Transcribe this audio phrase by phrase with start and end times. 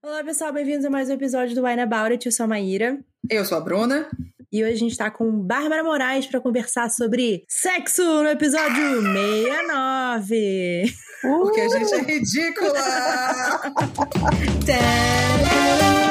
[0.00, 2.24] Olá, pessoal, bem-vindos a mais um episódio do Wine About It.
[2.24, 3.00] Eu sou a Maíra.
[3.28, 4.08] Eu sou a Bruna.
[4.52, 10.84] E hoje a gente tá com Bárbara Moraes para conversar sobre sexo no episódio 69.
[11.20, 12.78] Porque a gente é ridícula!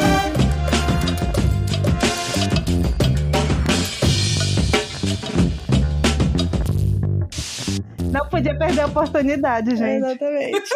[8.18, 10.04] Não podia perder a oportunidade, gente.
[10.04, 10.70] Exatamente.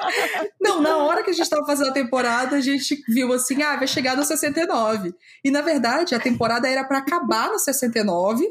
[0.60, 3.76] Não, na hora que a gente tava fazendo a temporada, a gente viu assim, ah,
[3.76, 5.14] vai chegar no 69.
[5.44, 8.46] E na verdade, a temporada era para acabar no 69.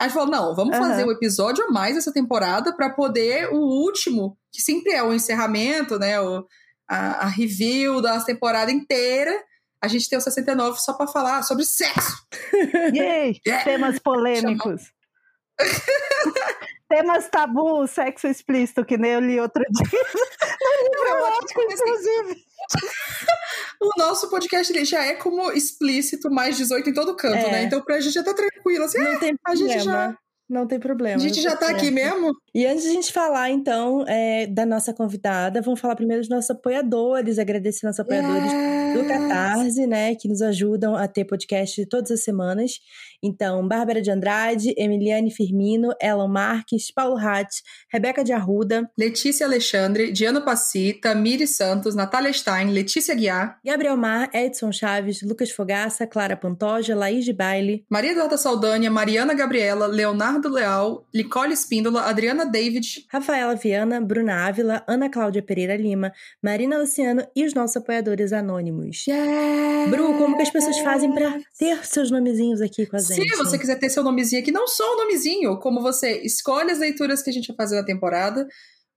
[0.00, 0.88] A gente falou, não, vamos Aham.
[0.88, 5.14] fazer um episódio a mais dessa temporada para poder o último, que sempre é o
[5.14, 6.44] encerramento, né, o,
[6.88, 9.32] a, a review da temporada inteira,
[9.80, 12.26] a gente tem o 69 só para falar sobre sexo.
[12.94, 13.40] Yay!
[13.46, 13.64] Yeah.
[13.64, 14.82] Temas polêmicos.
[16.88, 20.00] Temas tabu, sexo explícito, que nem eu li outro dia.
[20.60, 22.44] No livro erótico, inclusive.
[23.80, 27.50] O nosso podcast ele já é como explícito mais 18 em todo canto, É.
[27.52, 27.62] né?
[27.64, 29.92] Então pra gente já tá tranquilo, assim, Não tem a gente problema.
[30.10, 30.18] já-
[30.48, 31.16] Não tem problema.
[31.16, 31.78] a gente já tá certo.
[31.78, 32.32] aqui mesmo.
[32.54, 36.30] E antes de a gente falar, então, é, da nossa convidada, vamos falar primeiro dos
[36.30, 38.52] nossos apoiadores, agradecer nossos apoiadores
[38.94, 42.72] do Catarse, né, que nos ajudam a ter podcast todas as semanas.
[43.24, 50.12] Então, Bárbara de Andrade, Emiliane Firmino, Elon Marques, Paulo Hatz, Rebeca de Arruda, Letícia Alexandre,
[50.12, 56.36] Diana Passi, Tamiri Santos, Natália Stein, Letícia Guiar, Gabriel Mar, Edson Chaves, Lucas Fogaça, Clara
[56.36, 63.06] Pantoja, Laís de Baile, Maria Eduarda Saldanha, Mariana Gabriela, Leonardo Leal, Nicole Espíndola, Adriana David,
[63.08, 69.06] Rafaela Viana, Bruna Ávila, Ana Cláudia Pereira Lima, Marina Luciano e os nossos apoiadores anônimos.
[69.88, 73.13] Bru, como que as pessoas fazem pra ter seus nomezinhos aqui com a gente?
[73.14, 76.78] Se você quiser ter seu nomezinho aqui, não só o nomezinho, como você escolhe as
[76.78, 78.46] leituras que a gente vai fazer na temporada,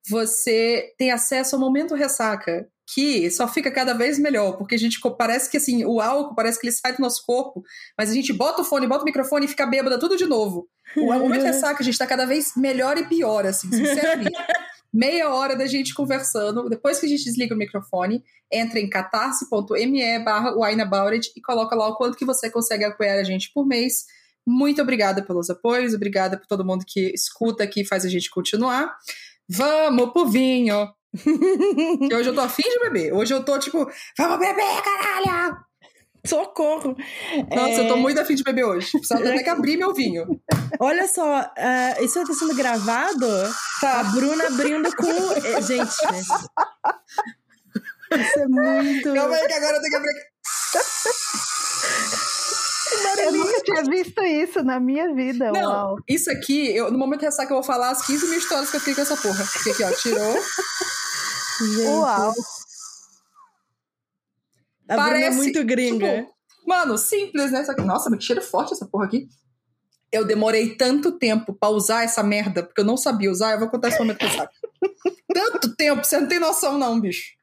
[0.10, 5.00] você tem acesso ao momento ressaca, que só fica cada vez melhor, porque a gente
[5.18, 7.62] parece que assim, o álcool parece que ele sai do nosso corpo,
[7.98, 10.68] mas a gente bota o fone, bota o microfone e fica bêbada tudo de novo.
[10.96, 14.32] O momento ressaca, a gente tá cada vez melhor e pior, assim, sinceramente.
[14.94, 20.20] Meia hora da gente conversando, depois que a gente desliga o microfone, entra em catarse.me
[20.24, 20.54] barra
[21.36, 24.06] e coloca lá o quanto que você consegue apoiar a gente por mês.
[24.46, 28.30] Muito obrigada pelos apoios, obrigada por todo mundo que escuta aqui e faz a gente
[28.30, 28.96] continuar.
[29.50, 30.90] Vamos pro vinho!
[32.18, 33.14] Hoje eu tô afim de beber.
[33.14, 35.67] Hoje eu tô tipo, vamos beber, caralho!
[36.28, 36.96] Socorro!
[37.56, 38.92] Nossa, eu tô É, muito afim de beber hoje.
[38.98, 40.26] Precisa até que abrir meu vinho.
[40.80, 41.24] Olha só,
[41.58, 43.26] ah, isso tá sendo gravado?
[43.26, 44.04] A Tá.
[44.06, 45.08] Bruna abrindo com.
[45.08, 45.94] eh, Gente.
[48.12, 49.14] Isso é muito.
[49.14, 50.22] Calma aí que agora eu tenho que abrir aqui.
[53.20, 55.52] Eu nunca tinha visto isso na minha vida.
[55.52, 55.96] Não, Uau.
[56.08, 58.80] isso aqui, eu, no momento ressaca, eu vou falar as 15 mil histórias que eu
[58.80, 59.46] fiquei com essa porra.
[59.54, 60.34] Porque aqui, ó, tirou.
[61.76, 62.34] Gente, Uau.
[64.90, 66.22] A Bruna é Parece, muito gringa.
[66.22, 66.34] Tipo,
[66.66, 67.64] mano, simples, né?
[67.64, 69.28] Só que, nossa, mas que cheiro forte essa porra aqui.
[70.12, 73.54] Eu demorei tanto tempo pra usar essa merda, porque eu não sabia usar.
[73.54, 74.52] Eu vou contar esse momento ressaca.
[75.34, 77.38] tanto tempo, você não tem noção, não, bicho.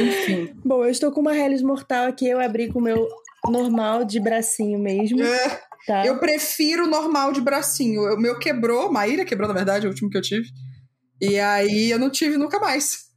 [0.00, 0.54] Enfim.
[0.64, 3.06] Bom, eu estou com uma Hellis Mortal aqui, eu abri com o meu
[3.48, 6.06] normal de bracinho mesmo, É, tá?
[6.06, 8.14] eu prefiro o normal de bracinho.
[8.14, 10.48] O meu quebrou, Maíra quebrou, na verdade, o último que eu tive.
[11.20, 13.07] E aí eu não tive nunca mais.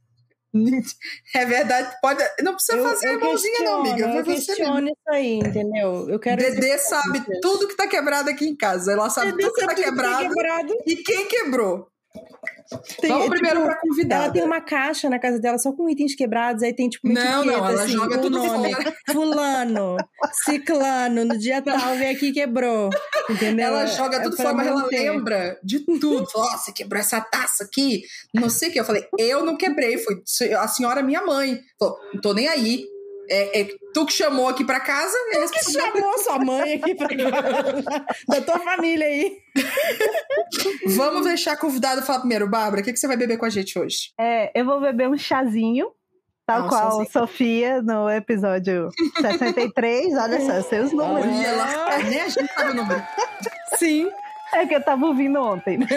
[1.34, 2.22] É verdade, pode.
[2.42, 4.02] Não precisa Eu- fazer eu a mãozinha, não, amiga.
[4.02, 4.24] Eu mesmo.
[4.24, 6.08] questiono isso aí, entendeu?
[6.10, 6.36] Eu quero...
[6.42, 8.92] Dedê sabe tudo que tá quebrado aqui em casa.
[8.92, 10.74] Ela sabe Dedê tudo que tá sabe tudo que tá quebrado quebrado.
[10.86, 11.88] e quem quebrou.
[13.00, 14.24] Tem- Vamos tipo, primeiro pra convidada.
[14.24, 17.14] Ela tem uma caixa na casa dela só com itens quebrados, aí tem tipo uma
[17.14, 18.74] Não, etiqueta, não, ela assim, joga o tudo nome.
[18.74, 18.94] fora.
[19.12, 19.96] Fulano,
[20.44, 22.90] ciclano, no dia tal, vem aqui e quebrou.
[23.30, 23.66] Entendeu?
[23.66, 26.26] Ela joga É tudo fora, mas ela lembra de tudo.
[26.34, 28.02] Nossa, quebrou essa taça aqui.
[28.34, 28.80] Não sei o que.
[28.80, 29.98] Eu falei, eu não quebrei.
[29.98, 30.22] Foi
[30.58, 31.60] a senhora, minha mãe.
[31.78, 32.84] Falou, não tô nem aí.
[33.28, 35.16] É, é tu que chamou aqui pra casa.
[35.32, 37.08] é que chamou sua mãe aqui pra
[38.28, 39.36] da tua família aí.
[40.96, 42.48] Vamos deixar a convidada falar primeiro.
[42.48, 44.12] Bárbara, o que, que você vai beber com a gente hoje?
[44.18, 45.88] É, eu vou beber um chazinho,
[46.46, 47.06] tal Ah, qual.
[47.10, 48.88] Sofia no episódio
[49.20, 50.14] 63.
[50.14, 51.26] Olha só, eu sei os números.
[51.26, 53.02] Olha, ela, nem a gente sabe o número.
[53.78, 54.10] Sim.
[54.54, 55.78] É que eu tava ouvindo ontem.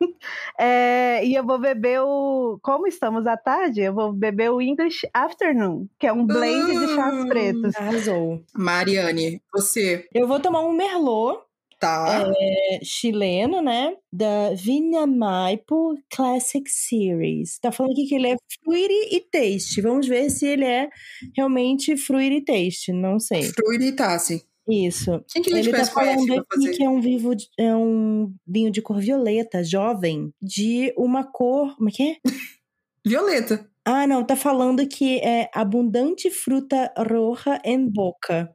[0.58, 2.58] É, e eu vou beber o.
[2.62, 6.94] Como estamos à tarde, eu vou beber o English Afternoon, que é um blend de
[6.94, 7.28] chás Uh.
[7.28, 7.76] pretos.
[7.76, 8.42] Arrasou.
[8.54, 11.40] Mariane, você Eu vou tomar um Merlot
[11.78, 12.32] tá.
[12.38, 13.94] é, chileno, né?
[14.12, 17.58] Da Vinha Maipo Classic Series.
[17.58, 19.80] Tá falando aqui que ele é fruity e taste.
[19.80, 20.88] Vamos ver se ele é
[21.36, 22.92] realmente fruity e taste.
[22.92, 23.42] Não sei.
[23.44, 24.44] Fruit e Tassi.
[24.68, 25.24] Isso.
[25.32, 28.34] Quem que a gente Ele tá falando aqui que é um, vivo de- é um
[28.46, 31.76] vinho de cor violeta, jovem, de uma cor.
[31.76, 32.16] Como é que é?
[33.06, 33.68] Violeta.
[33.84, 38.52] Ah, não, tá falando que é abundante fruta roja em boca.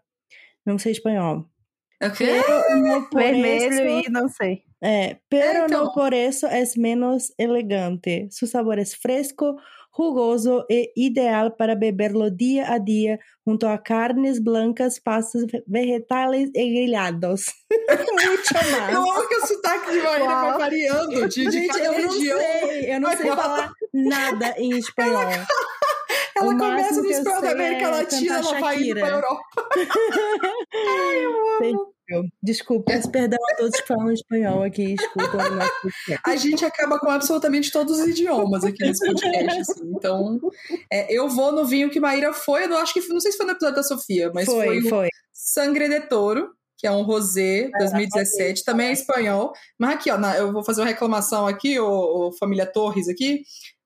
[0.65, 1.45] Não sei espanhol.
[2.03, 2.25] O quê?
[2.45, 4.63] Pero no por Vermelho eso- e não sei.
[4.83, 5.85] É, pero então.
[5.85, 8.27] no por eso es menos elegante.
[8.31, 9.55] Su sabor es fresco,
[9.95, 16.69] jugoso e ideal para beberlo día a día junto a carnes blancas, pastas vegetales e
[16.69, 17.45] grillados.
[17.69, 18.95] Mucho Eu más.
[18.95, 20.59] amo que o sotaque de Maíra vai Uau.
[20.59, 22.37] variando de, de Gente, eu não região.
[22.39, 23.71] sei, eu não sei falar.
[23.93, 25.21] nada em espanhol.
[26.35, 29.15] Ela começa no eu espanhol da América é Latina, ela vai indo pra Shakira.
[29.15, 29.69] Europa.
[32.41, 36.21] Desculpa, peço perdão a todos que falam espanhol aqui escutam o nosso podcast.
[36.25, 39.59] A gente acaba com absolutamente todos os idiomas aqui nesse podcast.
[39.61, 39.91] assim.
[39.95, 40.39] Então,
[40.91, 42.63] é, eu vou no vinho que Maíra foi.
[42.65, 44.79] Eu não acho que não sei se foi no episódio da Sofia, mas foi, foi,
[44.79, 45.07] o foi.
[45.33, 49.53] Sangre de Toro, que é um rosé 2017, também é espanhol.
[49.79, 53.43] Mas aqui, ó, na- eu vou fazer uma reclamação aqui, ô, família Torres aqui,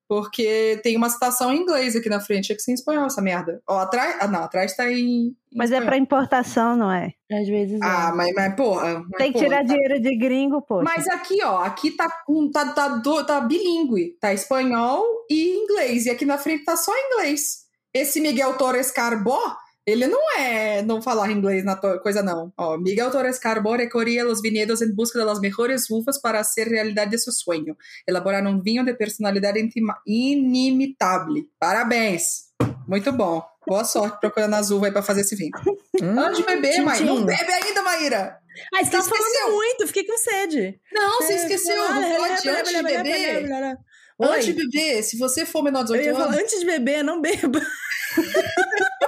[0.07, 3.61] porque tem uma citação em inglês aqui na frente, é que sem espanhol essa merda.
[3.67, 4.97] Ó, atrás, ah, não, atrás tá em,
[5.27, 5.87] em Mas é espanhol.
[5.89, 7.13] pra importação, não é?
[7.31, 7.85] Às vezes é.
[7.85, 8.99] Ah, mas, mas porra.
[9.09, 10.81] mas, Tem que porra, tirar tá- dinheiro de gringo, pô.
[10.83, 14.17] Mas aqui, ó, aqui tá, com- tá, tá, do- tá bilíngue.
[14.19, 16.05] Tá espanhol e inglês.
[16.05, 17.65] E aqui na frente tá só inglês.
[17.93, 19.39] Esse Miguel Torres Carbó,
[19.85, 22.51] ele não é não falar inglês na coisa, não.
[22.57, 26.67] Ó, Miguel Torres Carbó recorria los viñedos en busca de las mejores uvas para hacer
[26.69, 27.77] realidad de su sueño.
[28.07, 29.59] Elaborar um vinho de personalidade
[30.05, 31.47] inimitable.
[31.59, 32.45] Parabéns.
[32.87, 33.43] Muito bom.
[33.67, 35.51] Boa sorte procurando as uvas aí pra fazer esse vinho.
[36.01, 37.05] Hum, Antes de beber, Maíra.
[37.05, 38.37] Não bebe ainda, Maíra.
[38.73, 39.17] Ah, você tá Esqueceu.
[39.17, 40.79] falando muito, fiquei com sede.
[40.93, 41.75] Não, você esqueceu.
[41.75, 43.49] pode blá, blá, antes de beber.
[44.21, 46.65] Antes de beber, se você for menor de eu 18 ia falar, anos, antes de
[46.65, 47.59] beber, não beba.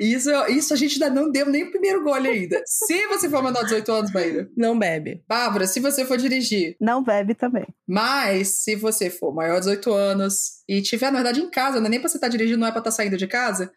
[0.00, 2.62] isso, isso a gente ainda não deu nem o primeiro gole ainda.
[2.66, 4.48] Se você for menor de 18 anos, Maíra.
[4.56, 5.22] Não bebe.
[5.28, 7.66] Bárbara, se você for dirigir, Não bebe também.
[7.86, 11.86] mas se você for maior de 18 anos e tiver, na verdade, em casa, não
[11.86, 13.70] é nem pra você estar dirigindo, não é pra estar saindo de casa,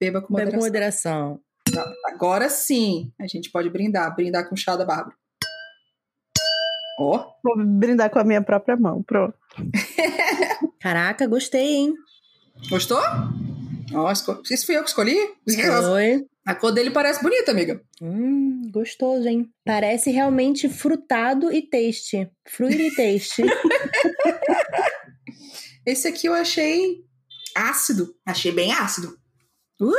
[0.00, 1.40] beba com Bebe com moderação.
[1.68, 1.94] moderação.
[2.06, 4.14] Agora sim, a gente pode brindar.
[4.14, 5.14] Brindar com o chá da Bárbara.
[6.98, 9.02] Ó, Vou brindar com a minha própria mão.
[9.02, 9.34] Pronto.
[10.80, 11.94] Caraca, gostei, hein?
[12.70, 13.00] gostou?
[13.94, 14.42] Ó, esco...
[14.50, 15.16] Isso fui eu que escolhi?
[15.82, 16.24] Foi.
[16.46, 17.80] A cor dele parece bonita, amiga.
[18.00, 19.50] Hum, gostoso, hein?
[19.64, 22.30] Parece realmente frutado e taste.
[22.48, 23.42] Fruit e taste.
[25.84, 27.04] Esse aqui eu achei
[27.54, 28.14] ácido.
[28.24, 29.16] Achei bem ácido.
[29.80, 29.92] Ui!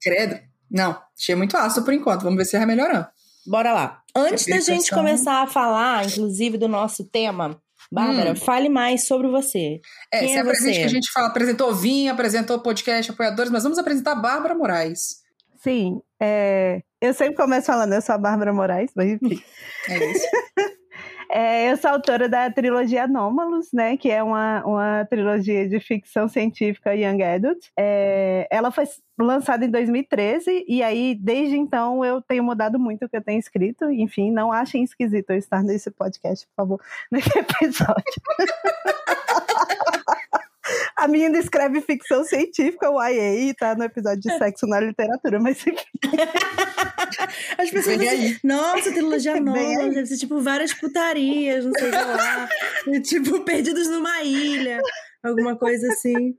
[0.00, 0.40] Credo.
[0.70, 2.22] Não, achei muito ácido por enquanto.
[2.22, 3.06] Vamos ver se vai melhorando.
[3.46, 4.02] Bora lá.
[4.14, 7.60] Antes da gente começar a falar, inclusive, do nosso tema,
[7.92, 8.36] Bárbara, Hum.
[8.36, 9.80] fale mais sobre você.
[10.10, 10.80] É, Quem se é apresente você?
[10.80, 15.20] que a gente fala, apresentou Vinha, apresentou podcast Apoiadores, mas vamos apresentar a Bárbara Moraes.
[15.62, 19.40] Sim, é, eu sempre começo falando, eu sou a Bárbara Moraes, mas enfim.
[19.88, 20.26] É isso.
[21.34, 26.28] É, eu sou autora da trilogia Anômalos, né, que é uma, uma trilogia de ficção
[26.28, 27.70] científica Young Adult.
[27.74, 28.84] É, ela foi
[29.18, 33.38] lançada em 2013 e aí, desde então, eu tenho mudado muito o que eu tenho
[33.38, 33.90] escrito.
[33.90, 36.80] Enfim, não achem esquisito eu estar nesse podcast, por favor,
[37.10, 38.22] nesse episódio.
[40.96, 45.38] A menina escreve ficção científica, o YA, e tá no episódio de sexo na literatura,
[45.40, 45.64] mas.
[47.58, 48.38] As pessoas Vem assim, aí.
[48.42, 52.48] nossa, trilogia nova, deve ser tipo várias putarias, não sei lá.
[52.88, 54.80] E, tipo, perdidos numa ilha,
[55.22, 56.36] alguma coisa assim.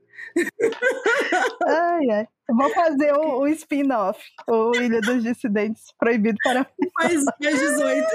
[1.66, 2.28] Ai, ai.
[2.48, 6.66] Vou fazer o, o spin-off, o Ilha dos Dissidentes, proibido para.
[6.98, 8.06] Mais, mais 18.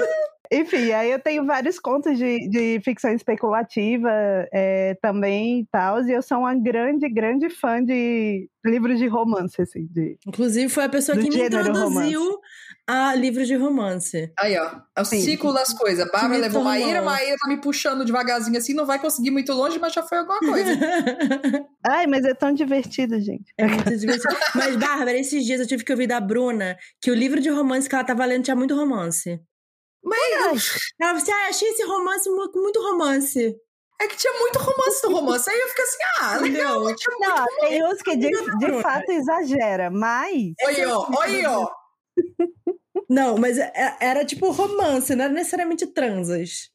[0.52, 4.10] Enfim, aí eu tenho vários contos de, de ficção especulativa
[4.52, 9.62] é, também e tal, e eu sou uma grande, grande fã de livros de romance,
[9.62, 10.18] assim, de...
[10.26, 12.40] Inclusive, foi a pessoa que me introduziu
[12.86, 14.32] a livros de romance.
[14.36, 14.80] Aí, ó.
[14.96, 15.20] É o Sim.
[15.20, 16.10] ciclo das coisas.
[16.10, 16.80] Bárbara levou tornou.
[16.80, 20.18] Maíra, Maíra tá me puxando devagarzinho assim, não vai conseguir muito longe, mas já foi
[20.18, 20.70] alguma coisa.
[21.86, 23.52] Ai, mas é tão divertido, gente.
[23.56, 24.34] É muito divertido.
[24.54, 27.88] Mas, Bárbara, esses dias eu tive que ouvir da Bruna que o livro de romance
[27.88, 29.40] que ela tava lendo tinha muito romance.
[30.02, 30.32] Mas
[31.00, 33.54] Ela falou assim: ah, achei esse romance muito romance.
[34.00, 35.50] é que tinha muito romance no romance.
[35.50, 36.82] Aí eu fico assim, ah, legal.
[36.82, 36.96] Entendeu?
[36.96, 37.28] Tinha muito...
[37.40, 40.54] Não, tem uns que de, de fato exagera, mas...
[40.66, 41.20] Aí, ó.
[41.20, 41.68] Aí, ó.
[43.08, 46.70] Não, mas é- era tipo romance, não era necessariamente transas.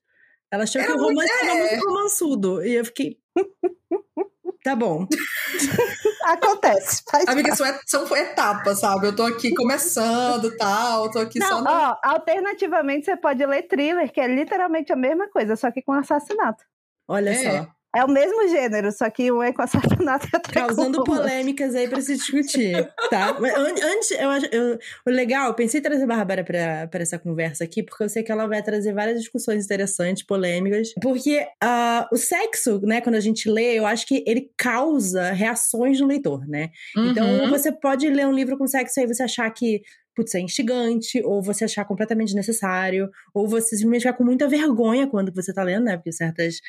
[0.56, 1.70] Ela achou Era que o muito- romance era é.
[1.70, 2.66] muito romançudo.
[2.66, 3.18] E eu fiquei.
[4.64, 5.08] tá bom.
[6.26, 7.04] Acontece.
[7.10, 9.08] Faz Amiga, são, et- são etapas, sabe?
[9.08, 11.70] Eu tô aqui começando e tal, tô aqui só Não, no...
[11.70, 15.94] ó, alternativamente você pode ler thriller, que é literalmente a mesma coisa, só que com
[15.94, 16.64] assassinato.
[17.08, 17.36] Olha É.
[17.62, 17.68] só.
[17.96, 21.04] É o mesmo gênero, só que um é com assassinato e outro é Causando com
[21.06, 23.38] polêmicas aí pra se discutir, tá?
[23.84, 24.46] Antes, eu acho.
[24.52, 28.04] eu- o legal, eu pensei em trazer a Bárbara pra, pra essa conversa aqui, porque
[28.04, 30.94] eu sei que ela vai trazer várias discussões interessantes, polêmicas.
[31.02, 36.00] Porque ah, o sexo, né, quando a gente lê, eu acho que ele causa reações
[36.00, 36.70] no leitor, né?
[36.98, 37.50] Então, Uhum.
[37.50, 39.82] você pode ler um livro com sexo e aí você achar que,
[40.16, 45.08] putz, é instigante, ou você achar completamente desnecessário, ou você simplesmente ficar com muita vergonha
[45.08, 45.98] quando você tá lendo, né?
[45.98, 46.60] Porque certas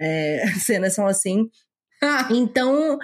[0.00, 1.48] é, cenas são assim.
[2.30, 2.98] Então,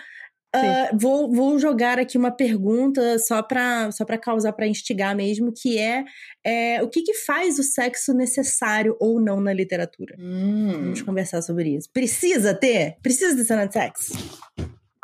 [0.54, 5.50] ah, vou, vou jogar aqui uma pergunta só pra, só pra causar, pra instigar mesmo,
[5.50, 6.04] que é,
[6.44, 10.14] é o que, que faz o sexo necessário ou não na literatura?
[10.18, 10.72] Hum.
[10.72, 11.88] Vamos conversar sobre isso.
[11.90, 12.96] Precisa ter?
[13.02, 14.12] Precisa ter cena de sexo?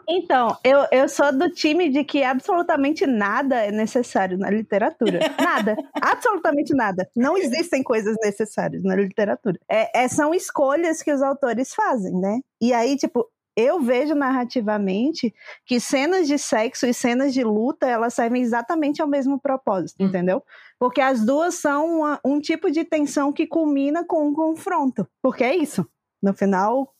[0.08, 5.18] Então, eu, eu sou do time de que absolutamente nada é necessário na literatura.
[5.38, 5.76] Nada.
[6.00, 7.08] absolutamente nada.
[7.14, 9.58] Não existem coisas necessárias na literatura.
[9.68, 12.40] É, é- são escolhas que os autores fazem, né?
[12.60, 15.34] E aí, tipo, eu vejo narrativamente
[15.66, 20.06] que cenas de sexo e cenas de luta, elas servem exatamente ao mesmo propósito, Hum.
[20.06, 20.42] entendeu?
[20.78, 25.06] Porque as duas são uma- um tipo de tensão que culmina com um confronto.
[25.22, 25.86] Porque é isso.
[26.22, 26.92] No final,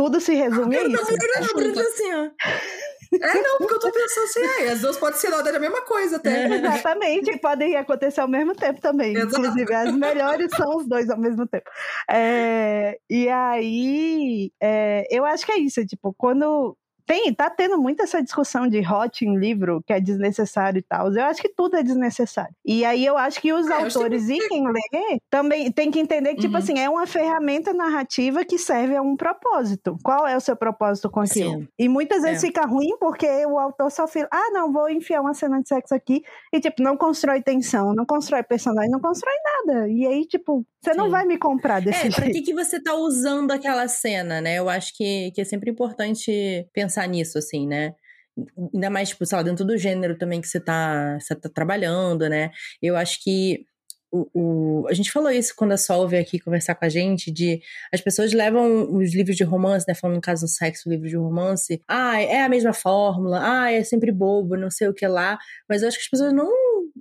[0.00, 1.14] tudo se resume a isso.
[1.52, 2.30] Abrindo assim, ó.
[3.12, 5.60] É, não, porque eu tô pensando assim, ah, as duas podem ser na verdade a
[5.60, 6.44] mesma coisa até.
[6.44, 6.46] É.
[6.56, 9.14] Exatamente, e podem acontecer ao mesmo tempo também.
[9.14, 9.40] Exato.
[9.40, 11.68] Inclusive, as melhores são os dois ao mesmo tempo.
[12.08, 16.74] É, e aí, é, eu acho que é isso, tipo, quando.
[17.10, 21.12] Tem, tá tendo muito essa discussão de hot em livro, que é desnecessário e tal.
[21.12, 22.54] Eu acho que tudo é desnecessário.
[22.64, 26.34] E aí eu acho que os É, autores e quem lê também tem que entender
[26.34, 26.58] que, tipo Uhum.
[26.62, 29.98] assim, é uma ferramenta narrativa que serve a um propósito.
[30.04, 31.62] Qual é o seu propósito com aquilo?
[31.62, 31.68] Sim.
[31.76, 32.46] E muitas vezes É.
[32.46, 35.92] fica ruim porque o autor só fala, ah, não, vou enfiar uma cena de sexo
[35.92, 39.49] aqui e, tipo, não constrói tensão, não constrói personagem, não constrói nada.
[39.88, 41.10] E aí, tipo, você não Sim.
[41.10, 42.36] vai me comprar desse É, pra jeito.
[42.36, 44.56] que, que você tá usando aquela cena, né?
[44.58, 47.94] Eu acho que, que é sempre importante pensar nisso, assim, né?
[48.74, 52.28] Ainda mais, tipo, sei lá, dentro do gênero também que você tá, você tá trabalhando,
[52.28, 52.50] né?
[52.80, 53.64] Eu acho que
[54.12, 57.30] o, o- a gente falou isso quando a Sol veio aqui conversar com a gente,
[57.30, 57.60] de
[57.92, 59.94] as pessoas levam os livros de romance, né?
[59.94, 63.70] Falando no caso do sexo, o livro de romance, ah, é a mesma fórmula, ah,
[63.72, 65.38] é sempre bobo, não sei o que lá.
[65.68, 66.50] Mas eu acho que as pessoas não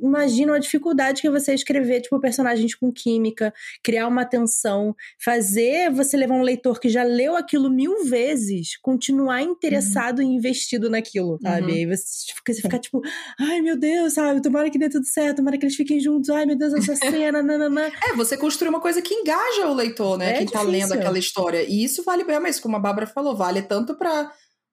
[0.02, 3.54] imaginam a dificuldade que é você escrever, tipo, personagens com química,
[3.84, 9.42] criar uma tensão, fazer você levar um leitor que já leu aquilo mil vezes, continuar
[9.42, 11.72] interessado e investido naquilo, sabe?
[11.72, 11.78] Uhum.
[11.78, 13.02] Aí você você fica tipo,
[13.40, 14.42] ai meu Deus, sabe?
[14.42, 17.42] Tomara que dê tudo certo, tomara que eles fiquem juntos, ai meu Deus, essa cena,
[17.42, 17.90] nananã.
[18.10, 20.32] É, você construir uma coisa que engaja o leitor, né?
[20.32, 20.72] É Quem tá difícil.
[20.72, 21.64] lendo aquela história.
[21.64, 24.32] E isso vale bem, mas como a Bárbara falou, vale tanto pra,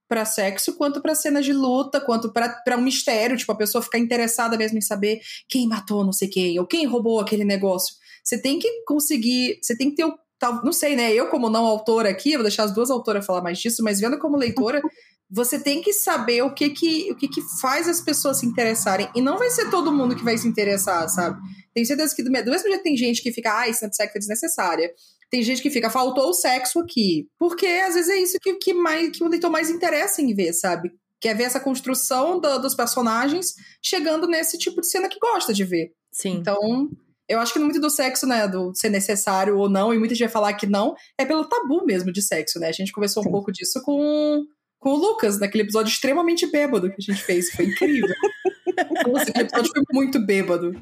[0.09, 3.37] pra sexo, quanto pra cenas de luta, quanto pra um mistério.
[3.37, 6.87] Tipo, a pessoa ficar interessada mesmo em saber quem matou não sei quem, ou quem
[6.87, 7.95] roubou aquele negócio.
[8.25, 10.15] Você tem que conseguir, você tem que ter o.
[10.39, 11.13] tal- Não sei, né?
[11.13, 14.19] Eu, como não autora aqui, vou deixar as duas autoras falar mais disso, mas vendo
[14.19, 14.81] como leitora,
[15.31, 19.09] você tem que saber o que que, o que que faz as pessoas se interessarem.
[19.15, 21.41] E não vai ser todo mundo que vai se interessar, sabe?
[21.75, 23.97] Tenho certeza que do me- do mesmo jeito tem gente que fica, ai, cena de
[23.97, 24.91] sexo é desnecessária.
[25.31, 27.27] Tem gente que fica, faltou o sexo aqui.
[27.39, 30.53] Porque às vezes é isso que, que, mais, que o leitor mais interessa em ver,
[30.53, 30.93] sabe?
[31.21, 35.65] Quer ver essa construção do- dos personagens chegando nesse tipo de cena que gosta de
[35.65, 35.93] ver.
[36.13, 36.35] Sim.
[36.37, 36.89] Então,
[37.29, 40.25] eu acho que muito do sexo, né, do ser necessário ou não, e muita gente
[40.27, 42.69] vai falar que não, é pelo tabu mesmo de sexo, né?
[42.69, 43.33] A gente conversou um Sim.
[43.33, 44.45] pouco disso com,
[44.79, 47.51] com o Lucas, naquele episódio extremamente bêbado que a gente fez.
[47.51, 48.15] Foi incrível.
[49.09, 50.73] Nossa, aquele episódio foi muito bêbado.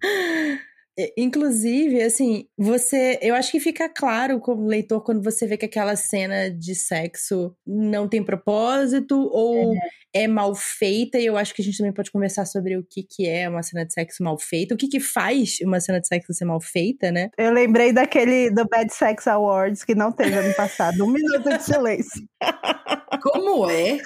[0.98, 3.18] É, Inclusive, assim, você.
[3.20, 7.54] Eu acho que fica claro como leitor quando você vê que aquela cena de sexo
[7.66, 9.74] não tem propósito ou
[10.14, 11.18] é, mal feita.
[11.18, 13.62] E eu acho que a gente também pode conversar sobre o que, que é uma
[13.62, 16.60] cena de sexo mal feita, o que, que faz uma cena de sexo ser mal
[16.60, 17.30] feita, né?
[17.36, 21.04] Eu lembrei daquele do Bad Sex Awards que não teve ano passado.
[21.04, 22.22] Um minuto de silêncio.
[23.22, 23.98] Como é?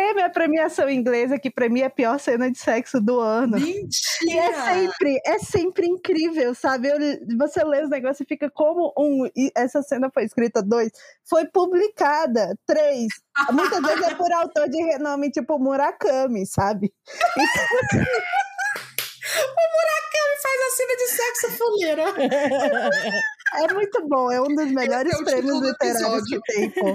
[0.00, 3.58] É o prêmio, a premiação inglesa que premia a pior cena de sexo do ano.
[3.58, 4.40] E Mentira!
[4.40, 6.88] é sempre, é sempre incrível, sabe?
[6.88, 6.98] Eu-
[7.38, 9.26] você lê os negócios e fica como um.
[9.36, 10.90] E essa cena foi escrita, dois.
[11.28, 13.06] Foi publicada, três.
[13.52, 16.92] Muitas vezes é por autor de renome, tipo Murakami, sabe?
[20.42, 22.04] Faz a cena de sexo fuleira.
[23.52, 26.94] É muito bom, é um dos melhores é prêmios do literários que tem, pô.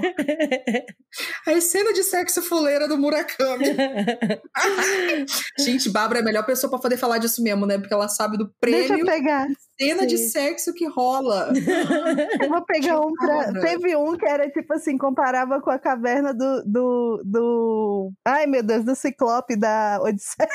[1.46, 3.66] A cena de sexo fuleira do Murakami.
[5.60, 7.78] Gente, Bárbara é a melhor pessoa pra poder falar disso mesmo, né?
[7.78, 9.46] Porque ela sabe do Deixa prêmio eu pegar.
[9.78, 10.28] cena de Sim.
[10.28, 11.52] sexo que rola.
[12.40, 13.52] Eu vou pegar um pra.
[13.60, 16.62] Teve um que era tipo assim, comparava com a caverna do.
[16.64, 18.12] do, do...
[18.24, 20.48] Ai, meu Deus, do Ciclope da Odisseia.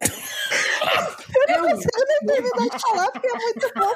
[0.00, 3.92] Eu, Eu nem terminei de falar porque é muito bom.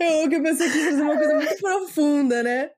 [0.00, 2.70] Eu que pensei que ia fazer uma coisa muito profunda, né?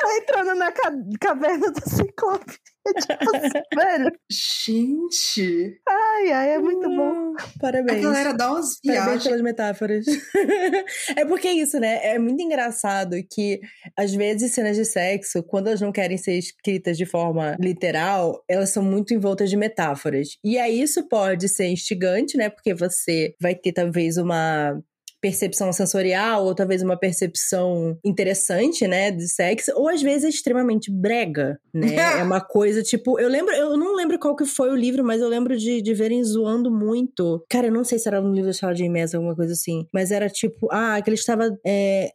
[0.00, 2.58] Tá entrando na ca caverna do Ciclope.
[2.94, 4.12] Tipo assim, velho.
[4.30, 5.80] Gente!
[5.88, 7.34] Ai, ai, é muito bom.
[7.60, 7.98] Parabéns.
[7.98, 9.24] A galera dá umas Parabéns viagens.
[9.24, 10.06] pelas metáforas.
[11.16, 12.00] é porque é isso, né?
[12.04, 13.60] É muito engraçado que,
[13.96, 18.70] às vezes, cenas de sexo, quando elas não querem ser escritas de forma literal, elas
[18.70, 20.36] são muito envoltas de metáforas.
[20.44, 22.48] E aí isso pode ser instigante, né?
[22.48, 24.78] Porque você vai ter, talvez, uma
[25.20, 30.90] percepção sensorial ou talvez uma percepção interessante, né, de sexo, ou às vezes é extremamente
[30.90, 31.94] brega, né?
[32.20, 35.20] é uma coisa tipo, eu lembro, eu não lembro qual que foi o livro, mas
[35.20, 37.44] eu lembro de, de verem zoando muito.
[37.50, 38.88] Cara, eu não sei se era no livro da Charlotte J.
[38.88, 42.10] Maas, alguma coisa assim, mas era tipo, ah, que ele estava é,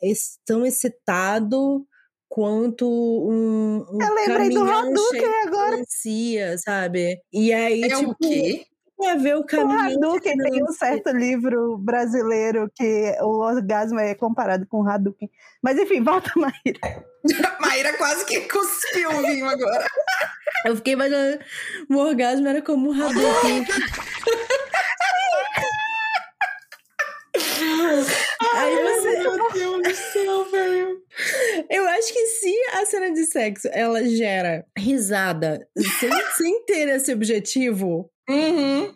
[0.46, 1.86] tão excitado
[2.34, 5.72] quanto um, um Eu lembrei do Hadouken agora.
[5.72, 7.20] melancia, sabe?
[7.32, 8.66] E aí, É tipo, o quê?
[9.04, 14.00] Tem a ver o O caminhão Hadouken tem um certo livro brasileiro que o orgasmo
[14.00, 15.30] é comparado com o Hadouken.
[15.62, 16.80] Mas enfim, volta, Maíra.
[17.60, 19.86] Maíra quase que cuspiu o vinho agora.
[20.66, 21.40] Eu fiquei imaginando,
[21.90, 23.66] o orgasmo era como um Hadouken.
[28.56, 31.02] Aí você, Meu Deus do céu, velho.
[31.70, 35.68] eu acho que se a cena de sexo ela gera risada
[36.00, 38.94] sem, sem ter esse objetivo, Uhum.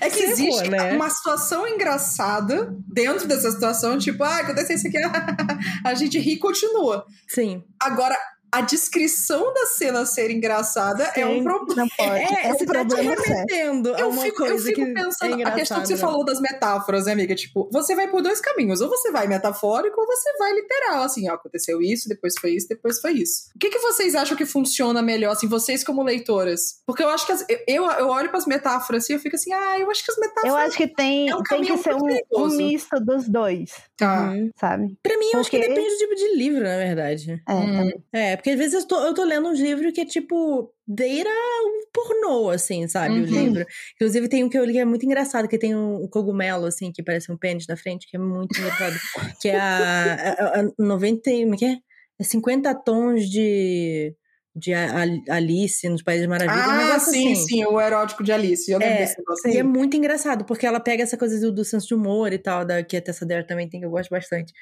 [0.00, 0.92] É que Ferrou, existe né?
[0.92, 4.96] uma situação engraçada dentro dessa situação, tipo, ah, aconteceu isso aqui,
[5.84, 7.04] a gente ri e continua.
[7.28, 7.62] sim.
[7.78, 8.16] Agora,
[8.54, 11.42] a descrição da cena ser engraçada é um Sim.
[11.44, 11.74] problema.
[11.82, 12.20] Não pode.
[12.22, 15.40] É, É, um você tá te problema remetendo Eu uma fico, eu fico que pensando,
[15.40, 17.34] é a questão que você falou das metáforas, né, amiga?
[17.34, 18.80] Tipo, você vai por dois caminhos.
[18.80, 21.02] Ou você vai metafórico, ou você vai literal.
[21.02, 23.48] Assim, ó, aconteceu isso, depois foi isso, depois foi isso.
[23.54, 26.80] O que, que vocês acham que funciona melhor, assim, vocês como leitoras?
[26.86, 29.52] Porque eu acho que as- eu, eu olho pras metáforas assim e eu fico assim,
[29.52, 30.48] ah, eu acho que as metáforas.
[30.52, 34.32] Eu acho que tem, É um tem que ser um, um misto dos dois, Tá.
[34.58, 34.96] Sabe?
[35.02, 37.42] Pra mim, eu acho que depende do tipo de livro, na verdade.
[37.48, 37.90] É, Hum.
[38.12, 41.30] É, porque às vezes eu tô, eu tô lendo uns livros que é tipo, beira
[41.30, 43.14] um pornô, assim, sabe?
[43.14, 43.24] O Uhum.
[43.24, 43.64] livro.
[43.94, 46.92] Inclusive tem um que eu li que é muito engraçado, que tem um cogumelo, assim,
[46.92, 48.94] que parece um pênis na frente, que é muito engraçado.
[49.40, 51.78] que é a, a, a 90, e- como é que é?
[52.20, 54.14] É 50 tons de,
[54.56, 56.66] de Alice nos Países Maravilhas.
[56.66, 57.46] um Ah, negócio sim, assim.
[57.46, 58.70] sim, o erótico de Alice.
[58.70, 59.50] Eu É, desse negócio.
[59.50, 62.38] E é muito engraçado, porque ela pega essa coisa do, do senso de humor e
[62.38, 64.52] tal, da, que a Tessa Dare também tem, que eu gosto bastante.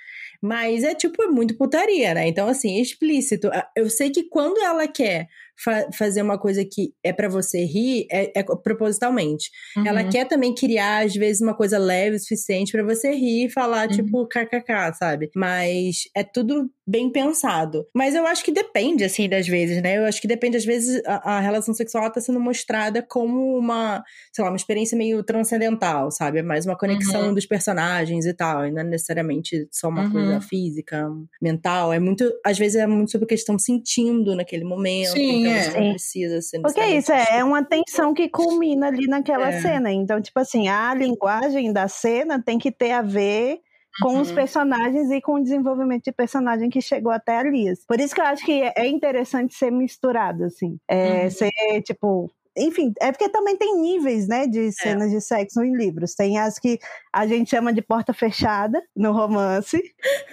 [0.40, 2.26] Mas é tipo, é muito putaria, né?
[2.26, 3.48] Então, assim, é explícito.
[3.52, 5.26] Ah, Eu sei que quando ela quer
[5.62, 9.50] fa- fazer uma coisa que é pra você rir, é, é propositalmente.
[9.76, 9.86] Uhum.
[9.86, 13.50] Ela quer também criar, às vezes, uma coisa leve o suficiente pra você rir e
[13.50, 13.96] falar, Uhum.
[13.96, 15.30] tipo, kkk, sabe?
[15.36, 17.86] Mas é tudo bem pensado.
[17.94, 19.98] Mas eu acho que depende, assim, das vezes, né?
[19.98, 23.56] Eu acho que depende, às vezes, a, a relação sexual ela tá sendo mostrada como
[23.56, 26.38] uma, sei lá, uma experiência meio transcendental, sabe?
[26.38, 30.12] É mais uma conexão dos personagens e tal, e não é necessariamente só uma Uhum.
[30.12, 31.08] coisa física,
[31.40, 31.92] mental.
[31.92, 35.12] É muito, às vezes, é muito sobre o que eles estão sentindo naquele momento.
[35.12, 35.62] Sim, então é.
[35.62, 39.50] você não precisa ser Porque é isso, é, é uma tensão que culmina ali naquela
[39.52, 39.60] É.
[39.60, 39.92] cena.
[39.92, 43.58] Então, tipo assim, a linguagem da cena tem que ter a ver
[44.00, 44.34] com os Uhum.
[44.34, 47.72] personagens e com o desenvolvimento de personagem que chegou até ali.
[47.86, 50.78] Por isso que eu acho que é interessante ser misturado, assim.
[50.88, 51.30] É, Uhum.
[51.30, 52.30] Ser, tipo...
[52.54, 56.14] Enfim, é porque também tem níveis, né, de cenas de sexo em livros.
[56.14, 56.78] Tem as que
[57.10, 59.80] a gente chama de porta fechada no romance,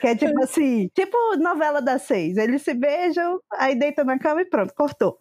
[0.02, 2.36] que é tipo assim, tipo novela das seis.
[2.36, 5.18] Eles se beijam, aí deitam na cama e pronto, cortou.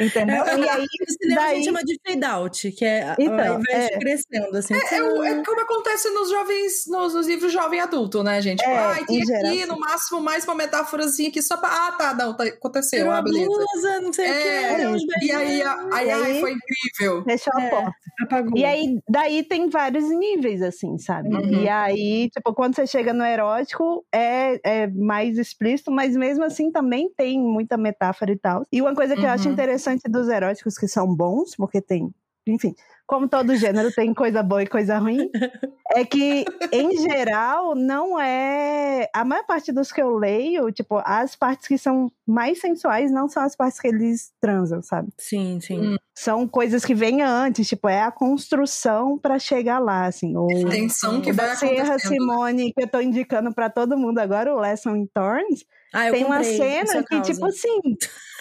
[0.00, 0.44] Entendeu?
[0.46, 3.60] E aí, No cinema a daí- gente chama de fade out, que é Então, ao
[3.60, 3.98] invés de é.
[3.98, 4.74] crescendo, assim.
[4.74, 8.58] É, o- é como acontece nos jovens, nos, nos livros jovem adulto, né, gente?
[8.58, 11.68] Tipo, É, ah, tem aqui, no máximo, mais uma metáforazinha aqui só pra.
[11.88, 13.46] Ah, tá, não, tá, aconteceu, Tirou ah, a beleza.
[13.46, 14.48] blusa, não sei o que.
[14.48, 17.24] É, E aí, a- ai, E ai, aí- foi incrível.
[17.24, 17.68] fechou a É.
[17.70, 17.92] porta.
[18.22, 18.56] apagou.
[18.58, 21.28] E aí, daí tem vários níveis, assim, sabe?
[21.28, 21.62] Uhum.
[21.62, 26.70] E aí, tipo, quando você chega no erótico, é, é mais explícito, mas mesmo assim
[26.72, 28.62] também tem muita metáfora e tal.
[28.72, 29.52] E uma coisa que eu acho Uhum.
[29.52, 32.12] interessante dos eróticos, que são bons, porque tem,
[32.46, 32.74] enfim,
[33.06, 35.30] como todo gênero tem coisa boa e coisa ruim,
[35.94, 39.08] é que, em geral, não é.
[39.14, 43.28] A maior parte dos que eu leio, tipo, as partes que são mais sensuais não
[43.28, 45.08] são as partes que eles transam, sabe?
[45.16, 45.78] Sim, sim.
[45.78, 45.96] Hum.
[46.14, 50.36] são coisas que vêm antes, tipo, é a construção pra chegar lá, assim.
[50.36, 52.00] O, Tensão que o vai acontecendo.
[52.00, 56.24] Simone, que eu tô indicando pra todo mundo agora, o Lesson in Thorns, Ah, tem
[56.24, 57.32] uma cena que, causa.
[57.32, 57.80] tipo assim,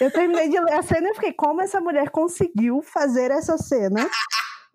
[0.02, 4.10] eu terminei de ler a cena e fiquei, como essa mulher conseguiu fazer essa cena?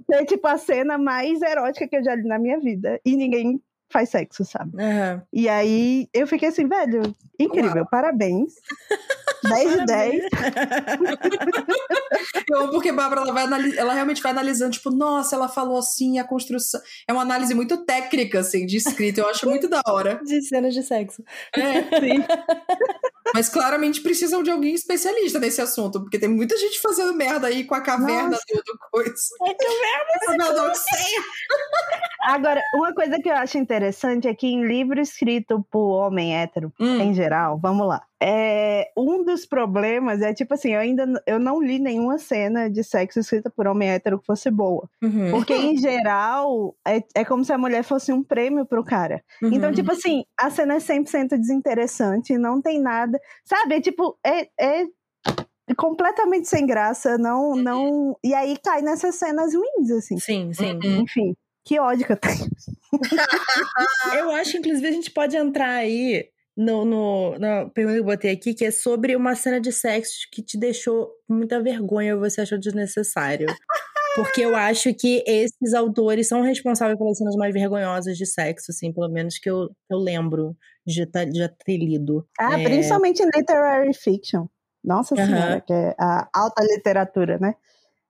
[0.06, 3.00] Ser, tipo, a cena mais erótica que eu já li na minha vida.
[3.04, 4.80] E ninguém faz sexo, sabe?
[4.80, 5.22] Aham.
[5.32, 7.02] E aí eu fiquei assim, velho,
[7.38, 8.54] incrível, parabéns.
[9.48, 10.22] 10 de 10.
[12.50, 13.44] Eu amo porque Bárbara ela, vai
[13.76, 16.80] ela realmente vai analisando, tipo, nossa, ela falou assim, a construção.
[17.06, 19.20] É uma análise muito técnica, assim, de escrita.
[19.20, 20.20] Eu acho muito da hora.
[20.24, 21.22] De cenas de sexo.
[21.54, 22.24] É, Sim.
[23.34, 27.64] mas claramente precisam de alguém especialista nesse assunto, porque tem muita gente fazendo merda aí
[27.64, 28.42] com a caverna Nossa.
[28.52, 29.14] do, do coisa.
[30.26, 31.22] Caverna da Odisseia.
[32.22, 36.72] Agora, uma coisa que eu acho interessante é que em livro escrito por homem hétero,
[36.80, 37.00] Hum.
[37.00, 38.02] em geral, vamos lá.
[38.22, 42.84] É, um dos problemas é tipo assim, eu ainda eu não li nenhuma cena de
[42.84, 44.88] sexo escrita por homem hétero que fosse boa.
[45.02, 45.30] Uhum.
[45.30, 49.24] Porque, em geral, é, é como se a mulher fosse um prêmio pro cara.
[49.42, 49.50] Uhum.
[49.54, 53.18] Então, tipo assim, a cena é 100% desinteressante, não tem nada.
[53.42, 53.76] Sabe?
[53.76, 54.86] É tipo, é, é
[55.74, 58.16] completamente sem graça, não, não.
[58.22, 60.18] E aí cai nessas cenas ruins, assim.
[60.18, 60.74] Sim, sim.
[60.74, 61.00] Uhum.
[61.02, 62.50] Enfim, que ódio que eu tenho.
[64.14, 66.28] Eu acho, inclusive, a gente pode entrar aí
[66.60, 70.28] no, no, na pergunta que eu botei aqui, que é sobre uma cena de sexo
[70.30, 73.46] que te deixou muita vergonha ou você achou desnecessário.
[74.14, 78.92] Porque eu acho que esses autores são responsáveis pelas cenas mais vergonhosas de sexo, assim,
[78.92, 80.54] pelo menos que eu, eu lembro
[80.86, 82.26] de tá- de já ter lido.
[82.38, 82.64] Ah, É.
[82.64, 84.46] principalmente literary fiction.
[84.84, 85.26] Nossa Aham.
[85.26, 87.54] senhora, que é a alta literatura, né?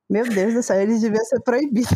[0.08, 1.90] Meu Deus do céu, eles deviam ser proibidos.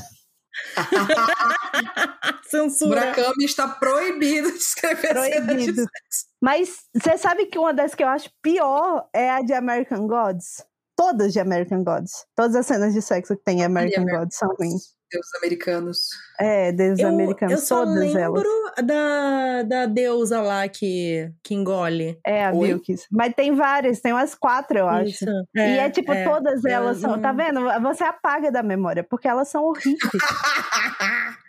[2.48, 3.00] Censura.
[3.00, 5.82] Murakami está proibido de escrever cenas de Proibido.
[5.82, 6.26] sexo.
[6.40, 10.64] Mas você sabe que uma das que eu acho pior é a de American Gods?
[10.96, 12.24] Todas de American Gods.
[12.36, 14.94] Todas as cenas de sexo que tem em American American Gods são ruins.
[15.10, 15.98] Deuses americanos.
[16.40, 18.86] É, desde Eu, americanos, eu só todas lembro elas.
[18.86, 22.18] da, da deusa lá que, que engole.
[22.26, 22.68] É, a Oi?
[22.68, 23.06] Vilkis.
[23.12, 25.10] Mas tem várias, tem umas quatro, eu acho.
[25.10, 25.24] Isso.
[25.54, 26.24] e é tipo, é.
[26.24, 27.20] todas eu elas são.
[27.20, 27.82] Tá não- vendo?
[27.82, 30.00] Você apaga da memória, porque elas são horríveis.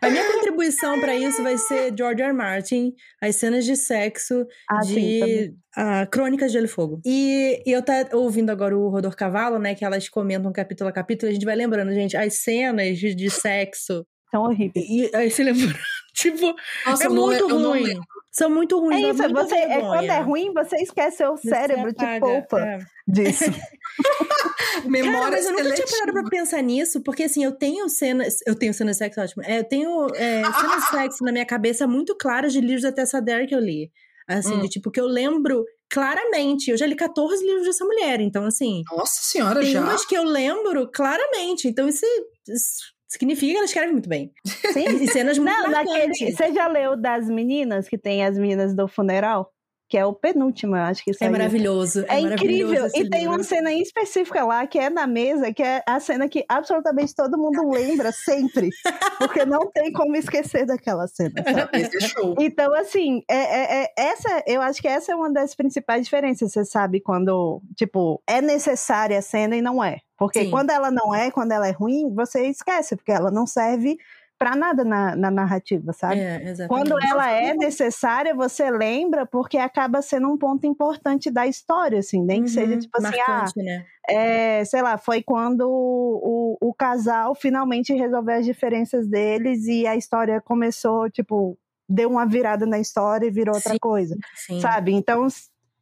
[0.00, 2.30] A minha contribuição pra isso vai ser George R.
[2.30, 2.32] R.
[2.32, 7.00] Martin, as cenas de sexo Ah, sim, de ah, Crônicas de Gelo e Fogo.
[7.04, 10.92] E, e eu tá ouvindo agora o Rodor Cavalo, né, que elas comentam capítulo a
[10.92, 14.86] capítulo, a gente vai lembrando, gente, as cenas de, de sexo, São horríveis.
[14.88, 15.78] e aí se lembrando,
[16.14, 16.54] tipo,
[16.86, 18.00] Nossa, é muito não ruim.
[18.30, 21.48] São muito ruins, É dá isso, você, é, quando é ruim, você esquece seu Você
[21.48, 22.78] cérebro te apaga, poupa é.
[23.06, 23.44] disso.
[23.98, 28.36] Cara, Memória mas eu nunca tinha parado pra pensar nisso, porque assim, eu tenho cenas.
[28.46, 29.42] Eu tenho cenas de sexo, ótimo.
[29.44, 32.92] É, eu tenho é, cenas de sexo na minha cabeça muito claras de livros da
[32.92, 33.90] Tessa Dare que eu li.
[34.28, 34.60] Assim, Hum.
[34.60, 36.70] de tipo, que eu lembro claramente.
[36.70, 38.82] Eu já li 14 livros dessa mulher, então assim.
[38.90, 39.80] Nossa senhora, Tem já.
[39.80, 41.66] umas que eu lembro claramente.
[41.66, 42.04] Então isso,
[42.46, 44.32] isso significa que ela escreve muito bem.
[44.44, 44.84] Sim.
[45.00, 46.12] E cenas muito Não, naquele.
[46.12, 49.52] Você já leu das meninas, que tem as meninas do funeral?
[49.88, 51.32] Que é o penúltimo, eu acho que É saiu.
[51.32, 52.00] maravilhoso.
[52.08, 52.86] É, maravilhoso incrível.
[52.86, 53.36] esse E tem livro.
[53.36, 57.14] uma cena em específica lá, que é na mesa, que é a cena que absolutamente
[57.14, 58.68] todo mundo lembra sempre.
[59.18, 61.70] Porque não tem como esquecer daquela cena, sabe?
[61.80, 62.34] Esse é show.
[62.38, 66.52] Então, assim, é, é- é- essa, eu acho que essa é uma das principais diferenças.
[66.52, 69.98] Você sabe quando, tipo, é necessária a cena e não é.
[70.18, 70.50] Porque Sim.
[70.50, 73.96] quando ela não é, quando ela é ruim, você esquece, porque ela não serve
[74.38, 76.20] pra nada na, na narrativa, sabe?
[76.20, 76.66] É.
[76.68, 82.22] Quando ela é necessária, você lembra, porque acaba sendo um ponto importante da história, assim,
[82.22, 83.86] nem que seja Uhum, tipo assim, ah, né?
[84.08, 89.86] é, sei lá, foi quando o, o, o casal finalmente resolveu as diferenças deles e
[89.86, 93.78] a história começou, tipo, deu uma virada na história e virou outra Sim.
[93.78, 94.60] coisa, Sim.
[94.60, 94.92] sabe?
[94.92, 95.26] Então,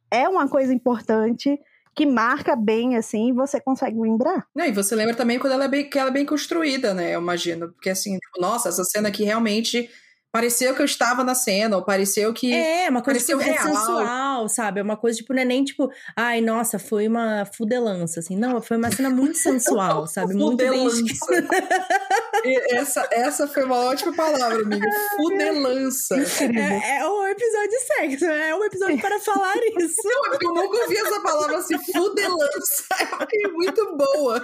[0.09, 1.59] é uma coisa importante
[1.97, 4.45] que marca bem, assim, e você consegue lembrar.
[4.55, 7.15] Não, e você lembra também quando ela é bem, que ela é bem construída, né?
[7.15, 7.69] Eu imagino.
[7.69, 9.89] Porque assim, tipo, nossa, essa cena aqui realmente
[10.31, 12.53] pareceu que eu estava na cena, ou pareceu que.
[12.53, 13.65] É, uma coisa pareceu tipo, é real.
[13.65, 14.79] sensual, sabe?
[14.79, 18.37] É uma coisa, tipo, não é nem tipo, ai, nossa, foi uma fudelança, assim.
[18.37, 20.35] Não, foi uma cena muito sensual, sabe?
[20.35, 20.69] Muito bem
[22.71, 24.87] essa, essa foi uma ótima palavra, amiga.
[25.15, 26.15] Fudelança.
[26.15, 30.01] É, é um episódio de sexo, é um episódio para falar isso.
[30.03, 32.85] Não, é porque eu nunca ouvi essa palavra assim, fudelança.
[32.99, 34.43] Eu achei muito boa.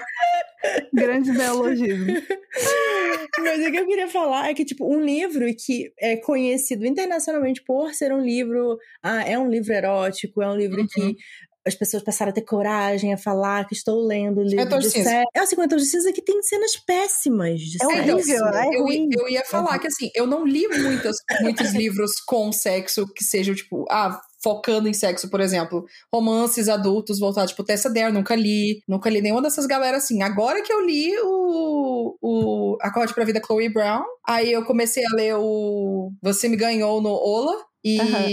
[0.94, 2.14] Grande neologismo.
[3.40, 7.64] Mas o que eu queria falar é que, tipo, um livro que é conhecido internacionalmente
[7.64, 8.78] por ser um livro.
[9.02, 10.88] Ah, é um livro erótico, é um livro Uhum.
[10.88, 11.16] que
[11.66, 14.90] as pessoas passaram a ter coragem a falar que estou lendo o livro Tom de
[14.90, 15.10] Cinza.
[15.10, 15.30] sexo.
[15.34, 18.12] É o 50 Tons de Cinza que tem cenas péssimas de É sexo.
[18.14, 19.10] horrível, é eu, ruim.
[19.18, 23.56] eu ia falar que assim, eu não li muitas, muitos livros com sexo que sejam,
[23.56, 25.86] tipo, ah, focando em sexo, por exemplo.
[26.14, 28.82] Romances adultos voltados, tipo, Tessa Dare, nunca li.
[28.88, 30.22] Nunca li nenhuma dessas galera assim.
[30.22, 35.16] Agora que eu li o, o Acorde pra Vida Chloe Brown, aí eu comecei a
[35.16, 38.28] ler o Você Me Ganhou no Ola, e Aham.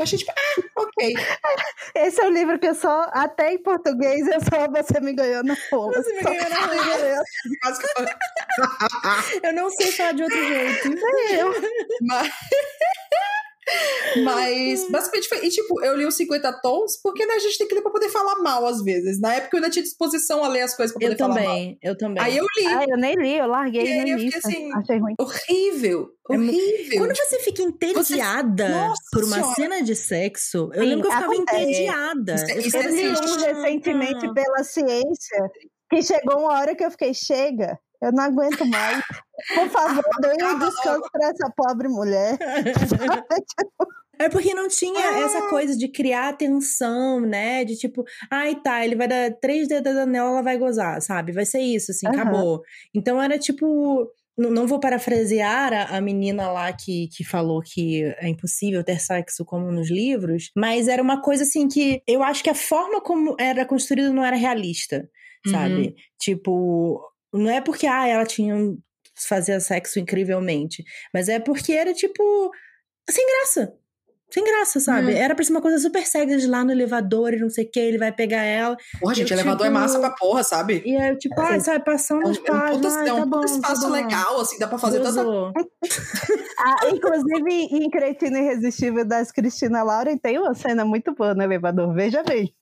[0.00, 1.14] Eu achei, tipo, ah, ok.
[1.94, 5.44] Esse é o livro que eu só, até em português, eu só você me ganhou
[5.44, 5.92] na rola.
[6.02, 7.22] Você me ganhou na rola.
[9.44, 10.88] eu não sei falar de outro jeito.
[11.32, 11.54] Eu-
[12.02, 12.32] Mas...
[14.24, 15.46] Mas, basicamente foi.
[15.46, 17.90] E, tipo, eu li os 50 tons porque né, a gente tem que ler pra
[17.90, 19.20] poder falar mal às vezes.
[19.20, 21.66] Na época eu ainda tinha disposição a ler as coisas pra poder eu falar também,
[21.68, 21.76] mal.
[21.82, 22.22] eu também.
[22.22, 22.66] Aí eu li.
[22.66, 25.14] Ah, eu nem li, eu larguei E aí eu fiquei assim, Achei ruim.
[25.18, 26.10] Horrível.
[26.30, 26.98] É Horrível.
[26.98, 29.54] Quando você fica entediada Nossa por uma Senhora.
[29.54, 31.62] cena de sexo, eu Sim, lembro que eu ficava acontece.
[31.62, 32.34] entediada.
[32.34, 34.32] Isso é- Eu isso ficava Eu li um assim, recentemente "Ah".
[34.32, 35.50] pela ciência
[35.90, 39.02] que chegou uma hora que eu fiquei, chega, eu não aguento mais.
[39.54, 42.38] Por favor, dê um descanso pra essa pobre mulher.
[44.18, 45.20] É porque não tinha Ah.
[45.20, 47.64] essa coisa de criar tensão, né?
[47.64, 51.32] De tipo, ai tá, ele vai dar três dedos da nela, ela vai gozar, sabe?
[51.32, 52.60] Vai ser isso, assim, acabou.
[52.94, 54.06] Então era tipo.
[54.38, 59.00] n- Não vou parafrasear a, a menina lá que, que falou que é impossível ter
[59.00, 63.00] sexo como nos livros, mas era uma coisa assim que eu acho que a forma
[63.00, 65.08] como era construído não era realista,
[65.46, 65.52] Uhum.
[65.52, 65.94] sabe?
[66.18, 67.00] Tipo,
[67.32, 68.78] não é porque ah, ela tinha um-
[69.28, 72.50] fazia sexo incrivelmente, mas é porque era tipo
[73.08, 73.74] sem graça.
[74.32, 75.10] Sem graça, sabe?
[75.10, 75.18] Uhum.
[75.18, 77.68] Era pra ser uma coisa super cega de lá no elevador e não sei o
[77.68, 78.76] que, ele vai pegar ela.
[79.00, 80.80] Porra, gente, Eu, elevador é tipo, massa pra porra, sabe?
[80.86, 82.44] E aí, tipo, ai, sabe, passando É um, as é um
[82.80, 83.92] puta, é um tá bom, espaço tá bom.
[83.92, 85.52] legal, assim, dá pra fazer tanta Gozou.
[86.62, 91.92] Ah, inclusive, em Cretina Irresistível das Cristina Lauren tem uma cena muito boa no elevador.
[91.94, 92.54] Veja bem.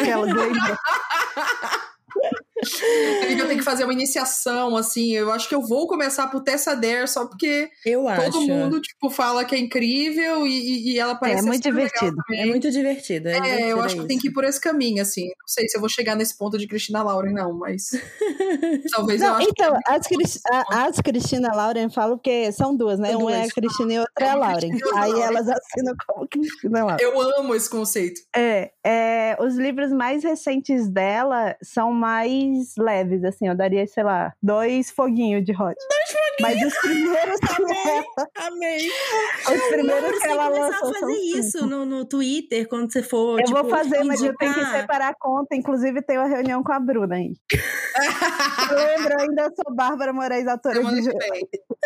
[0.00, 0.10] Que.
[0.10, 0.78] Amiga,
[2.62, 5.12] eu tenho que fazer uma iniciação, assim.
[5.12, 8.30] Eu acho que eu vou começar por Tessa Dare só porque Eu acho.
[8.30, 12.16] todo mundo, tipo, fala que é incrível e, e- ela parece É ser muito divertido.
[12.34, 13.28] É muito divertido.
[13.28, 15.24] É, É, divertido, eu é acho que tem que ir por esse caminho, assim.
[15.26, 17.90] Não sei se eu vou chegar nesse ponto de Cristina Lauren, não, mas.
[18.92, 19.90] Talvez eu Não, acho então, que.
[19.92, 23.16] as, Cris- a- as Cristina Lauren falam que são duas, né?
[23.16, 23.48] Uma é a.
[23.48, 24.70] Cristina e outra é É a uma Lauren.
[24.72, 27.02] Outra Aí elas assinam como Cristina Lauren.
[27.04, 28.20] Eu amo esse conceito.
[28.34, 34.32] É, é, os livros mais recentes dela são mais leves, assim, eu daria, sei lá,
[34.42, 35.74] dois foguinhos de hot.
[35.74, 36.32] Dois foguinhos!
[36.40, 38.04] Mas os primeiros ela,
[38.46, 38.88] Amei.
[39.54, 41.38] os primeiros Você que ela começar lançou a são fazer cinco.
[41.38, 44.60] isso no, no Twitter, quando você for, Eu tipo, vou fazer, mas eu tenho que
[44.60, 44.80] indicar.
[44.80, 45.54] separar a conta.
[45.54, 47.34] Inclusive, tenho uma reunião com a Bruna aí.
[48.72, 50.82] Lembra, ainda sou Bárbara Moraes, autora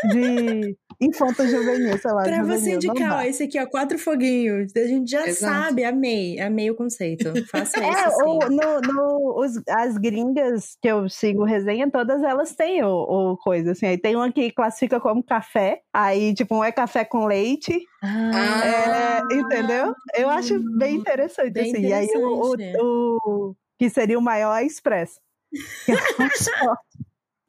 [0.09, 2.23] de infanto juvenil, sei lá.
[2.23, 4.73] Pra juvenil, você indicar, ó, esse aqui, ó, quatro foguinhos.
[4.77, 5.65] A gente já Exato.
[5.65, 7.33] sabe, amei, amei o conceito.
[7.47, 12.55] Faça isso, É, o, no, no- os- as gringas que eu sigo resenha, todas elas
[12.55, 12.89] têm o,
[13.33, 13.87] o coisa, assim.
[13.87, 18.63] Aí tem uma que classifica como café, aí, tipo, um é café com leite, Ah,
[18.65, 19.95] é, entendeu?
[20.15, 21.83] Eu acho bem interessante, Bem assim.
[21.87, 22.79] E aí o, interessante.
[22.81, 23.19] o-
[23.51, 25.21] o que seria o maior é expresso.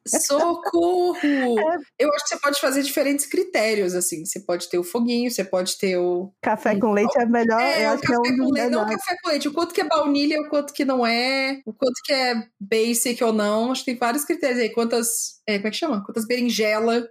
[0.08, 1.16] Socorro!
[1.60, 1.76] É.
[1.98, 4.24] Eu acho que você pode fazer diferentes critérios, assim.
[4.24, 6.32] Você pode ter o foguinho, você pode ter o.
[6.42, 8.70] Café com leite é melhor, É, eu o acho que é um café com leite.
[8.70, 9.48] Não café com leite.
[9.48, 13.22] O quanto que é baunilha, o quanto que não é, o quanto que é basic
[13.24, 13.72] ou não.
[13.72, 14.70] Acho que tem vários critérios aí.
[14.70, 15.38] Quantas.
[15.46, 16.04] É, como é que chama?
[16.04, 17.08] Quantas berinjela.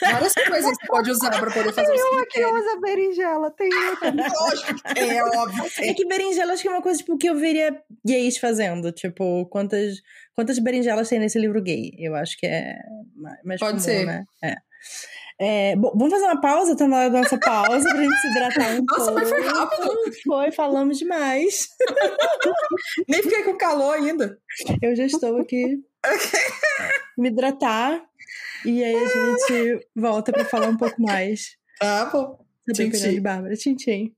[0.00, 2.60] Várias coisas que você pode usar pra poder fazer os Que critérios.
[2.60, 4.14] usa berinjela, tem outra.
[4.40, 5.62] Lógico que tem, é óbvio.
[5.64, 5.94] que É tem.
[5.94, 8.90] que berinjela acho que é uma coisa tipo, que eu veria gays fazendo.
[8.90, 9.96] Tipo, quantas,
[10.38, 11.90] quantas berinjelas tem nesse livro gay?
[11.98, 12.78] Eu acho que é
[13.44, 14.06] mais, Pode comum, ser.
[14.06, 14.24] né?
[14.40, 14.54] É.
[15.40, 16.76] É, bom, vamos fazer uma pausa?
[16.76, 19.14] Tá na hora da nossa pausa pra gente se hidratar um Nossa, pouco.
[19.14, 19.90] mas foi rápido.
[20.24, 21.68] Foi, falamos demais.
[23.08, 24.38] Nem fiquei com calor ainda.
[24.80, 25.80] Eu já estou aqui
[27.18, 28.00] me hidratar.
[28.64, 32.38] E aí a gente volta pra falar um pouco mais Tá bom.
[32.74, 33.20] sobre Tchim, tchim.
[33.20, 33.54] Bárbara.
[33.56, 34.12] Tchim, tchim.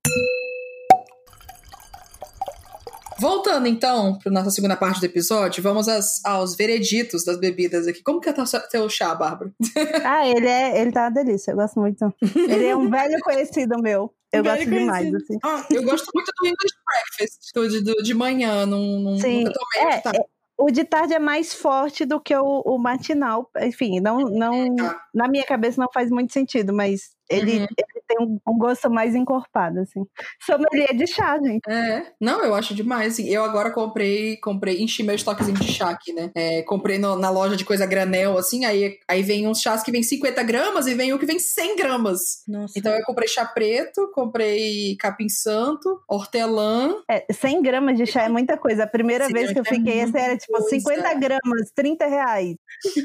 [3.21, 8.03] Voltando então para nossa segunda parte do episódio, vamos às- aos vereditos das bebidas aqui.
[8.03, 9.53] Como que é teu, teu chá, Bárbara?
[10.05, 12.13] Ah, ele é, ele tá uma delícia, eu gosto muito.
[12.35, 14.13] Ele é um velho conhecido meu.
[14.33, 15.17] Eu Velho gosto demais, conhecido.
[15.17, 15.39] assim.
[15.45, 19.45] Ah, eu gosto muito do English Breakfast, do, de, do- de manhã, não, não, Sim,
[19.77, 20.13] é, de tá.
[20.57, 23.51] O de tarde é mais forte do que o, o matinal.
[23.63, 25.01] Enfim, não, não, Tá.
[25.15, 27.67] na minha cabeça não faz muito sentido, mas ele, Uhum.
[27.79, 30.05] ele tem um, um gosto mais encorpado, assim.
[30.45, 31.61] Sommelier de chá, gente.
[31.69, 33.15] É, não, eu acho demais.
[33.15, 33.29] assim.
[33.29, 36.31] Eu agora comprei, comprei, enchi meu estoquezinho de chá aqui, né?
[36.35, 39.93] É, comprei no- na loja de coisa granel, assim, aí, aí vem uns chás que
[39.93, 42.43] vem 50 gramas e vem um que vem 100 gramas.
[42.49, 42.75] Nossa.
[42.79, 46.95] Então eu comprei chá preto, comprei capim santo, hortelã.
[47.09, 48.85] É, 100 gramas de chá é muita coisa.
[48.85, 50.69] A primeira 100 vez que eu é fiquei, essa era tipo coisa.
[50.69, 52.57] 50 gramas, 30 reais.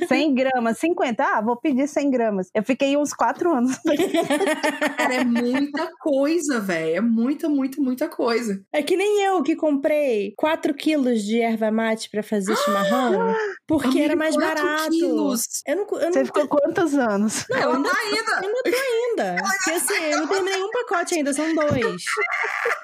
[0.08, 1.24] 100 gramas, 50.
[1.24, 2.50] Ah, vou pedir 100 gramas.
[2.54, 3.78] Eu fiquei uns 4 anos.
[4.98, 6.96] Cara, é muita coisa, velho.
[6.98, 8.62] É muita, muita, muita coisa.
[8.74, 13.34] É que nem eu que comprei 4 quilos de erva mate pra fazer chimarrão,
[13.68, 14.90] porque Amiga, era mais barato.
[14.92, 15.42] quilos?
[15.68, 17.46] Eu não, eu Você não, ficou quantos anos?
[17.50, 18.32] não, eu ainda, tá ainda.
[18.42, 19.42] eu ainda tô ainda.
[19.44, 22.04] Porque assim, eu não terminei um pacote ainda, são dois.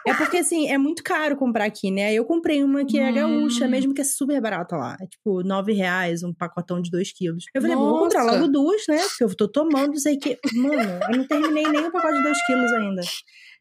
[0.07, 2.05] É porque assim, é muito caro comprar aqui, né?
[2.07, 3.13] Aí Eu comprei uma que é Hum.
[3.13, 4.95] gaúcha, mesmo que é super barata lá.
[5.01, 7.45] É tipo 9 reais um pacotão de 2 quilos.
[7.53, 8.35] Eu falei, vou comprar Nossa.
[8.37, 8.97] logo duas, né?
[8.97, 10.37] Porque eu tô tomando, sei que.
[10.53, 13.01] Mano, eu não terminei nem o pacote de 2 quilos ainda.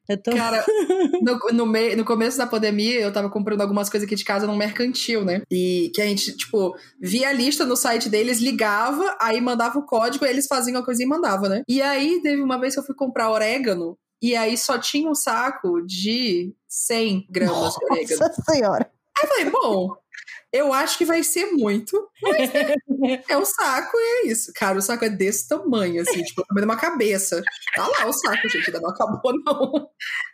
[0.09, 0.33] Eu tô...
[0.33, 0.65] Cara,
[1.23, 4.57] no, no, no começo da pandemia, eu tava comprando algumas coisas aqui de casa num
[4.57, 5.43] mercantil, né?
[5.51, 9.87] E que a gente, tipo, via a lista no site deles, ligava, aí mandava o
[9.87, 11.63] código, eles faziam a coisinha e mandava, né?
[11.69, 15.15] E aí teve uma vez que eu fui comprar orégano, e aí só tinha um
[15.15, 18.21] saco de 100 gramas Nossa de orégano.
[18.21, 18.91] Nossa senhora.
[19.17, 19.97] Aí eu falei, bom,
[20.53, 22.75] eu acho que vai ser muito, mas é,
[23.29, 24.53] é um saco e é isso.
[24.55, 27.43] Cara, o saco é desse tamanho, assim, tipo, tamanho de uma cabeça.
[27.75, 29.89] Tá lá o saco, gente, ainda não acabou, não.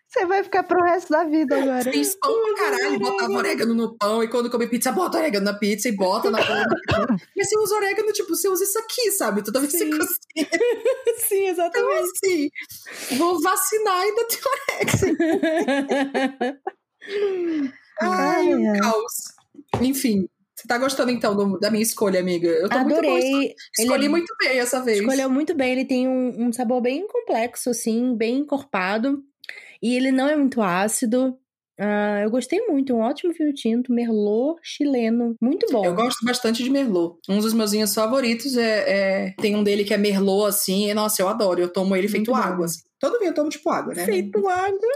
[0.08, 1.92] Você vai ficar pro resto da vida agora.
[1.92, 5.52] Fiz pão pra caralho, botava orégano no pão, e quando come pizza, bota orégano na
[5.52, 6.64] pizza e bota na pão.
[7.36, 9.42] Mas você usa orégano, tipo, você usa isso aqui, sabe?
[9.44, 9.90] Toda vez que você Sim.
[9.98, 10.48] cozinha.
[11.18, 12.10] Sim, Então, exatamente.
[12.24, 12.50] assim,
[13.18, 14.38] vou vacinar e ainda tem
[15.12, 16.56] orégano.
[18.00, 18.80] Ai, Ai, um ai.
[18.80, 19.35] caos.
[19.82, 22.48] Enfim, você tá gostando então do- da minha escolha, amiga?
[22.48, 23.18] Eu tô muito boa.
[23.18, 23.54] Adorei.
[23.78, 24.98] Escolhi Ele é- muito bem essa vez.
[25.00, 29.22] Escolheu muito bem, ele tem um, um sabor bem complexo, assim, bem encorpado.
[29.82, 31.36] E ele não é muito ácido.
[31.78, 35.84] Ah, eu gostei muito, um ótimo vinho tinto, Merlot chileno, muito bom.
[35.84, 37.18] Eu gosto bastante de Merlot.
[37.28, 40.94] Um dos meus vinhos favoritos é, é- Tem um dele que é Merlot, assim, e
[40.94, 41.60] nossa, eu adoro.
[41.60, 42.80] Eu tomo ele feito Muito água, assim.
[42.98, 44.06] Todo vinho eu tomo tipo água, né?
[44.06, 44.88] Feito água.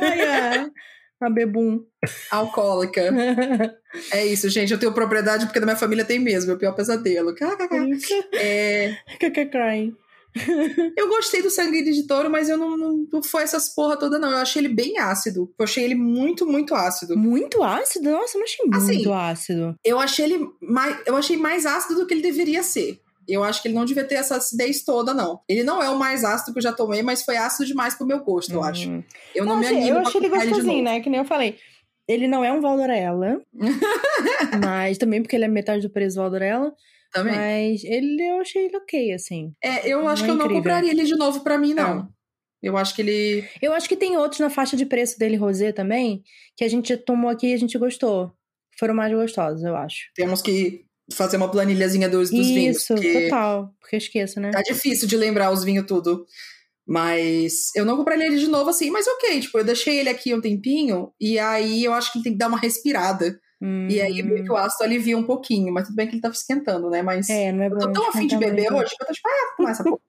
[0.00, 0.70] Ai, é.
[1.20, 1.84] A bebum.
[2.30, 3.02] Alcoólica.
[4.12, 4.70] É isso, gente.
[4.70, 6.50] Eu tenho propriedade porque na minha família tem mesmo.
[6.50, 7.34] É o pior pesadelo.
[8.34, 8.94] É,
[9.46, 9.96] Crying.
[10.94, 14.18] eu gostei do sangue de touro, mas eu não, não, não foi essas porra toda,
[14.18, 14.30] não.
[14.30, 15.52] Eu achei ele bem ácido.
[15.58, 17.16] Eu achei ele muito, muito ácido.
[17.16, 18.10] Muito ácido?
[18.10, 19.74] Nossa, eu não achei Assim, muito ácido.
[19.82, 20.98] Eu achei ele mais.
[21.06, 23.00] Eu achei mais ácido do que ele deveria ser.
[23.28, 25.40] Eu acho que ele não devia ter essa acidez toda, não.
[25.46, 28.06] Ele não é o mais ácido que eu já tomei, mas foi ácido demais pro
[28.06, 28.88] meu gosto, eu acho.
[28.88, 29.04] Hum.
[29.34, 31.00] Eu não, Não, me assim, animo eu achei ele gostosinho, né?
[31.00, 31.58] Que nem eu falei.
[32.08, 33.38] Ele não é um Valdorella.
[34.64, 36.72] mas também porque ele é metade do preço do Valdorella.
[37.12, 37.34] Também.
[37.34, 39.52] Mas ele eu achei ele ok, assim.
[39.62, 40.62] É, eu Não acho é que eu não incrível.
[40.62, 41.94] compraria ele de novo pra mim, não.
[41.96, 42.08] Não.
[42.62, 43.48] Eu acho que ele.
[43.62, 46.22] Eu acho que tem outros na faixa de preço dele, Rosé, também,
[46.56, 48.32] que a gente tomou aqui e a gente gostou.
[48.78, 50.10] Foram mais gostosos, eu acho.
[50.14, 52.78] Temos que fazer uma planilhazinha dos, dos vinhos.
[52.78, 53.74] Isso, Porque total.
[53.80, 54.50] Porque eu esqueço, né?
[54.50, 56.24] tá difícil de lembrar os vinhos tudo.
[56.86, 60.34] Mas eu não compraria ele de novo assim, mas ok, tipo, eu deixei ele aqui
[60.34, 63.38] um tempinho, e aí eu acho que ele tem que dar uma respirada.
[63.90, 66.32] E aí meio que o ácido alivia um pouquinho, mas tudo bem que ele tava
[66.32, 67.02] esquentando, né?
[67.02, 67.32] Mas Hum.
[67.32, 67.74] É, não é bom.
[67.74, 70.00] eu tô tão afim de beber hoje que eu tô tipo, ah, tomar essa porra.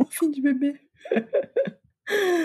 [0.00, 0.80] Afim de beber.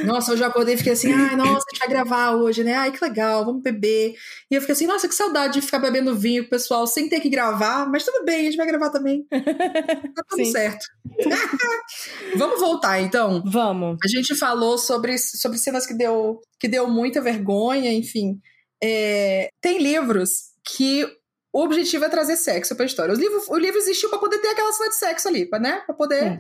[0.06, 2.74] Nossa, eu já acordei e fiquei assim, ai, nossa, a gente vai gravar hoje, né?
[2.74, 4.16] Ai, que legal, vamos beber.
[4.50, 7.08] E eu fiquei assim, nossa, que saudade de ficar bebendo vinho com o pessoal sem
[7.08, 9.26] ter que gravar, mas tudo bem, a gente vai gravar também.
[10.16, 10.52] Tá tudo Sim.
[10.52, 10.86] certo.
[12.36, 13.44] vamos voltar, então.
[13.46, 13.98] Vamos.
[14.04, 18.40] A gente falou sobre, sobre cenas que deu, que deu muita vergonha, enfim.
[18.84, 21.06] É, tem livros que
[21.54, 23.14] o objetivo é trazer sexo pra história.
[23.14, 25.82] Os livros, o livro existiu pra poder ter aquela cena de sexo ali, pra, né?
[25.86, 26.40] Pra poder É.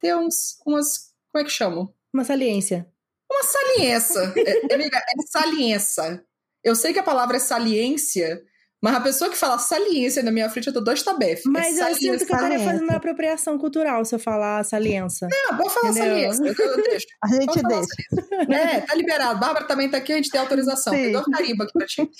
[0.00, 1.10] ter uns, umas.
[1.32, 1.92] Como é que chamam?
[2.16, 2.86] Uma saliência.
[3.30, 4.32] Uma saliência.
[4.38, 6.24] É, amiga, é saliência.
[6.64, 8.40] Eu sei que a palavra é saliência,
[8.82, 11.44] mas a pessoa que fala saliência na minha frente, eu dou dois tabefes.
[11.44, 15.28] Mas é eu sinto que eu estaria fazendo uma apropriação cultural se eu falar saliência.
[15.30, 16.32] Não, pode falar Entendeu?
[16.32, 16.42] saliência.
[16.58, 17.06] Eu, eu deixo.
[17.22, 18.58] A gente deixa.
[18.58, 19.38] É, tá liberado.
[19.38, 20.94] Bárbara também tá aqui, a gente tem autorização.
[20.94, 21.12] Sim.
[21.30, 22.10] Carimbo aqui pra ti.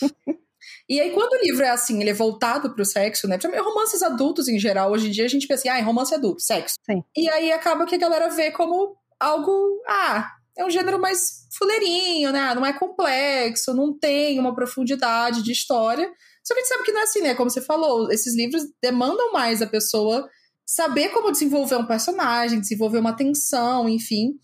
[0.89, 3.39] E aí, quando o livro é assim, ele é voltado pro sexo, né?
[3.39, 6.43] Principalmente romances adultos em geral, hoje em dia a gente pensa assim, ah, romance adulto,
[6.43, 6.75] sexo.
[6.85, 7.03] Sim.
[7.17, 12.33] E aí acaba que a galera vê como algo, ah, é um gênero mais fuleirinho,
[12.33, 12.55] né?
[12.55, 16.11] Não é complexo, não tem uma profundidade de história.
[16.43, 17.35] Só que a gente sabe que não é assim, né?
[17.35, 20.29] Como você falou, esses livros demandam mais a pessoa
[20.65, 24.35] saber como desenvolver um personagem, desenvolver uma tensão, enfim.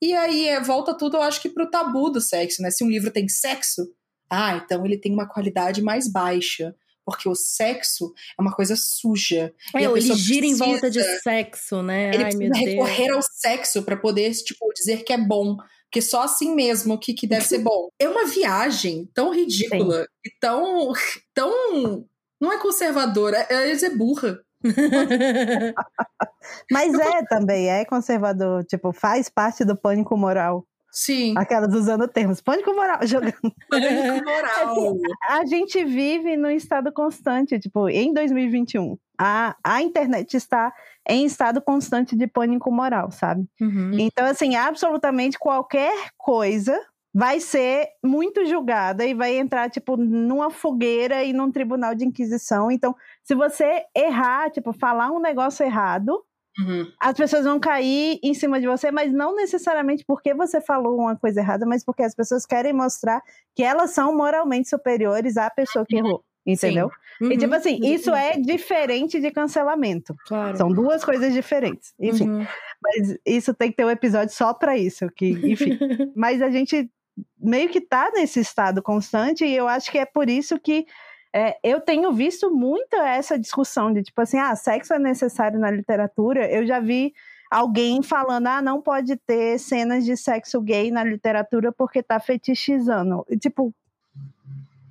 [0.00, 2.70] E aí é, volta tudo, eu acho que pro tabu do sexo, né?
[2.70, 3.86] Se um livro tem sexo,
[4.28, 6.74] ah, então ele tem uma qualidade mais baixa.
[7.04, 9.52] Porque o sexo é uma coisa suja.
[9.74, 12.14] E É, a ele pessoa gira em volta de precisa- sexo, né?
[12.14, 12.68] Ele Ai, meu precisa Deus.
[12.88, 15.56] recorrer ao sexo pra poder, tipo, dizer que é bom.
[15.84, 17.88] Porque só assim mesmo que, que deve ser bom.
[17.98, 20.92] É uma viagem tão ridícula e tão.
[21.34, 22.06] tão.
[22.40, 24.38] Não é conservadora, é, é dizer burra.
[26.70, 28.64] Mas é também, é conservador.
[28.64, 30.66] Tipo, faz parte do pânico moral.
[30.92, 31.34] Sim.
[31.38, 32.42] Aquelas usando termos.
[32.42, 32.98] Pânico moral.
[33.06, 33.32] Jogando.
[33.70, 34.96] Pânico moral.
[35.28, 37.58] A gente vive num estado constante.
[37.58, 40.72] Tipo, em 2021, a, a internet está
[41.08, 43.46] em estado constante de pânico moral, sabe?
[43.60, 43.98] Uhum.
[43.98, 46.78] Então, assim, absolutamente qualquer coisa
[47.14, 52.70] vai ser muito julgada e vai entrar, tipo, numa fogueira e num tribunal de inquisição.
[52.70, 56.24] Então, se você errar, tipo, falar um negócio errado,
[56.58, 56.86] Uhum.
[57.00, 61.16] as pessoas vão cair em cima de você, mas não necessariamente porque você falou uma
[61.16, 63.22] coisa errada, mas porque as pessoas querem mostrar
[63.56, 66.22] que elas são moralmente superiores à pessoa que errou.
[66.44, 66.90] Entendeu?
[67.20, 67.30] Uhum.
[67.32, 70.12] E tipo assim, isso é diferente de cancelamento.
[70.26, 70.56] Claro.
[70.56, 71.94] São duas coisas diferentes.
[72.00, 72.46] Enfim, Uhum.
[72.82, 75.78] mas isso tem que ter um episódio só pra isso, que, enfim.
[76.16, 76.90] mas a gente
[77.38, 80.84] meio que tá nesse estado constante e eu acho que é por isso que
[81.34, 85.70] é, eu tenho visto muito essa discussão de tipo assim, ah, sexo é necessário na
[85.70, 86.50] literatura.
[86.50, 87.14] Eu já vi
[87.50, 93.24] alguém falando, ah, não pode ter cenas de sexo gay na literatura porque tá fetichizando.
[93.30, 93.74] E, tipo,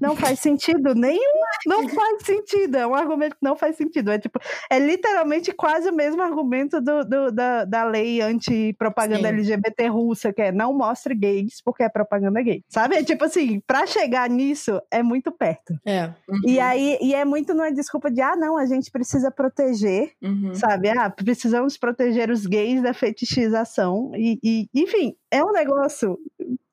[0.02, 4.18] não faz sentido nenhum, não faz sentido, é um argumento que não faz sentido, é
[4.20, 4.40] tipo,
[4.70, 9.30] é literalmente quase o mesmo argumento do, do- da, da lei anti-propaganda.
[9.30, 12.96] LGBT russa, que é não mostre gays porque é propaganda gay, sabe?
[12.96, 15.74] É tipo assim, pra chegar nisso é muito perto.
[15.86, 16.12] É.
[16.46, 20.56] E aí, e é muito numa desculpa de, ah, não, a gente precisa proteger, Uhum.
[20.56, 20.90] sabe?
[20.90, 24.12] Ah, precisamos proteger os gays da fetichização.
[24.16, 26.18] E, e, enfim, é um negócio.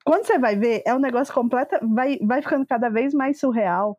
[0.08, 1.76] Quando você vai ver, é um negócio completo.
[1.86, 3.94] Vai, vai ficando cada vez mais surreal.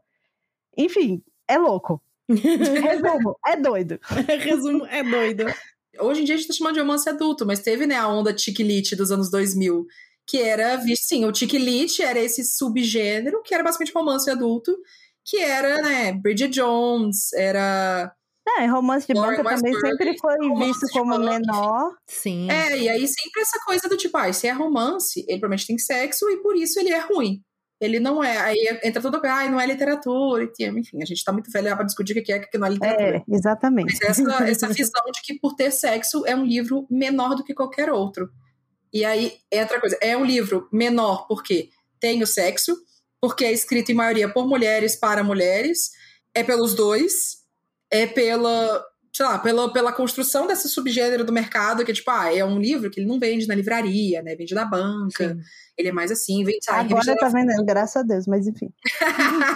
[0.76, 2.02] Enfim, é louco.
[2.28, 4.00] Resumo, é doido.
[4.40, 5.46] Resumo, é doido.
[6.00, 8.36] Hoje em dia a gente tá chamando de romance adulto, mas teve, né, a onda
[8.36, 9.86] chick-lit dos anos 2000,
[10.26, 14.76] que era, visto sim, o chick-lit era esse subgênero, que era basicamente romance adulto,
[15.24, 18.12] que era, né, Bridget Jones, era...
[18.58, 21.40] É, romance de banca também sempre foi romance visto como banca.
[21.40, 21.96] menor.
[22.08, 22.50] Sim.
[22.50, 25.78] É, e aí sempre essa coisa do tipo, ah, se é romance, ele provavelmente tem
[25.78, 27.42] sexo e por isso ele é ruim.
[27.82, 31.24] Ele não é, aí entra toda coisa, ah, não é literatura, e enfim, a gente
[31.24, 33.18] tá muito velha pra discutir o que é o que não é literatura.
[33.18, 33.98] É, exatamente.
[34.02, 37.54] Mas essa, essa visão de que por ter sexo é um livro menor do que
[37.54, 38.30] qualquer outro.
[38.92, 41.70] E aí entra a coisa, é um livro menor porque
[42.02, 42.76] tem o sexo,
[43.22, 45.92] porque é escrito em maioria por mulheres para mulheres,
[46.34, 47.39] é pelos dois,
[47.92, 48.84] é pela,
[49.14, 52.90] sei lá, pela, pela construção desse subgênero do mercado, que tipo, ah, é um livro
[52.92, 54.36] que ele não vende na livraria, né?
[54.36, 55.42] Vende na banca, Sim.
[55.78, 58.70] ele é mais assim, vende em Agora tá vendendo, graças a Deus, mas enfim.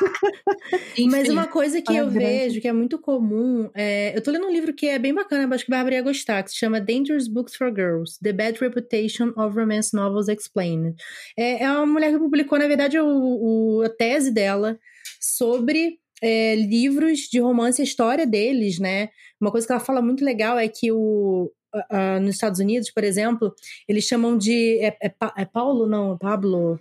[0.94, 2.26] Enfim, Mas uma coisa que Olha, eu grande.
[2.26, 5.44] vejo que é muito comum, é, eu tô lendo um livro que é bem bacana,
[5.44, 8.32] eu acho que a Bárbara ia gostar, que se chama Dangerous Books for Girls: The
[8.34, 10.96] Bad Reputation of Romance Novels Explained.
[11.38, 14.78] É, é uma mulher que publicou, na verdade, o, o- a tese dela
[15.20, 19.10] sobre é, livros de romance, a história deles, né?
[19.42, 22.90] Uma coisa que ela fala muito legal é que o, a- a- nos Estados Unidos,
[22.92, 23.54] por exemplo,
[23.88, 24.80] eles chamam de.
[24.80, 25.86] É, é, é Paulo?
[25.86, 26.80] Não, Pablo?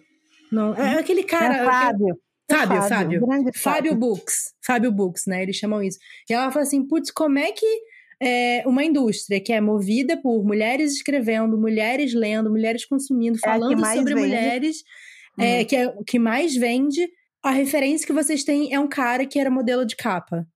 [0.53, 1.57] Não, é aquele cara.
[1.57, 2.19] é Fábio.
[2.51, 3.27] Fábio, Fábio.
[3.27, 4.53] grande Fábio Books.
[4.65, 5.43] Fábio Books, né?
[5.43, 5.99] Eles chamam isso.
[6.29, 7.67] E ela fala assim: putz, como é que
[8.23, 13.85] é, uma indústria que é movida por mulheres escrevendo, mulheres lendo, mulheres consumindo, É falando
[13.85, 14.27] sobre vende.
[14.27, 14.85] mulheres,
[15.39, 15.65] é, Uhum.
[15.65, 17.09] que é o que mais vende,
[17.43, 20.47] a referência que vocês têm é um cara que era modelo de capa.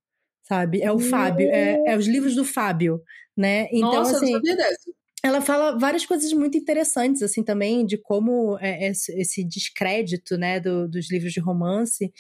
[0.45, 0.81] Sabe?
[0.81, 3.03] É o Fábio, é, é os livros do Fábio,
[3.37, 3.67] né?
[3.73, 4.91] Então, Nossa, eu assim, não sabia dessa.
[5.23, 10.61] ela fala várias coisas muito interessantes, assim, também, de como é, esse, esse descrédito, né,
[10.61, 12.13] do- dos livros de romance.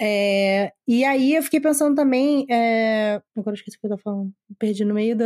[0.00, 2.46] É, e aí eu fiquei pensando também.
[2.50, 4.32] é, agora eu esqueci o que eu tô falando.
[4.58, 5.24] Perdi no meio do.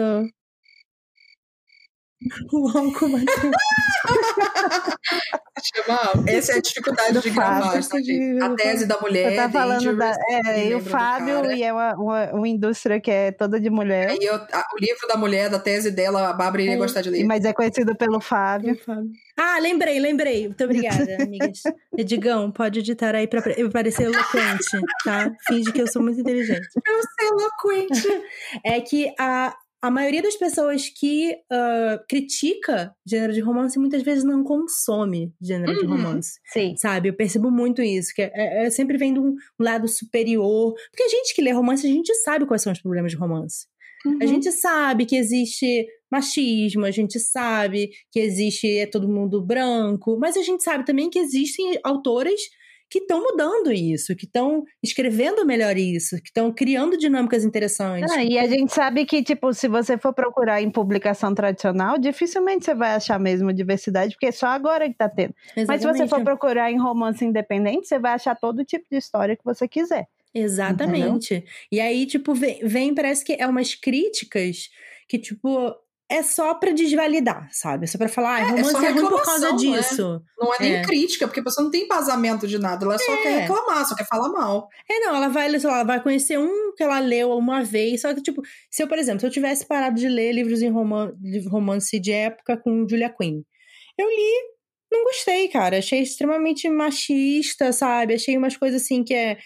[2.52, 3.50] O álcool bateu.
[5.62, 8.42] Chama- Essa é a dificuldade de Do gravar, Fábio, tá, gente?
[8.42, 9.36] A de- tese da mulher.
[9.36, 10.12] Tá falando da.
[10.46, 14.10] É, e o Fábio, e é uma, uma, uma indústria que é toda de mulher,
[14.10, 16.78] Aí eu- a- o livro da mulher, da tese dela, a Bárbara iria É.
[16.78, 17.24] gostar de ler.
[17.24, 18.76] mas é conhecido pelo Fábio.
[19.38, 20.46] Ah, lembrei, lembrei.
[20.48, 21.62] Muito obrigada, amigas.
[21.96, 25.30] Edigão, pode editar aí pra eu parecer eloquente, tá?
[25.46, 26.68] Finge que eu sou muito inteligente.
[26.84, 28.22] Eu sei eloquente.
[28.64, 34.22] é que a, a maioria das pessoas que ah, critica gênero de romance muitas vezes
[34.22, 35.96] não consome gênero de Uhum.
[35.96, 36.74] romance, Sim.
[36.76, 37.08] sabe?
[37.08, 40.72] Eu percebo muito isso, que é, é sempre vem de um lado superior.
[40.90, 43.66] Porque a gente que lê romance, a gente sabe quais são os problemas de romance.
[44.06, 44.18] Uhum.
[44.22, 50.16] A gente sabe que existe machismo, a gente sabe que existe é todo mundo branco,
[50.16, 52.40] mas a gente sabe também que existem autoras
[52.92, 58.12] que estão mudando isso, que estão escrevendo melhor isso, que estão criando dinâmicas interessantes.
[58.12, 62.66] Ah, e a gente sabe que, tipo, se você for procurar em publicação tradicional, dificilmente
[62.66, 65.34] você vai achar mesmo diversidade, porque é só agora que tá tendo.
[65.56, 66.10] Mas se você Exatamente.
[66.10, 70.06] for procurar em romance independente, você vai achar todo tipo de história que você quiser.
[70.34, 71.42] Exatamente.
[71.70, 74.68] E aí, tipo, vem, vem, parece que é umas críticas
[75.08, 75.74] que, tipo,
[76.18, 77.86] é só pra desvalidar, sabe?
[77.86, 79.56] Só pra falar, ah, É, é romance só é, ruim por causa né?
[79.56, 80.22] disso.
[80.38, 80.82] Não é nem É.
[80.82, 82.84] crítica, porque a pessoa não tem embasamento de nada.
[82.84, 83.16] Ela só É.
[83.22, 84.68] quer reclamar, só quer falar mal.
[84.90, 88.00] É, não, ela vai, sei lá, ela vai conhecer um que ela leu uma vez,
[88.02, 90.68] só que, tipo, se eu, por exemplo, se eu tivesse parado de ler livros em
[90.70, 93.42] roman de romance de época com Julia Quinn,
[93.98, 94.52] eu li,
[94.90, 98.14] não gostei, cara, achei extremamente machista, sabe?
[98.14, 99.38] Achei umas coisas assim que é.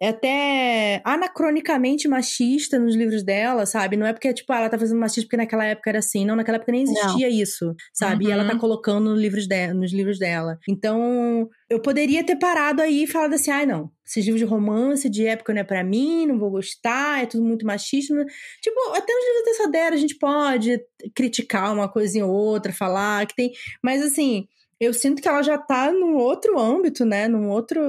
[0.00, 3.96] É até anacronicamente machista nos livros dela, sabe?
[3.96, 6.24] Não é porque, tipo, ela tá fazendo machista porque naquela época era assim.
[6.24, 7.34] Não, naquela época nem existia não.
[7.34, 8.24] isso, sabe?
[8.24, 8.30] Uhum.
[8.30, 8.58] E ela tá uhum.
[8.58, 10.58] colocando nos livros, de, nos livros dela.
[10.68, 15.08] Então, eu poderia ter parado aí e falado assim, ai, não, esses livros de romance
[15.08, 18.14] de época não é para mim, não vou gostar, é tudo muito machista.
[18.60, 20.80] Tipo, até nos livros dessa Dera a gente pode
[21.14, 23.52] criticar uma coisinha ou outra, falar que tem...
[23.82, 24.48] Mas, assim
[24.80, 27.28] eu sinto que ela já tá num outro âmbito, né?
[27.28, 27.80] Num outro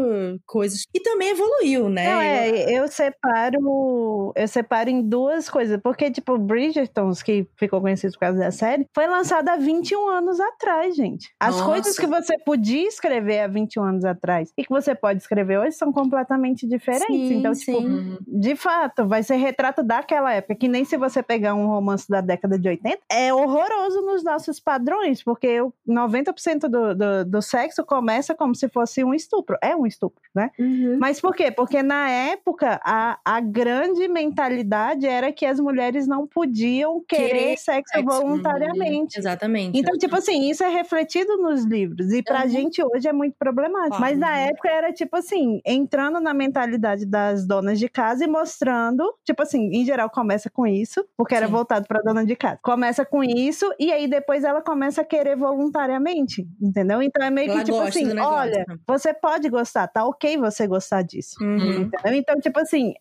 [0.46, 0.84] coisas.
[0.94, 2.14] E também evoluiu, né?
[2.14, 4.34] Não, é, eu separo.
[4.36, 5.80] Eu separo em duas coisas.
[5.82, 10.40] Porque, tipo, Bridgertons, que ficou conhecido por causa da série, foi lançada há 21 anos
[10.40, 11.34] atrás, gente.
[11.40, 11.66] As Nossa.
[11.66, 15.74] coisas que você podia escrever há 21 anos atrás e que você pode escrever hoje
[15.74, 17.08] são completamente diferentes.
[17.08, 18.18] Sim, então, tipo, sim.
[18.28, 20.56] de fato, vai ser retrato daquela época.
[20.56, 24.60] Que nem se você pegar um romance da década de 80, é horroroso nos nossos
[24.60, 29.58] padrões, porque 90% do do, do, sexo começa como se fosse um estupro.
[29.62, 30.52] É um estupro, né?
[30.60, 30.98] Uhum.
[31.00, 31.50] Mas por quê?
[31.50, 37.58] Porque na época a, a grande mentalidade era que as mulheres não podiam querer, querer
[37.58, 39.18] sexo, sexo, voluntariamente.
[39.18, 39.78] Exatamente.
[39.78, 42.12] Então, tipo assim, isso é refletido nos livros.
[42.12, 42.50] E pra uhum.
[42.50, 44.00] gente hoje é muito problemático.
[44.00, 49.04] Mas na época era tipo assim, entrando na mentalidade das donas de casa e mostrando,
[49.24, 51.52] tipo assim, em geral começa com isso, porque era Sim.
[51.54, 52.60] voltado pra dona de casa.
[52.62, 57.02] Começa com isso, e aí depois ela começa a querer voluntariamente entendeu?
[57.02, 61.36] Então é meio que tipo assim, olha, você pode gostar, tá ok você gostar disso,
[61.42, 61.84] uhum.
[61.84, 62.14] entendeu?
[62.14, 62.94] Então, tipo assim,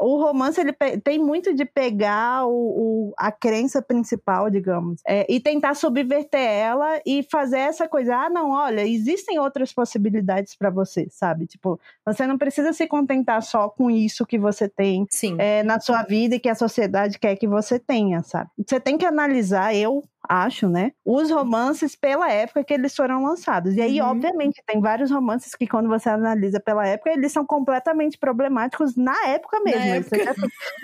[0.00, 5.38] o romance ele tem muito de pegar o, o a crença principal, digamos, é, e
[5.38, 8.16] tentar subverter ela e fazer essa coisa.
[8.16, 11.46] Ah, não, olha, existem outras possibilidades para você, sabe?
[11.46, 15.06] Tipo, você não precisa se contentar só com isso que você tem
[15.38, 18.50] é, na sua vida e que a sociedade quer que você tenha, sabe?
[18.66, 19.74] Você tem que analisar.
[19.74, 20.92] Eu acho, né?
[21.04, 23.74] Os romances pela época que eles foram lançados.
[23.74, 24.08] E aí, uhum.
[24.08, 29.16] obviamente, tem vários romances que, quando você analisa pela época, eles são completamente problemáticos na
[29.26, 29.80] época mesmo.
[29.80, 30.24] Na época.
[30.24, 30.34] Já...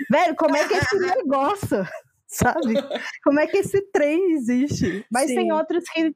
[0.09, 1.87] Velho, como é que esse negócio?
[2.27, 2.73] Sabe?
[3.23, 5.05] Como é que esse trem existe?
[5.11, 5.35] Mas Sim.
[5.35, 6.15] tem outros que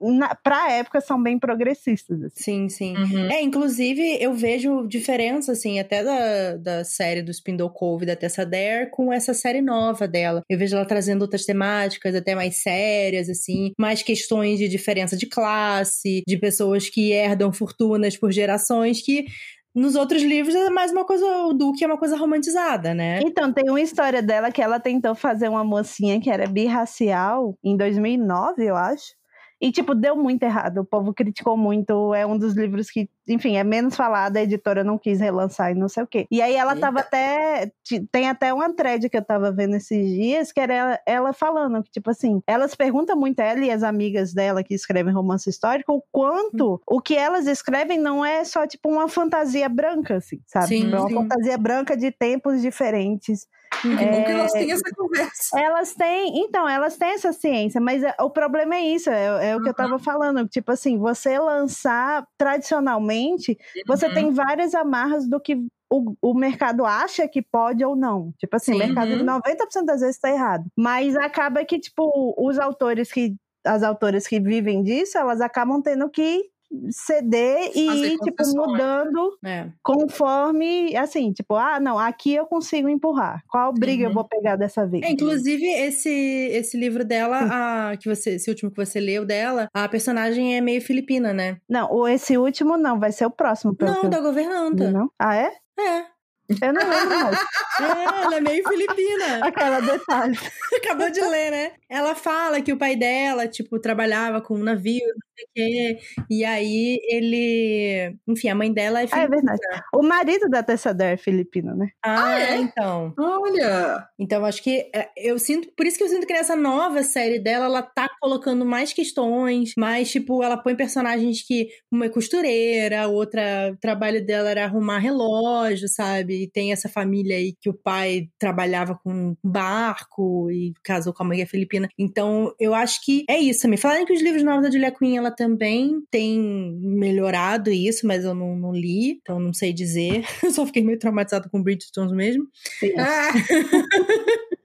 [0.00, 2.22] na, pra época são bem progressistas.
[2.22, 2.42] Assim.
[2.42, 2.96] Sim, sim.
[2.96, 3.30] Uhum.
[3.30, 8.44] É, inclusive eu vejo diferença, assim, até da, da série do Spindle Cove da Tessa
[8.44, 10.42] Dare com essa série nova dela.
[10.48, 15.26] Eu vejo ela trazendo outras temáticas até mais sérias, assim, mais questões de diferença de
[15.26, 19.26] classe, de pessoas que herdam fortunas por gerações que
[19.74, 23.20] nos outros livros é mais uma coisa, o Duque é uma coisa romantizada, né?
[23.22, 27.76] Então, tem uma história dela que ela tentou fazer uma mocinha que era birracial em
[27.76, 29.14] 2009, eu acho.
[29.60, 30.78] E, tipo, deu muito errado.
[30.78, 32.14] O povo criticou muito.
[32.14, 34.36] É um dos livros que, enfim, é menos falado.
[34.36, 36.26] A editora não quis relançar e não sei o quê.
[36.30, 36.80] E aí ela Eita.
[36.80, 37.72] tava até.
[38.12, 41.90] Tem até uma thread que eu tava vendo esses dias, que era ela, falando que,
[41.90, 46.02] tipo assim, elas perguntam muito, ela e as amigas dela que escrevem romance histórico, o
[46.12, 46.78] quanto hum.
[46.86, 50.68] o que elas escrevem não é só, tipo, uma fantasia branca, assim, sabe?
[50.68, 51.14] Sim, é uma sim.
[51.14, 53.46] fantasia branca de tempos diferentes
[53.80, 55.60] que é, bom que elas têm essa conversa.
[55.60, 59.56] Elas têm, então, elas têm essa ciência, mas é, o problema é isso, é, é
[59.56, 59.68] o que uhum.
[59.68, 60.48] eu tava falando.
[60.48, 63.82] Tipo assim, você lançar tradicionalmente, uhum.
[63.86, 65.56] você tem várias amarras do que
[65.90, 68.32] o, o mercado acha que pode ou não.
[68.38, 68.76] Tipo assim, Sim.
[68.76, 69.40] o mercado uhum.
[69.40, 70.64] 90% das vezes está errado.
[70.76, 73.34] Mas acaba que, tipo, os autores que.
[73.64, 76.44] As autoras que vivem disso, elas acabam tendo que
[76.90, 79.68] ceder e ir, tipo, mudando é.
[79.82, 83.42] conforme, assim, tipo, ah, não, aqui eu consigo empurrar.
[83.48, 84.10] Qual briga uhum.
[84.10, 85.02] eu vou pegar dessa vez?
[85.04, 89.68] É, inclusive, esse, esse livro dela, a, que você, esse último que você leu dela,
[89.72, 91.58] a personagem é meio filipina, né?
[91.68, 93.76] Não, esse último não, vai ser o próximo.
[93.80, 94.90] Não, da governanta.
[94.90, 95.10] Não?
[95.18, 95.50] Ah, é?
[95.78, 96.16] É.
[96.48, 97.38] Eu não lembro mais.
[97.78, 99.40] É, ela é meio filipina.
[99.44, 100.38] Aquela detalhe.
[100.82, 101.72] Acabou de ler, né?
[101.90, 105.04] Ela fala que o pai dela, tipo, trabalhava com um navio,
[105.36, 105.98] sei o quê.
[106.30, 108.16] E aí ele.
[108.28, 109.22] Enfim, a mãe dela é filipina.
[109.22, 109.82] Ah, é verdade.
[109.94, 111.88] O marido da Tessador é filipino, né?
[112.04, 112.56] Ah, ah é?
[112.56, 113.14] então.
[113.18, 114.06] Olha!
[114.18, 115.68] Então, acho que é, eu sinto.
[115.76, 119.72] Por isso que eu sinto que nessa nova série dela, ela tá colocando mais questões,
[119.76, 121.68] mais, tipo, ela põe personagens que.
[121.90, 123.72] Uma é costureira, outra.
[123.72, 126.42] O trabalho dela era arrumar relógio, sabe?
[126.42, 131.26] E tem essa família aí que o pai trabalhava com barco e casou com a
[131.26, 131.88] mãe filipina.
[131.98, 133.78] Então, eu acho que é isso também.
[133.78, 138.34] Falaram que os livros novos da Julia Quinn, ela também tem melhorado isso, mas eu
[138.34, 140.24] não, não li, então não sei dizer.
[140.42, 142.46] Eu só fiquei meio traumatizada com Bridgerton mesmo.
[142.78, 142.92] Sim.
[142.98, 143.32] Ah.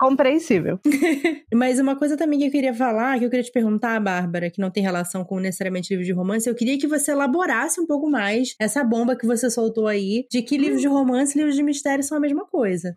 [0.00, 0.80] compreensível.
[1.52, 4.58] Mas uma coisa também que eu queria falar, que eu queria te perguntar, Bárbara, que
[4.58, 8.08] não tem relação com necessariamente livros de romance, eu queria que você elaborasse um pouco
[8.08, 11.62] mais essa bomba que você soltou aí, de que livros de romance e livros de
[11.62, 12.94] mistério são a mesma coisa.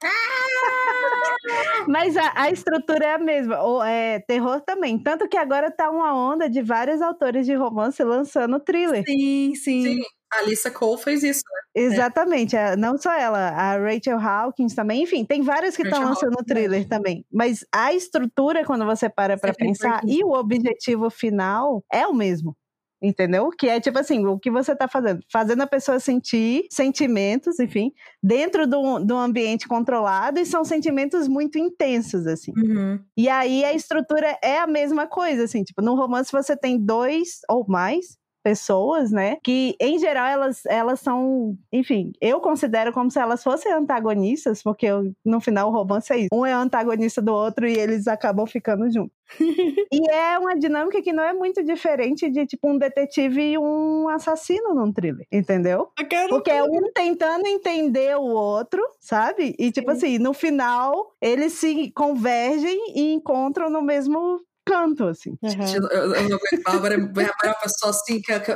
[1.87, 4.97] Mas a, a, estrutura é a mesma, ou é terror também.
[4.97, 9.03] Tanto que agora tá uma onda de vários autores de romance lançando thriller.
[9.05, 9.83] Sim, sim.
[9.83, 10.01] sim.
[10.33, 11.83] A Alissa Cole fez isso, né?
[11.83, 12.75] Exatamente, é.
[12.75, 16.87] não só ela, a Rachel Hawkins também, enfim, tem várias que estão lançando o thriller
[16.87, 17.23] também.
[17.31, 22.55] Mas a estrutura, quando você para para pensar, e o objetivo final é o mesmo.
[23.03, 23.49] Entendeu?
[23.49, 25.19] Que é tipo assim, o que você tá fazendo?
[25.29, 27.91] Fazendo a pessoa sentir sentimentos, enfim,
[28.23, 32.53] dentro de um ambiente controlado, e são sentimentos muito intensos, assim.
[32.55, 32.99] Uhum.
[33.17, 37.41] E aí a estrutura é a mesma coisa, assim, tipo, no romance você tem dois
[37.49, 39.37] ou mais pessoas, né?
[39.41, 44.85] Que em geral elas, elas são, enfim, eu considero como se elas fossem antagonistas, porque
[44.85, 46.29] eu, no final o romance é isso.
[46.33, 49.13] Um é antagonista do outro e eles acabam ficando juntos.
[49.91, 54.07] e é uma dinâmica que não é muito diferente de tipo um detetive e um
[54.09, 55.89] assassino num thriller, entendeu?
[56.29, 59.55] Porque é um tentando entender o outro, sabe?
[59.57, 59.97] E tipo Sim.
[59.97, 65.37] assim, no final eles se convergem e encontram no mesmo canto, assim.
[65.41, 65.89] Uhum.
[65.91, 68.51] Eu, eu não aguento, Bárbara, Bárbara é uma pessoa assim que, que,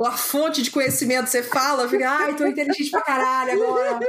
[0.00, 4.00] a fonte de conhecimento você fala, fica, ai, tô inteligente pra caralho agora.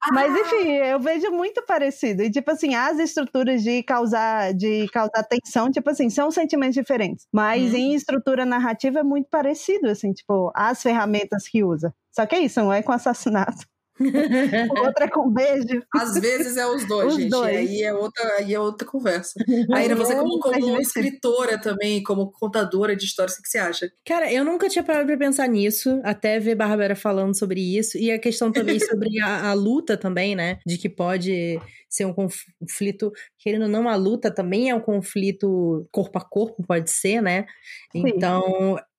[0.00, 0.12] Ah.
[0.12, 2.22] Mas enfim, eu vejo muito parecido.
[2.22, 7.26] E tipo assim, as estruturas de causar, de causar tensão, tipo assim, são sentimentos diferentes.
[7.32, 7.76] Mas hum.
[7.76, 11.94] em estrutura narrativa é muito parecido, assim, tipo, as ferramentas que usa.
[12.12, 13.66] Só que é isso, não é com assassinato.
[14.86, 15.82] outra é com beijo.
[15.94, 17.30] Às vezes é os dois, os gente.
[17.30, 17.56] Dois.
[17.56, 19.32] Aí é outra, aí é outra conversa.
[19.74, 23.90] Aí você como, como escritora também, como contadora de histórias, o que você acha?
[24.04, 27.98] Cara, eu nunca tinha parado pra pensar nisso, até ver Bárbara falando sobre isso.
[27.98, 30.58] E a questão também sobre a, a luta também, né?
[30.66, 35.88] De que pode ser um conflito, querendo ou não, a luta também é um conflito
[35.90, 37.46] corpo a corpo, pode ser, né?
[37.92, 38.02] Sim.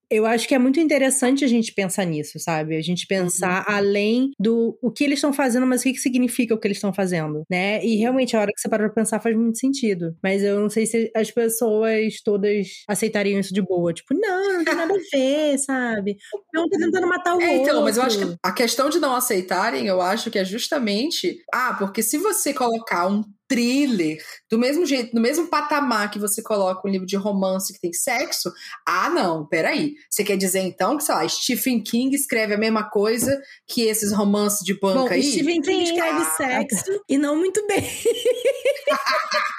[0.10, 2.76] Eu acho que é muito interessante a gente pensar nisso, sabe?
[2.76, 3.76] A gente pensar uhum.
[3.76, 6.78] além do o que eles estão fazendo, mas o que, que significa o que eles
[6.78, 7.84] estão fazendo, né?
[7.86, 10.16] E realmente, a hora que você para pra pensar faz muito sentido.
[10.24, 13.93] Mas eu não sei se as pessoas todas aceitariam isso de boa.
[13.93, 16.18] Tipo, não, não tem nada a ver, sabe?
[16.55, 17.62] Um tá tentando matar o é, outro.
[17.62, 21.38] Então, mas eu acho que a questão de não aceitarem, eu acho que é justamente.
[21.53, 26.41] Ah, porque se você colocar um thriller, do mesmo jeito, no mesmo patamar que você
[26.41, 28.52] coloca um livro de romance que tem sexo,
[28.88, 29.95] ah, não, peraí.
[30.10, 34.14] Você quer dizer então que, sei lá, Stephen King escreve a mesma coisa que esses
[34.14, 35.24] romances de banca Bom, aí?
[35.24, 37.84] Stephen King escreve sexo e não muito bem.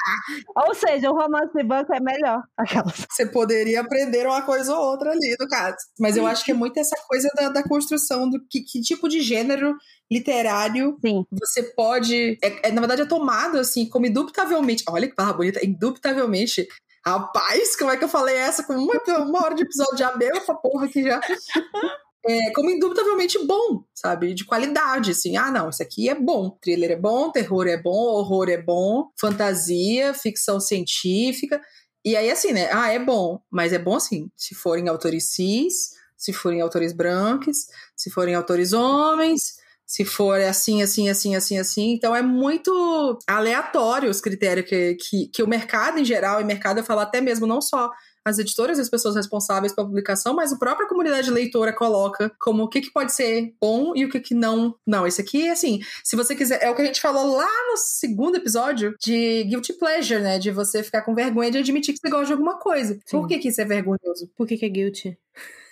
[0.57, 2.43] Ou seja, o romance de banco é melhor.
[2.57, 3.07] Aquelas.
[3.11, 5.77] Você poderia aprender uma coisa ou outra ali, no caso.
[5.99, 9.09] Mas eu acho que é muito essa coisa da, da construção do que, que tipo
[9.09, 9.75] de gênero
[10.11, 11.25] literário Sim.
[11.31, 12.39] você pode.
[12.43, 14.85] É, é, na verdade, é tomado assim, como indubitavelmente.
[14.89, 16.67] Olha que barra bonita, indubitavelmente.
[17.07, 18.63] Rapaz, como é que eu falei essa?
[18.63, 21.21] Com uma, uma hora de episódio já abriu essa porra aqui já.
[22.23, 24.35] É, como indubitavelmente bom, sabe?
[24.35, 25.39] De qualidade, assim.
[25.39, 26.51] Ah, não, isso aqui é bom.
[26.61, 31.59] Thriller é bom, terror é bom, horror é bom, fantasia, ficção científica.
[32.05, 32.69] E aí, assim, né?
[32.73, 33.41] Ah, é bom.
[33.51, 38.75] Mas é bom, assim, se forem autores cis, se forem autores brancos, se forem autores
[38.75, 39.55] homens,
[39.91, 41.91] se for assim, assim, assim, assim, assim.
[41.91, 46.79] Então é muito aleatório os critérios que, que, que o mercado em geral, e mercado
[46.79, 47.91] eu falo até mesmo não só
[48.25, 52.63] as editoras e as pessoas responsáveis pela publicação, mas a própria comunidade leitora coloca como
[52.63, 54.77] o que, que pode ser bom e o que, que não.
[54.87, 56.63] Não, esse aqui, assim, se você quiser.
[56.63, 60.39] É o que a gente falou lá no segundo episódio de Guilty Pleasure, né?
[60.39, 62.95] De você ficar com vergonha de admitir que você gosta de alguma coisa.
[62.95, 63.19] Sim.
[63.19, 64.31] Por que, que isso é vergonhoso?
[64.37, 65.19] Por que, que é guilty?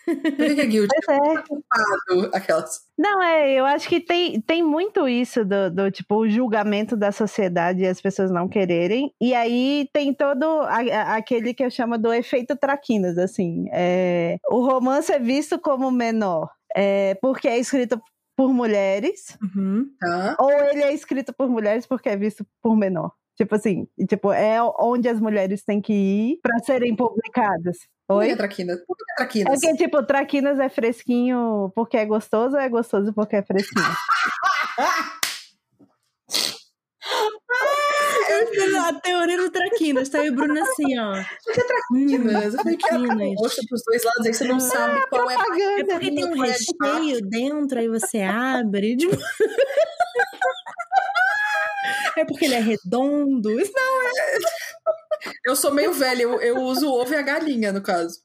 [0.09, 0.94] Por que, é guilty?
[1.04, 1.42] Pois é.
[1.42, 2.80] Culpado, aquelas.
[2.96, 7.12] Não, é, eu acho que tem, tem muito isso do, do, tipo, o julgamento da
[7.12, 9.12] sociedade e as pessoas não quererem.
[9.20, 13.66] E aí tem todo a, aquele que eu chamo do efeito traquinas, assim.
[13.72, 16.50] É, o romance é visto como menor.
[16.74, 18.00] É, porque é escrito
[18.36, 19.90] por mulheres, uhum.
[19.98, 20.36] tá.
[20.38, 23.12] ou ele é escrito por mulheres porque é visto por menor.
[23.39, 27.78] Tipo assim, tipo, é onde as mulheres têm que ir para serem publicadas.
[28.09, 28.26] Oi?
[28.26, 28.84] Por que traquinas?
[28.84, 29.62] Por que traquinas?
[29.62, 33.86] É que, tipo, traquinas é fresquinho porque é gostoso ou é gostoso porque é fresquinho?
[38.28, 41.14] Eu fiz a teoria do traquinas, tá aí o Bruno assim, ó.
[41.45, 42.55] Por que traquinas?
[42.55, 45.80] Eu falei que era gosto pros dois lados, aí você não sabe qual é a
[45.80, 48.97] É porque tem um recheio dentro, aí você abre.
[48.97, 49.16] Tipo...
[52.20, 53.50] É porque ele é redondo?
[53.50, 54.38] Não, é.
[55.44, 58.20] Eu sou meio velha, eu, eu uso o ovo e a galinha, no caso.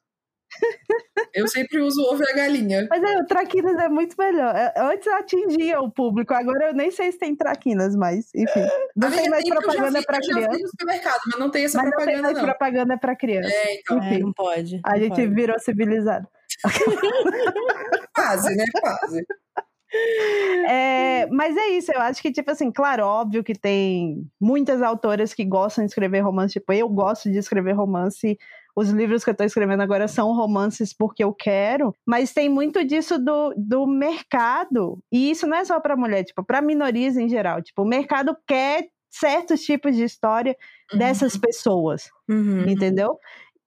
[1.34, 2.88] Eu sempre uso o ovo e a galinha.
[2.90, 4.56] Mas é, o Traquinas é muito melhor.
[4.56, 8.68] É, antes atingia o público, agora eu nem sei se tem Traquinas, mas enfim.
[8.96, 10.60] Não tem mais propaganda para criança.
[10.60, 12.12] no supermercado, mas não tem essa mas propaganda.
[12.12, 12.46] Não tem mais não.
[12.46, 13.52] propaganda para criança.
[13.52, 13.98] É, então.
[13.98, 14.82] Enfim, é, não pode.
[14.86, 15.28] A gente pode.
[15.28, 16.28] virou civilizado.
[18.14, 18.66] Quase, né?
[18.80, 19.26] Quase.
[20.70, 25.34] É, mas é isso, eu acho que, tipo assim, claro, óbvio que tem muitas autoras
[25.34, 28.38] que gostam de escrever romance, tipo, eu gosto de escrever romance.
[28.76, 32.84] os livros que eu tô escrevendo agora são romances porque eu quero, mas tem muito
[32.84, 35.00] disso do, do mercado.
[35.12, 37.62] E isso não é só para mulher, tipo, para minorias em geral.
[37.62, 40.58] Tipo, o mercado quer certos tipos de história
[40.92, 40.98] uhum.
[40.98, 42.68] dessas pessoas, uhum.
[42.68, 43.20] entendeu?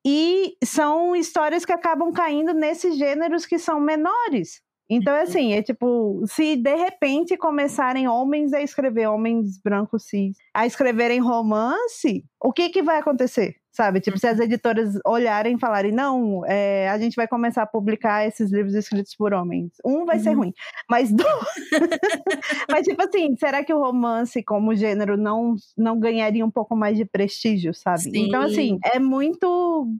[0.05, 4.62] E são histórias que acabam caindo nesses gêneros que são menores.
[4.89, 5.22] Então, uhum.
[5.22, 11.20] assim, é tipo, se de repente começarem homens a escrever, homens brancos cis, a escreverem
[11.20, 13.57] romance, o que que vai acontecer?
[13.72, 14.01] Sabe?
[14.01, 14.45] Tipo, se as uhum.
[14.45, 19.14] editoras olharem e falarem, não, é, a gente vai começar a publicar esses livros escritos
[19.14, 19.72] por homens.
[19.84, 20.22] Um vai uhum.
[20.22, 20.55] ser ruim,
[20.89, 21.28] mas dois.
[22.70, 26.97] mas, tipo assim, será que o romance como gênero não, não ganharia um pouco mais
[26.97, 28.01] de prestígio, sabe?
[28.01, 28.28] Sim.
[28.28, 29.93] Então, assim, é muito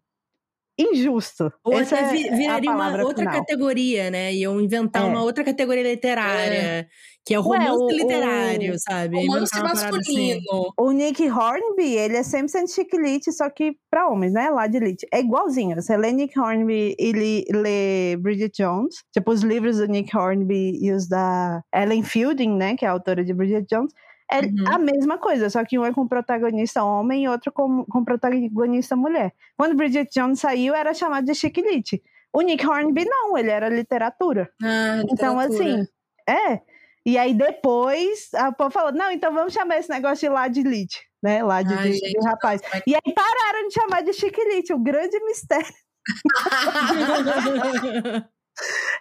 [0.79, 1.53] injusto.
[1.65, 3.35] Ou Essa até é viraria uma outra final.
[3.35, 4.35] categoria, né?
[4.35, 5.07] Iam inventar é.
[5.07, 6.87] uma outra categoria literária, é.
[7.25, 9.17] que é o romance Ué, o, literário, o, sabe?
[9.17, 10.39] Romance masculino.
[10.39, 10.71] Assim.
[10.79, 14.51] O Nick Hornby, ele é 100% chick só que pra homens, né?
[14.51, 15.07] Lá de lit.
[15.13, 15.77] É igualzinho.
[15.77, 20.79] Você lê Nick Hornby e lê, lê Bridget Jones, tipo os livros do Nick Hornby
[20.81, 22.77] e os da Ellen Fielding, né?
[22.77, 23.93] Que é a autora de Bridget Jones
[24.31, 24.75] é uhum.
[24.75, 28.97] a mesma coisa, só que um é com protagonista homem e outro com, com protagonista
[28.97, 29.33] mulher.
[29.57, 32.03] Quando Bridget Jones saiu, era chamado de chiquilite.
[32.33, 34.51] O Nick Hornby não, ele era literatura.
[34.63, 35.13] Ah, literatura.
[35.13, 35.87] Então, assim,
[36.29, 36.61] é.
[37.05, 41.43] E aí depois a povo falou: não, então vamos chamar esse negócio de ladilite, né?
[41.43, 42.61] Lá de, Ai, de, gente, de rapaz.
[42.61, 45.73] Nossa, e aí pararam de chamar de chiquilite, o grande mistério.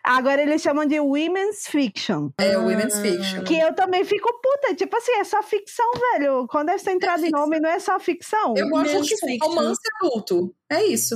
[0.06, 2.30] Agora eles chamam de women's fiction.
[2.38, 3.44] É, women's fiction.
[3.44, 4.76] Que eu também fico puta.
[4.76, 6.46] Tipo assim, é só ficção, velho.
[6.48, 8.54] Quando essa entrada é em nome, não é só ficção.
[8.56, 9.50] Eu gosto de fiction.
[9.50, 10.56] romance adulto.
[10.70, 11.16] É isso.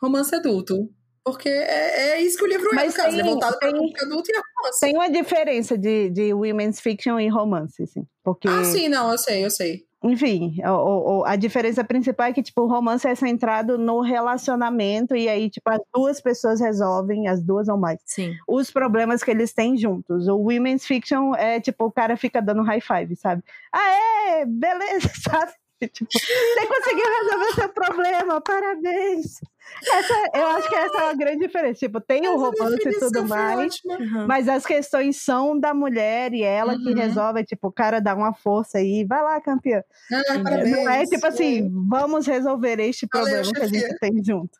[0.00, 0.88] Romance adulto.
[1.22, 4.30] Porque é, é isso que o livro é, Mas é, tem, é voltado para adulto
[4.30, 4.80] e é romance.
[4.80, 8.06] Tem uma diferença de, de women's fiction e romance, assim.
[8.24, 8.48] Porque...
[8.48, 12.62] Ah, sim, não, eu sei, eu sei enfim, o, a diferença principal é que, tipo,
[12.62, 17.68] o romance é centrado no relacionamento e aí, tipo, as duas pessoas resolvem, as duas
[17.68, 18.34] ou mais, Sim.
[18.48, 20.26] os problemas que eles têm juntos.
[20.26, 23.42] O women's fiction é, tipo, o cara fica dando high five, sabe?
[23.70, 25.52] Ah, é, beleza, sabe?
[25.88, 29.40] Tipo, você conseguiu resolver seu problema, parabéns.
[29.82, 31.78] Essa, eu acho que essa é a grande diferença.
[31.78, 34.26] Tipo, tem o romance e tudo mais, uhum.
[34.26, 36.82] mas as questões são da mulher e ela uhum.
[36.82, 37.44] que resolve.
[37.44, 39.82] Tipo, o cara dá uma força aí, vai lá, campeã.
[40.12, 44.58] Ah, Não é tipo assim, vamos resolver este problema Valeu, que a gente tem junto.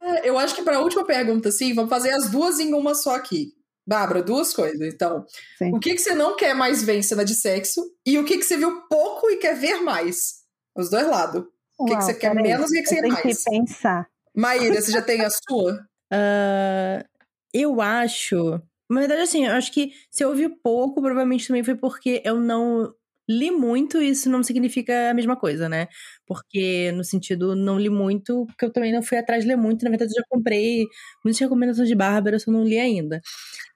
[0.00, 2.94] É, eu acho que para a última pergunta, sim, vamos fazer as duas em uma
[2.94, 3.52] só aqui.
[3.86, 4.80] Bárbara, duas coisas.
[4.94, 5.26] Então,
[5.58, 5.74] Sim.
[5.74, 8.38] o que, que você não quer mais ver em cena de sexo e o que,
[8.38, 10.42] que você viu pouco e quer ver mais?
[10.74, 11.44] Os dois lados.
[11.78, 13.22] O que, que você quer menos e o que, que você quer mais?
[13.22, 14.06] Tem que pensar.
[14.34, 15.74] Maíra, você já tem a sua?
[16.12, 17.04] Uh,
[17.52, 18.60] eu acho.
[18.90, 22.38] Na verdade, assim, eu acho que se eu ouvi pouco, provavelmente também foi porque eu
[22.38, 22.92] não
[23.28, 25.88] li muito, isso não significa a mesma coisa, né?
[26.26, 29.82] Porque, no sentido, não li muito, porque eu também não fui atrás de ler muito.
[29.84, 30.84] Na verdade, eu já comprei
[31.24, 33.20] muitas recomendações de Bárbara, eu só não li ainda.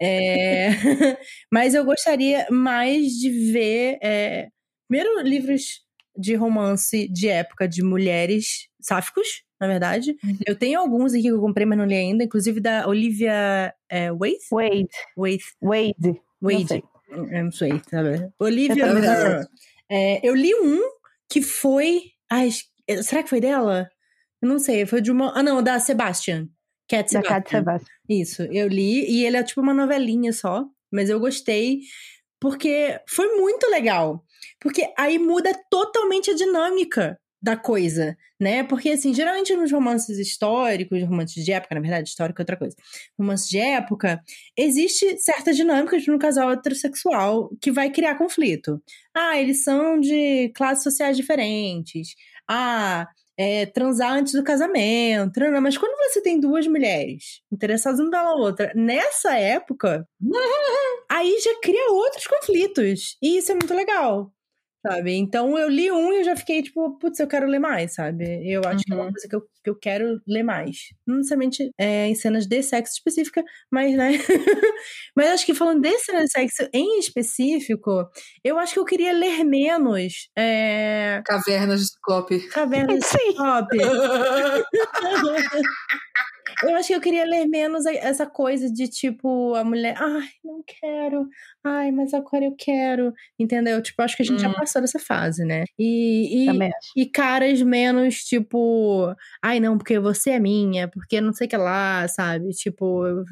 [0.01, 0.69] É...
[1.53, 3.99] Mas eu gostaria mais de ver.
[4.03, 4.49] É...
[4.89, 5.83] Primeiro, livros
[6.19, 10.17] de romance de época de mulheres sáficos, na verdade.
[10.25, 10.39] Uhum.
[10.47, 14.11] Eu tenho alguns aqui que eu comprei, mas não li ainda, inclusive da Olivia é,
[14.13, 14.39] Wade?
[14.51, 14.89] Wade.
[15.17, 15.45] Wade.
[15.63, 16.21] Wade.
[16.43, 16.85] Wade.
[17.11, 18.31] Eu não sei, sabe?
[18.39, 19.49] Olivia eu,
[19.91, 20.81] é, eu li um
[21.29, 22.03] que foi.
[22.31, 22.51] Ai,
[23.03, 23.89] será que foi dela?
[24.43, 25.33] Eu não sei, foi de uma.
[25.39, 26.49] Ah, não, da Sebastian.
[26.89, 27.35] Cat Sebastian.
[27.35, 27.95] Cat Sebastian.
[28.09, 31.81] Isso, eu li, e ele é tipo uma novelinha só, mas eu gostei,
[32.41, 34.25] porque foi muito legal.
[34.61, 38.65] Porque aí muda totalmente a dinâmica da coisa, né?
[38.65, 42.77] Porque, assim, geralmente nos romances históricos, romances de época, na verdade, histórico é outra coisa.
[43.19, 44.21] Romances de época,
[44.57, 48.83] existe certas dinâmicas no casal heterossexual que vai criar conflito.
[49.15, 52.15] Ah, eles são de classes sociais diferentes.
[52.49, 53.07] Ah,
[53.39, 55.41] é, transar antes do casamento.
[55.63, 60.07] Mas quando você tem duas mulheres interessadas uma pela outra, nessa época,
[61.09, 63.17] aí já cria outros conflitos.
[63.23, 64.33] E isso é muito legal
[64.87, 65.15] sabe?
[65.15, 68.49] Então eu li um e eu já fiquei tipo, putz, eu quero ler mais, sabe?
[68.49, 68.83] Eu acho uhum.
[68.87, 69.13] que é uma uhum.
[69.13, 70.77] coisa que eu, que eu quero ler mais.
[71.07, 74.13] Não necessariamente é, em cenas de sexo específica, mas, né?
[75.17, 78.09] mas acho que falando de cenas de sexo em específico,
[78.45, 80.29] eu acho que eu queria ler menos.
[80.37, 81.23] É...
[81.25, 82.49] Cavernas de Ciclope.
[82.49, 83.79] Cavernas de Ciclope.
[86.63, 90.63] Eu acho que eu queria ler menos essa coisa de tipo, a mulher, ai, não
[90.67, 91.29] quero,
[91.65, 93.81] ai, mas agora eu quero, entendeu?
[93.83, 94.51] Tipo, acho que a gente hum.
[94.51, 95.65] já passou dessa fase, né?
[95.79, 101.47] E, e, e, caras menos, tipo, ai, não, porque você é minha, porque não sei
[101.47, 102.51] o que lá, sabe?
[102.51, 103.25] Tipo, Eu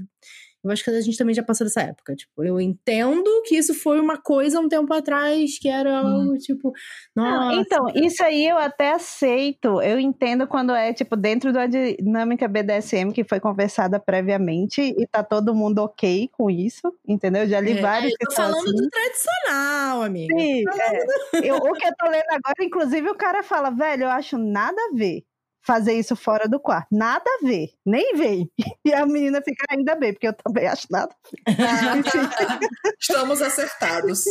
[0.71, 2.15] acho que a gente também já passou dessa época.
[2.15, 6.07] Tipo, eu entendo que isso foi uma coisa um tempo atrás, que era hum.
[6.07, 6.73] algo tipo.
[7.15, 7.31] Nossa.
[7.31, 9.81] Não, então, isso aí eu até aceito.
[9.83, 15.23] Eu entendo quando é, tipo, dentro da dinâmica BDSM que foi conversada previamente e tá
[15.23, 17.43] todo mundo ok com isso, entendeu?
[17.43, 18.13] Eu já li é, vários.
[18.13, 18.77] Eu tô falando assim.
[18.77, 20.39] do tradicional, amiga.
[20.39, 21.51] Sim, é.
[21.51, 24.81] eu, o que eu tô lendo agora, inclusive, o cara fala, velho, eu acho nada
[24.81, 25.26] a ver
[25.67, 26.87] fazer isso fora do quarto.
[26.93, 28.51] Nada a ver, nem vem.
[28.85, 31.13] E a menina fica ainda bem, porque eu também acho nada
[31.45, 32.61] a ver.
[33.01, 34.25] Estamos acertados.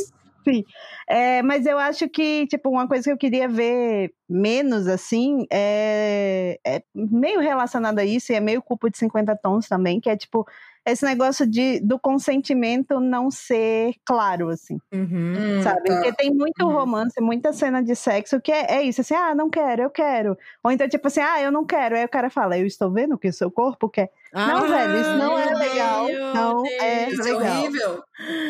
[0.46, 0.64] Sim.
[1.10, 6.60] É, mas eu acho que, tipo, uma coisa que eu queria ver menos, assim, é,
[6.66, 10.16] é meio relacionada a isso, e é meio culpa de 50 tons também, que é,
[10.16, 10.48] tipo,
[10.86, 14.78] esse negócio de, do consentimento não ser claro, assim.
[14.94, 15.90] Uhum, sabe?
[15.90, 15.96] Tá.
[15.96, 16.74] Porque tem muito uhum.
[16.74, 20.38] romance, muita cena de sexo que é, é, isso, assim, ah, não quero, eu quero.
[20.64, 21.96] Ou então, tipo assim, ah, eu não quero.
[21.96, 24.12] Aí o cara fala, eu estou vendo que o seu corpo quer.
[24.32, 26.08] Ah, não, velho, isso não é legal.
[26.34, 27.42] Não Deus, é legal.
[27.42, 28.04] É horrível.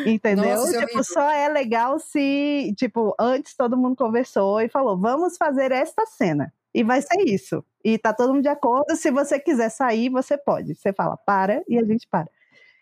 [0.05, 0.55] Entendeu?
[0.57, 4.97] Nossa, é tipo, é só é legal se, tipo, antes todo mundo conversou e falou,
[4.97, 6.51] vamos fazer esta cena.
[6.75, 7.63] E vai ser isso.
[7.81, 8.97] E tá todo mundo de acordo.
[8.97, 10.75] Se você quiser sair, você pode.
[10.75, 12.29] Você fala, para, e a gente para.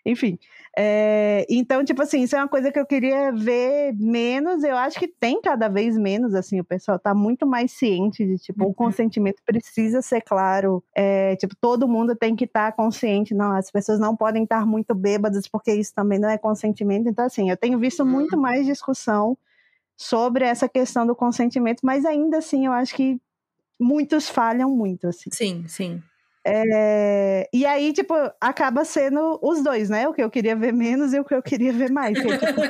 [0.04, 0.40] Enfim.
[0.76, 4.64] É, então, tipo assim, isso é uma coisa que eu queria ver menos.
[4.64, 8.40] Eu acho que tem cada vez menos, assim, o pessoal tá muito mais ciente de,
[8.40, 8.72] tipo, uhum.
[8.72, 10.84] o consentimento precisa ser claro.
[10.96, 13.36] É, tipo, todo mundo tem que estar tá consciente.
[13.36, 17.08] Não, as pessoas não podem estar muito bêbadas, porque isso também não é consentimento.
[17.08, 18.42] Então, assim, eu tenho visto muito uhum.
[18.42, 19.38] mais discussão
[19.96, 23.22] sobre essa questão do consentimento, mas ainda assim, eu acho que
[23.84, 25.30] muitos falham muito, assim.
[25.32, 26.02] Sim, sim.
[26.46, 30.08] É, e aí, tipo, acaba sendo os dois, né?
[30.08, 32.20] O que eu queria ver menos e o que eu queria ver mais.
[32.20, 32.62] Que, tipo,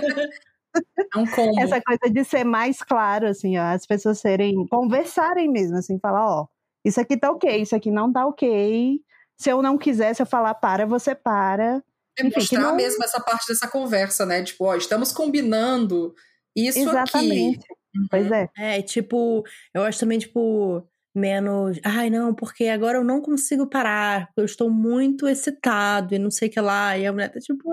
[1.15, 1.59] é um combo.
[1.59, 6.25] Essa coisa de ser mais claro, assim, ó, as pessoas serem, conversarem mesmo, assim, falar,
[6.25, 6.47] ó,
[6.85, 8.99] isso aqui tá ok, isso aqui não tá ok.
[9.37, 11.81] Se eu não quiser, se eu falar para, você para.
[12.17, 12.75] É Enfim, mostrar não...
[12.75, 14.43] mesmo essa parte dessa conversa, né?
[14.43, 16.13] Tipo, ó, estamos combinando
[16.55, 17.65] isso Exatamente.
[17.65, 18.07] aqui.
[18.09, 18.49] Pois é.
[18.57, 19.43] É, tipo,
[19.73, 24.69] eu acho também, tipo, menos, ai não, porque agora eu não consigo parar, eu estou
[24.69, 27.69] muito excitado e não sei o que lá, e a mulher tá tipo,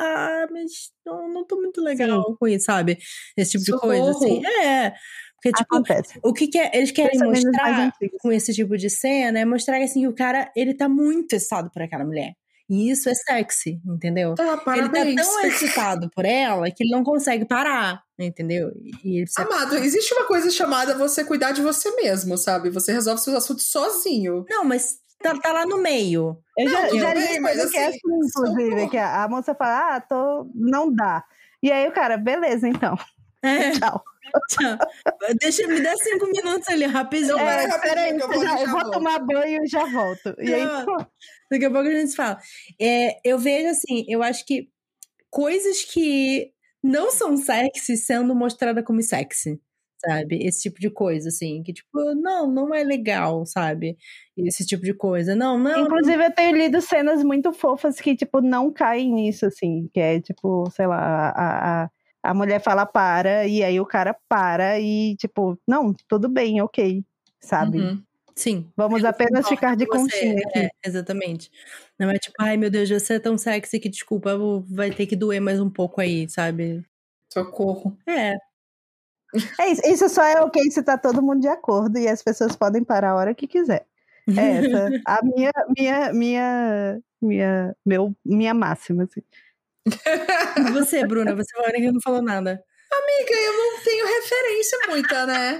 [0.00, 2.36] ah, mas não, não tô muito legal Sim.
[2.38, 2.98] com isso, sabe?
[3.36, 3.92] Esse tipo Socorro.
[3.92, 4.46] de coisa, assim.
[4.46, 4.92] É.
[5.34, 6.18] Porque, tipo, Acontece.
[6.22, 10.00] o que, que é, eles querem mostrar com esse tipo de cena é mostrar assim,
[10.00, 12.34] que o cara, ele tá muito excitado por aquela mulher.
[12.74, 14.34] E isso é sexy, entendeu?
[14.34, 15.06] Tá, parabéns.
[15.06, 18.72] Ele tá tão excitado por ela que ele não consegue parar, entendeu?
[19.04, 22.70] E Amado, existe uma coisa chamada você cuidar de você mesmo, sabe?
[22.70, 24.44] Você resolve seus assuntos sozinho.
[24.50, 26.36] Não, mas tá, tá lá no meio.
[26.58, 30.50] Eu já, não, já li mas assim, inclusive, que a, a moça fala, ah, tô,
[30.52, 31.22] não dá.
[31.62, 32.98] E aí o cara, beleza, então.
[33.40, 33.70] É.
[33.78, 34.02] Tchau.
[34.48, 34.78] Tchau.
[35.40, 37.38] Deixa, me dá cinco minutos ali, rapidinho.
[37.38, 40.34] É, peraí, eu, vou, já, eu vou tomar banho e já volto.
[40.38, 40.66] E aí,
[41.50, 42.38] Daqui a pouco a gente fala.
[42.80, 44.68] É, eu vejo assim, eu acho que
[45.30, 49.60] coisas que não são sexy sendo mostrada como sexy,
[50.04, 50.44] sabe?
[50.46, 53.96] Esse tipo de coisa, assim, que tipo, não, não é legal, sabe?
[54.36, 55.34] Esse tipo de coisa.
[55.34, 55.84] Não, não.
[55.84, 56.24] Inclusive, não...
[56.24, 60.70] eu tenho lido cenas muito fofas que, tipo, não caem nisso, assim, que é, tipo,
[60.70, 61.90] sei lá, a, a,
[62.22, 67.02] a mulher fala para, e aí o cara para, e, tipo, não, tudo bem, ok,
[67.40, 67.78] sabe?
[67.78, 68.02] Uhum.
[68.34, 68.70] Sim.
[68.76, 70.58] Vamos apenas ficar de conchinha aqui.
[70.58, 71.50] É, exatamente.
[71.98, 74.36] Não é tipo, ai meu Deus, você é tão sexy que desculpa,
[74.68, 76.84] vai ter que doer mais um pouco aí, sabe?
[77.32, 77.96] Socorro.
[78.06, 78.34] É.
[79.60, 82.54] É isso, isso só é ok se tá todo mundo de acordo e as pessoas
[82.54, 83.86] podem parar a hora que quiser.
[84.28, 89.22] É essa a minha, minha, minha, minha, meu, minha máxima, assim.
[90.56, 92.62] E você, Bruna, você foi a que não falou nada.
[93.02, 95.58] Amiga, eu não tenho referência muita, né?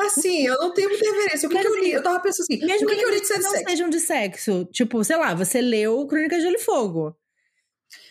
[0.00, 1.48] Assim, eu não tenho muita referência.
[1.48, 1.92] O que, que eu li?
[1.92, 3.68] Eu tava pensando assim, mesmo o que, que, eu li de não sexo?
[3.68, 4.64] sejam de sexo.
[4.72, 7.16] Tipo, sei lá, você leu Crônica de Gelo e Fogo.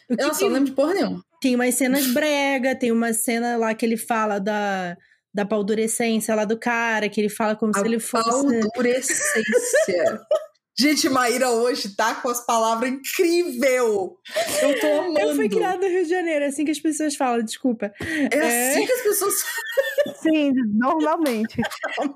[0.10, 1.26] O eu só não lembro de porra nenhuma.
[1.42, 4.96] Tem umas cenas brega, tem uma cena lá que ele fala da,
[5.34, 8.62] da paldurecência lá do cara, que ele fala como A se ele fosse...
[8.62, 10.22] Paldurecência.
[10.78, 14.18] Gente, Maíra hoje tá com as palavras incrível.
[14.62, 15.20] Eu tô amando.
[15.20, 17.94] Eu fui criada no Rio de Janeiro, é assim que as pessoas falam, desculpa.
[18.02, 18.72] É, é...
[18.72, 19.36] assim que as pessoas
[20.22, 21.62] Sim, normalmente.
[22.02, 22.16] Eu amei!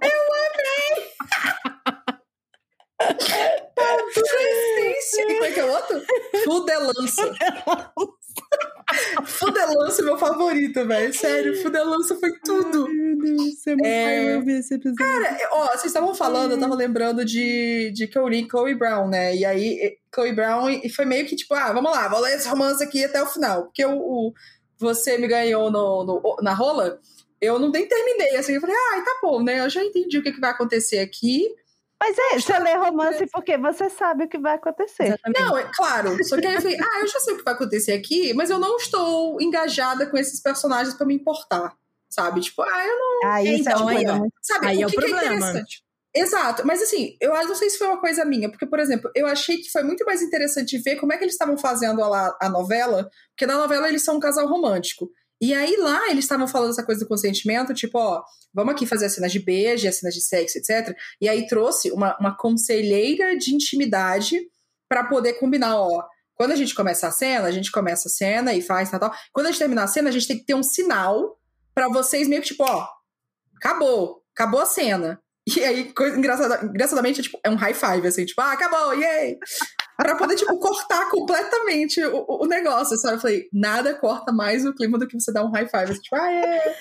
[3.80, 5.20] Adolescência.
[5.30, 6.02] E como é que é o outro?
[6.44, 7.36] Fudelança.
[9.26, 11.14] Fudelança é meu favorito, velho.
[11.14, 12.88] Sério, Fudelança foi tudo.
[12.88, 13.76] Ai, meu Deus, é...
[13.76, 15.06] Pai, eu vi esse episódio.
[15.06, 19.08] Cara, ó, vocês estavam falando, eu tava lembrando de, de que eu li Chloe Brown,
[19.08, 19.36] né?
[19.36, 22.48] E aí, Chloe Brown, e foi meio que tipo, ah, vamos lá, vou ler esse
[22.48, 23.66] romance aqui até o final.
[23.66, 24.34] Porque o, o
[24.78, 27.00] você me ganhou no, no, na rola,
[27.42, 29.60] eu não nem terminei, assim, eu falei, ah, tá bom, né?
[29.60, 31.48] Eu já entendi o que, que vai acontecer aqui.
[32.00, 35.08] Mas é, você lê romance porque você sabe o que vai acontecer.
[35.08, 35.42] Exatamente.
[35.42, 36.24] Não, é claro.
[36.24, 38.50] Só que aí eu falei, ah, eu já sei o que vai acontecer aqui, mas
[38.50, 41.76] eu não estou engajada com esses personagens para me importar.
[42.10, 42.42] Sabe?
[42.42, 43.32] Tipo, ah, eu não.
[43.32, 44.34] Ah, isso então, é uma coisa.
[44.42, 45.20] Sabe, aí o, é o que problema.
[45.20, 45.84] Que é interessante?
[46.16, 49.28] Exato, mas assim, eu não sei se foi uma coisa minha, porque, por exemplo, eu
[49.28, 52.50] achei que foi muito mais interessante ver como é que eles estavam fazendo a, a
[52.50, 55.12] novela, porque na novela eles são um casal romântico.
[55.42, 58.24] E aí lá eles estavam falando essa coisa do consentimento, tipo, ó,
[58.54, 60.96] vamos aqui fazer as cenas de beijo, as cenas de sexo, etc.
[61.22, 64.40] E aí trouxe uma, uma conselheira de intimidade
[64.88, 66.04] para poder combinar, ó.
[66.36, 69.14] Quando a gente começa a cena, a gente começa a cena e faz tal, tal.
[69.34, 71.38] Quando a gente terminar a cena, a gente tem que ter um sinal
[71.74, 72.88] para vocês meio que tipo, ó,
[73.56, 75.22] acabou, acabou a cena.
[75.58, 79.38] E aí, engraçadamente, é, tipo, é um high five, assim, tipo, ah, acabou, yay!
[80.04, 83.16] Pra poder, tipo, cortar completamente o, o, negócio, sabe?
[83.16, 86.02] Eu falei, nada corta mais o clima do que você dar um high five, assim,
[86.02, 86.76] tipo, ah, é!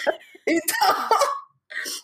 [0.48, 1.08] então,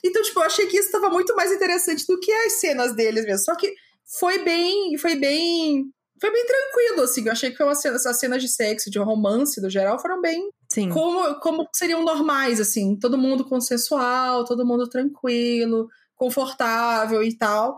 [0.05, 3.25] então, tipo, eu achei que isso tava muito mais interessante do que as cenas deles
[3.25, 3.45] mesmo.
[3.45, 3.73] Só que
[4.19, 5.91] foi bem, foi bem
[6.21, 7.25] foi bem tranquilo, assim.
[7.25, 10.21] Eu achei que foi uma cena, essas cenas de sexo, de romance, do geral, foram
[10.21, 10.51] bem.
[10.71, 10.91] Sim.
[10.91, 12.99] Como, como seriam normais, assim.
[12.99, 17.77] Todo mundo consensual, todo mundo tranquilo, confortável e tal.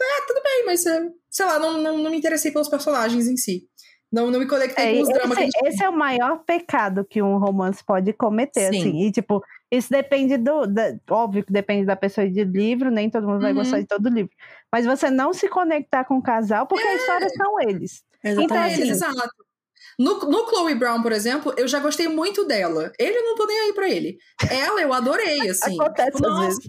[0.00, 3.36] É, tudo bem, mas, é, sei lá, não, não, não me interessei pelos personagens em
[3.36, 3.68] si.
[4.10, 5.66] Não, não me conectei é, com os esse, dramas gente...
[5.66, 8.78] Esse é o maior pecado que um romance pode cometer, Sim.
[8.78, 9.02] assim.
[9.02, 10.66] E, tipo, isso depende do.
[10.66, 13.58] Da, óbvio que depende da pessoa de livro, nem todo mundo vai uhum.
[13.58, 14.30] gostar de todo livro.
[14.70, 16.92] Mas você não se conectar com o casal, porque é.
[16.92, 18.04] a história são eles.
[18.22, 18.44] Exatamente.
[18.44, 19.44] Então, assim, Exato.
[19.98, 22.92] No, no Chloe Brown, por exemplo, eu já gostei muito dela.
[22.96, 24.16] Ele eu não tô nem aí pra ele.
[24.48, 25.74] Ela eu adorei, assim.
[25.80, 26.68] Acontece tipo, às vezes.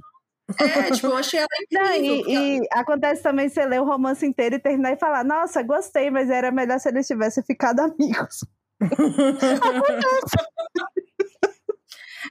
[0.59, 2.23] É, tipo, eu achei ela incrível.
[2.23, 5.63] Não, e, e, acontece também você ler o romance inteiro e terminar e falar, nossa,
[5.63, 8.45] gostei, mas era melhor se eles tivessem ficado amigos.
[8.81, 10.35] acontece.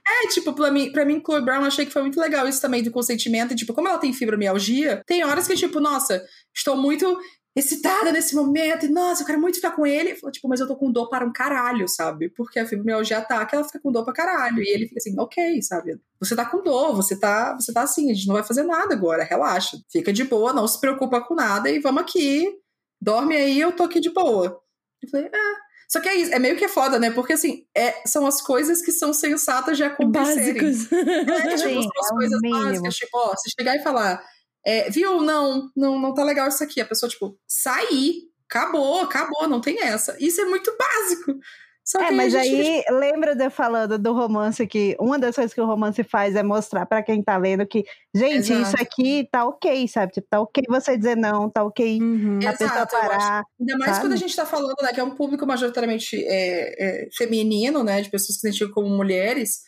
[0.07, 2.83] É, tipo, pra mim, pra mim, Chloe Brown, achei que foi muito legal isso também
[2.83, 3.53] do consentimento.
[3.53, 7.17] E, tipo, como ela tem fibromialgia, tem horas que, tipo, nossa, estou muito
[7.55, 10.15] excitada nesse momento, e nossa, eu quero muito ficar com ele.
[10.15, 12.29] Falou, tipo, mas eu tô com dor para um caralho, sabe?
[12.29, 14.61] Porque a fibromialgia tá que ela fica com dor pra caralho.
[14.61, 15.97] E ele fica assim, ok, sabe?
[16.19, 18.93] Você tá com dor, você tá, você tá assim, a gente não vai fazer nada
[18.93, 19.77] agora, relaxa.
[19.89, 22.51] Fica de boa, não se preocupa com nada e vamos aqui.
[22.99, 24.61] Dorme aí, eu tô aqui de boa.
[25.01, 25.55] Eu falei, ah.
[25.87, 27.11] Só que é isso, é meio que é foda, né?
[27.11, 30.61] Porque assim, é, são as coisas que são sensatas de acontecerem.
[30.61, 30.91] Básicos.
[30.91, 34.21] É, tipo, Sim, são as é coisas básicas, tipo, ó, se chegar e falar,
[34.65, 36.81] é, viu, não, não, não tá legal isso aqui.
[36.81, 40.15] A pessoa, tipo, sair, acabou, acabou, não tem essa.
[40.19, 41.39] Isso é muito básico.
[41.87, 45.61] Só é, mas aí, lembra de eu falando do romance que uma das coisas que
[45.61, 48.61] o romance faz é mostrar para quem tá lendo que, gente, Exato.
[48.63, 50.13] isso aqui tá ok, sabe?
[50.13, 52.39] Tipo, tá ok você dizer não, tá ok uhum.
[52.43, 53.43] a pessoa parar.
[53.59, 54.03] Ainda mais sabe?
[54.03, 58.01] quando a gente tá falando, né, que é um público majoritariamente é, é, feminino, né,
[58.01, 59.59] de pessoas que se identificam como mulheres,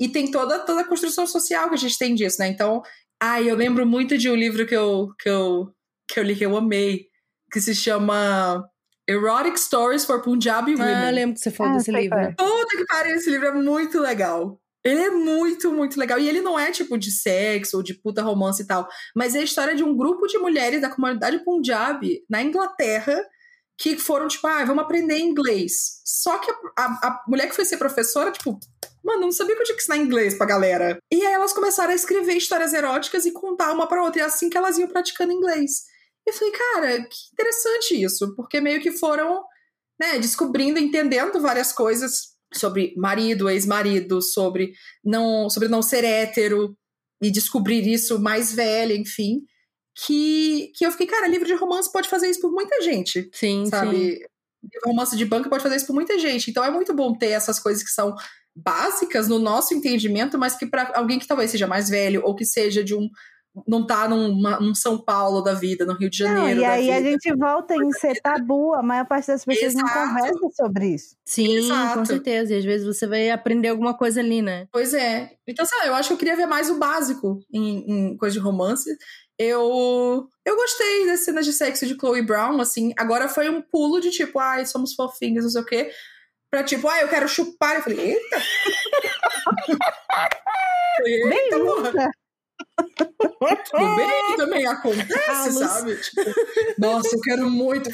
[0.00, 2.48] e tem toda, toda a construção social que a gente tem disso, né?
[2.48, 2.82] Então,
[3.20, 5.72] ai, eu lembro muito de um livro que eu, que eu,
[6.08, 7.06] que eu li, que eu amei,
[7.52, 8.64] que se chama
[9.08, 10.94] Erotic Stories for Punjabi ah, Women.
[10.94, 12.18] Ah, lembro que você falou ah, desse livro.
[12.18, 12.32] É.
[12.32, 14.60] Puta que pariu, esse livro é muito legal.
[14.84, 16.18] Ele é muito, muito legal.
[16.18, 18.88] E ele não é tipo de sexo ou de puta romance e tal.
[19.16, 23.20] Mas é a história de um grupo de mulheres da comunidade Punjabi na Inglaterra
[23.78, 26.00] que foram, tipo, ah, vamos aprender inglês.
[26.04, 28.58] Só que a, a, a mulher que foi ser professora, tipo,
[29.06, 30.98] mano, não sabia que eu tinha que ensinar inglês pra galera.
[31.12, 34.20] E aí elas começaram a escrever histórias eróticas e contar uma pra outra.
[34.20, 35.84] E é assim que elas iam praticando inglês.
[36.26, 39.44] E eu falei, cara, que interessante isso, porque meio que foram,
[39.98, 44.72] né, descobrindo, entendendo várias coisas sobre marido, ex-marido, sobre
[45.04, 46.76] não, sobre não ser hétero
[47.22, 49.42] e descobrir isso mais velha, enfim,
[49.94, 53.30] que, que eu fiquei, cara, livro de romance pode fazer isso por muita gente.
[53.32, 54.16] Sim, sabe?
[54.16, 54.20] Sim.
[54.84, 56.50] Romance de banca pode fazer isso por muita gente.
[56.50, 58.14] Então é muito bom ter essas coisas que são
[58.56, 62.44] básicas no nosso entendimento, mas que para alguém que talvez seja mais velho ou que
[62.44, 63.08] seja de um
[63.66, 66.60] não tá numa, num São Paulo da vida, no Rio de Janeiro.
[66.60, 66.96] Não, e aí vida.
[66.96, 69.86] a gente volta em ser tabu, a maior parte das pessoas Exato.
[69.86, 71.16] não conversa sobre isso.
[71.24, 71.98] Sim, Exato.
[71.98, 72.52] com certeza.
[72.52, 74.68] E às vezes você vai aprender alguma coisa ali, né?
[74.70, 75.30] Pois é.
[75.46, 78.34] Então, sei lá, eu acho que eu queria ver mais o básico em, em coisa
[78.34, 78.90] de romance.
[79.38, 82.92] Eu eu gostei das cenas de sexo de Chloe Brown, assim.
[82.98, 85.90] Agora foi um pulo de tipo, ai, somos fofinhas, não sei o quê.
[86.50, 87.76] Pra tipo, ai, eu quero chupar.
[87.76, 88.36] Eu falei, eita!
[91.06, 92.10] eita, porra!
[93.70, 95.96] Tudo bem, também acontece, sabe?
[95.96, 96.22] Tipo,
[96.78, 97.90] nossa, eu quero muito.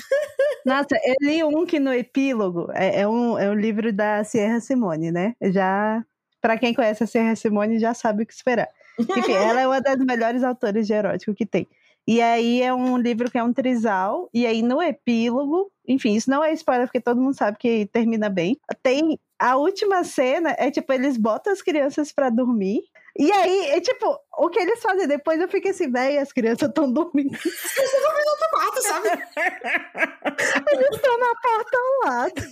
[0.64, 4.60] Nossa, eu li um que no epílogo é, é, um, é um livro da Sierra
[4.60, 5.34] Simone, né?
[5.42, 6.04] Já,
[6.40, 8.68] para quem conhece a Sierra Simone, já sabe o que esperar.
[8.98, 11.66] Enfim, ela é uma das melhores autores de erótico que tem.
[12.06, 16.28] E aí é um livro que é um trisal, e aí no epílogo, enfim, isso
[16.30, 18.56] não é spoiler, porque todo mundo sabe que termina bem.
[18.82, 22.80] Tem a última cena é tipo, eles botam as crianças para dormir,
[23.18, 26.68] E aí, é, tipo, o que eles fazem depois, eu fico assim, velho, as crianças
[26.68, 27.34] estão dormindo.
[27.36, 29.08] As crianças estão dormindo no outro quarto, sabe?
[30.72, 32.42] eles estão na porta ao lado.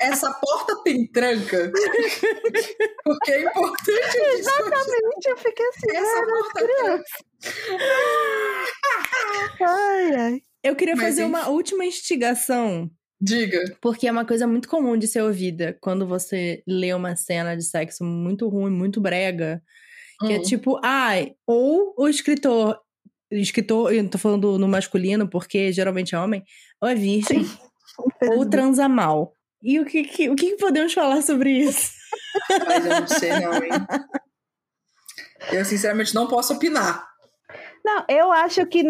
[0.00, 1.70] Essa porta tem tranca.
[3.04, 4.18] Porque é importante.
[4.34, 7.29] Exatamente, eu fiquei assim, Essa porta criança.
[9.60, 10.42] Ai, ai.
[10.62, 11.30] Eu queria Mas, fazer enfim.
[11.30, 13.62] uma última instigação, Diga.
[13.80, 17.64] porque é uma coisa muito comum de ser ouvida quando você lê uma cena de
[17.64, 19.62] sexo muito ruim, muito brega,
[20.26, 20.42] que é Hum.
[20.42, 22.78] tipo, ai, ou o escritor,
[23.30, 26.42] escritor, eu não tô falando no masculino, porque geralmente é homem,
[26.80, 27.46] ou é virgem,
[28.30, 29.34] ou transa mal.
[29.62, 31.92] E o que, que- o que podemos falar sobre isso?
[32.66, 33.70] Mas eu não sei, não, hein?
[35.52, 37.08] Eu, sinceramente, não posso opinar.
[37.84, 38.82] Não, eu acho que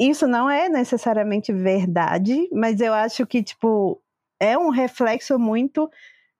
[0.00, 4.00] isso não é necessariamente verdade, mas eu acho que, tipo,
[4.40, 5.90] é um reflexo muito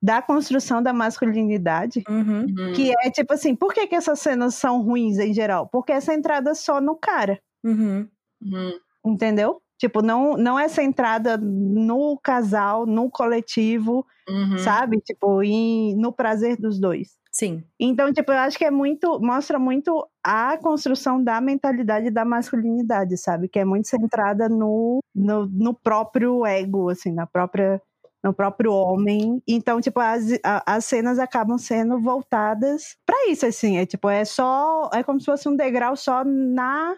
[0.00, 2.04] da construção da masculinidade.
[2.08, 2.46] Uhum.
[2.48, 2.72] Hum.
[2.74, 5.68] Que é tipo assim, por que, que essas cenas são ruins em geral?
[5.68, 8.08] Porque é centrada só no cara, Uhum.
[8.40, 8.78] Hum.
[9.04, 9.60] entendeu?
[9.76, 14.58] Tipo, não, não é centrada no casal, no coletivo, Uhum.
[14.58, 15.00] sabe?
[15.00, 17.16] Tipo, em, no prazer dos dois.
[17.38, 17.62] Sim.
[17.78, 23.16] Então, tipo, eu acho que é muito, mostra muito a construção da mentalidade da masculinidade,
[23.16, 23.48] sabe?
[23.48, 27.80] Que é muito centrada no, no, no próprio ego, assim, na própria,
[28.24, 29.40] no próprio homem.
[29.46, 30.24] Então, tipo, as,
[30.66, 33.76] as cenas acabam sendo voltadas pra isso, assim.
[33.78, 36.96] É tipo, é só, é como se fosse um degrau só na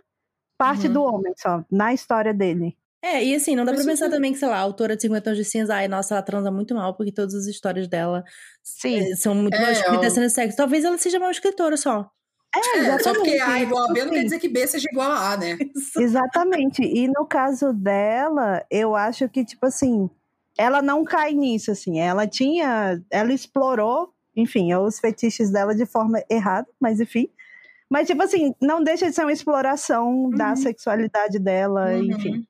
[0.56, 0.92] parte Uhum.
[0.94, 2.74] do homem, só, na história dele.
[3.02, 4.60] É, e assim, não dá Mas pra isso pensar tudo- também que, sei lá, a
[4.60, 7.46] autora de 50 tons de cinza, ai, nossa, ela transa muito mal, porque todas as
[7.46, 8.22] histórias dela
[8.62, 8.98] Sim.
[9.00, 10.56] eh, são muito É, mal escritas eu- sexo.
[10.56, 12.10] Talvez ela seja mal escritora só.
[12.54, 13.62] É, É, só porque A exatamente.
[13.62, 15.56] igual a B não quer Assim, dizer que B seja igual a A, né?
[15.96, 16.82] Exatamente.
[16.82, 20.10] E no caso dela, eu acho que, tipo assim,
[20.58, 22.00] ela não cai nisso, assim.
[22.00, 23.00] Ela tinha.
[23.10, 27.28] Ela explorou, enfim, os fetiches dela de forma errada, mas enfim.
[27.88, 30.56] Mas, tipo assim, não deixa de ser uma exploração da Uhum.
[30.56, 32.02] sexualidade dela, Uhum.
[32.04, 32.46] enfim,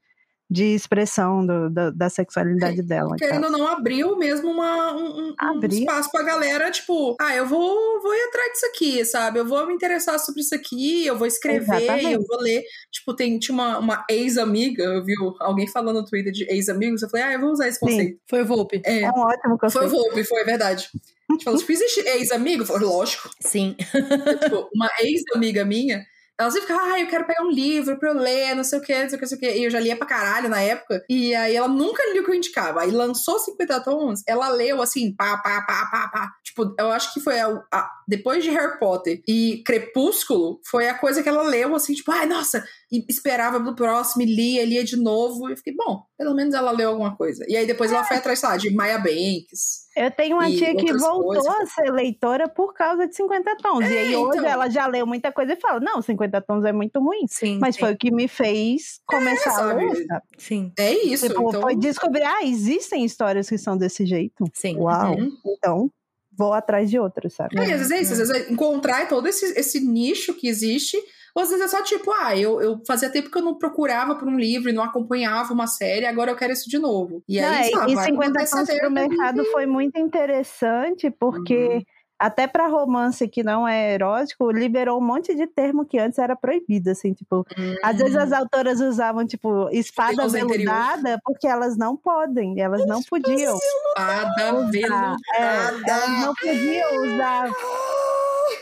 [0.52, 3.14] de expressão do- da- da sexualidade dela.
[3.16, 7.46] Querendo ou não, abriu mesmo uma, um, um- um espaço pra galera, tipo, ah, eu
[7.46, 9.38] vou, vou ir atrás disso aqui, sabe?
[9.38, 12.12] Eu vou me interessar sobre isso aqui, eu vou escrever, Exatamente.
[12.14, 12.64] eu vou ler.
[12.90, 17.08] Tipo, tem, tinha uma, uma ex-amiga, eu vi alguém falando no Twitter de ex-amigos, eu
[17.08, 17.86] falei, ah, eu vou usar esse Sim.
[17.86, 18.20] conceito.
[18.28, 18.82] Foi o Volpe.
[18.84, 19.88] É, É um ótimo foi o conceito.
[19.90, 20.88] Volpe, foi, é verdade.
[21.30, 22.62] A gente falou, tipo, existe ex-amigo?
[22.62, 23.30] Eu falei, lógico.
[23.38, 23.76] Sim.
[23.78, 26.04] tipo, uma ex-amiga minha,
[26.40, 28.82] ela sempre ficava, ah, eu quero pegar um livro pra eu ler, não sei o
[28.82, 29.58] que, não sei o que, não sei o que.
[29.58, 31.04] E eu já lia pra caralho na época.
[31.08, 32.80] E aí ela nunca lia o que eu indicava.
[32.82, 36.30] Aí lançou 50 tons, ela leu assim, pá, pá, pá, pá, pá.
[36.42, 40.94] Tipo, eu acho que foi a, a- depois de Harry Potter e Crepúsculo, foi a
[40.98, 44.82] coisa que ela leu, assim, tipo, ai, nossa, e esperava pro próximo, e lia, lia
[44.82, 45.48] de novo.
[45.48, 47.44] E fiquei, bom, pelo menos ela leu alguma coisa.
[47.48, 49.88] E aí depois ela foi atrás, sei lá, de Maya Banks.
[49.96, 51.46] Eu tenho uma E tia que voltou coisas.
[51.46, 53.84] a ser leitora por causa de 50 tons.
[53.88, 54.50] e É, aí hoje então.
[54.50, 57.26] ela já leu muita coisa e fala: não, 50 tons é muito ruim.
[57.28, 57.58] Sim.
[57.60, 59.84] Mas sim, foi o que me fez começar a sabe?
[59.84, 60.06] ler.
[60.38, 60.72] Sim.
[60.78, 61.28] É isso.
[61.28, 64.44] Tipo, então, foi descobrir, ah, existem histórias que são desse jeito.
[64.54, 64.76] Sim.
[64.78, 65.12] Uau.
[65.16, 65.30] Uhum.
[65.46, 65.90] Então,
[66.36, 67.56] vou atrás de outras, sabe?
[67.58, 70.96] É, às vezes é isso, às vezes é encontrar todo esse, esse nicho que existe,
[71.34, 74.14] ou às vezes é só tipo, ah, eu, eu fazia tempo que eu não procurava
[74.14, 77.22] por um livro e não acompanhava uma série, agora eu quero isso de novo.
[77.28, 79.98] E Não, aí, é, sei lá, e vai 50 pra tons pro mercado foi muito
[79.98, 81.82] interessante, porque Uhum.
[82.18, 86.36] até para romance que não é erótico, liberou um monte de termo que antes era
[86.36, 87.46] proibido, assim, tipo,
[87.82, 93.56] às vezes as autoras usavam, tipo, espada veludada, porque elas não podem, elas não podiam.
[93.56, 95.16] Espada veludada.
[95.34, 97.50] é, elas não podiam usar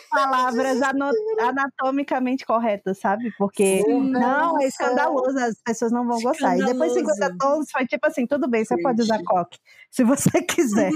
[0.09, 0.81] palavras
[1.41, 3.33] anatomicamente corretas, sabe?
[3.37, 6.57] Porque não, é escandaloso, as pessoas não vão gostar.
[6.59, 7.39] E depois 50 Escandaloso.
[7.39, 8.83] tons foi tipo assim, tudo bem, você Gente.
[8.83, 9.59] pode usar coque,
[9.91, 10.91] se você quiser.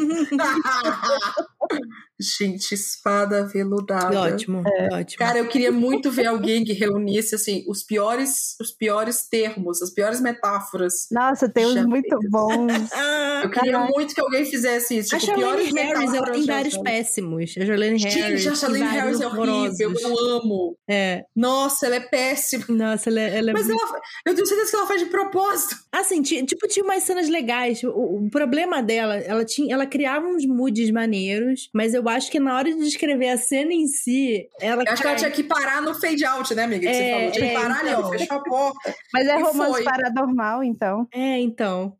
[2.20, 4.16] Gente, espada veludada.
[4.20, 4.95] Ótimo, É.
[4.95, 5.18] ótimo.
[5.18, 9.90] Cara, eu queria muito ver alguém que reunisse assim os piores, os piores termos, as
[9.90, 11.09] piores metáforas.
[11.11, 12.70] Nossa, tem uns muito bons.
[12.93, 13.90] Ah, Eu queria Caraca.
[13.93, 15.16] muito que alguém fizesse isso.
[15.16, 17.55] a Tipo, piores Charlene Harris, ela metáforas tem vários péssimos.
[17.59, 18.12] A Charlene Harris
[18.43, 19.43] Gente, a Charlene tem Harris é horrível,
[19.90, 20.03] horrorosos.
[20.03, 20.76] eu amo.
[20.88, 21.24] É.
[21.34, 22.64] Nossa, ela é péssima.
[22.68, 23.80] Nossa, ela, é- ela é Mas ela,
[24.26, 25.76] eu tenho certeza que ela faz de propósito.
[25.90, 27.82] Assim, ti- tipo, tinha umas cenas legais.
[27.82, 27.88] O,
[28.26, 32.57] o problema dela, ela tinha, ela criava uns moods maneiros, mas eu acho que na
[32.57, 34.83] hora de descrever a cena em si, ela.
[34.87, 36.87] Eu acho que ela tinha que parar no fade out, né, amiga?
[36.89, 37.33] Que você É, falou.
[37.33, 38.03] Tinha que é, parar ali, então.
[38.05, 38.95] ó, fechar a porta.
[39.12, 39.85] Mas é romance foi.
[39.85, 41.09] paranormal, então.
[41.12, 41.97] É, então.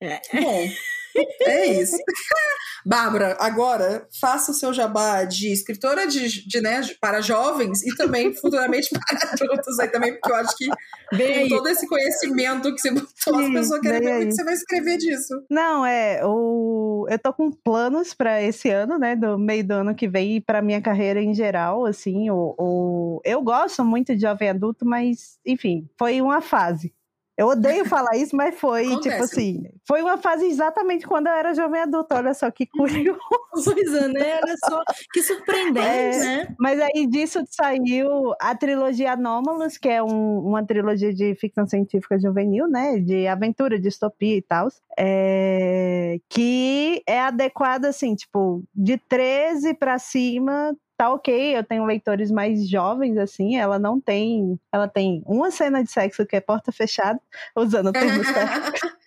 [0.00, 0.68] Bom,
[1.42, 1.96] É isso.
[2.86, 8.32] Bárbara, agora faça o seu jabá de escritora de, de, né, para jovens e também
[8.32, 12.90] futuramente para adultos aí também, porque eu acho que com todo esse conhecimento que você
[12.90, 15.34] botou, as pessoas querem ver o que você vai escrever disso.
[15.50, 17.06] Não, é, o...
[17.10, 20.40] eu tô com planos para esse ano, né, do meio do ano que vem e
[20.40, 23.20] para minha carreira em geral, assim, o, o...
[23.24, 26.92] eu gosto muito de jovem adulto, mas, enfim, foi uma fase.
[27.38, 29.10] Eu odeio falar isso, mas foi, tipo Acontece.
[29.10, 32.16] tipo assim, foi uma fase exatamente quando eu era jovem adulta.
[32.16, 33.16] Olha só que curioso.
[33.64, 34.40] Coisa, né?
[34.42, 34.82] Olha só,
[35.12, 36.56] que surpreendente, é, né?
[36.58, 42.18] Mas aí disso saiu a trilogia Anômalos, que é um, uma trilogia de ficção científica
[42.18, 42.98] juvenil, né?
[42.98, 44.66] De aventura, distopia e tal.
[44.98, 52.28] É, que é adequada, assim, tipo, de 13 para cima tá ok, eu tenho leitores
[52.28, 54.58] mais jovens, assim, ela não tem.
[54.72, 57.20] Ela tem uma cena de sexo que é porta fechada,
[57.56, 58.98] usando o termo certo.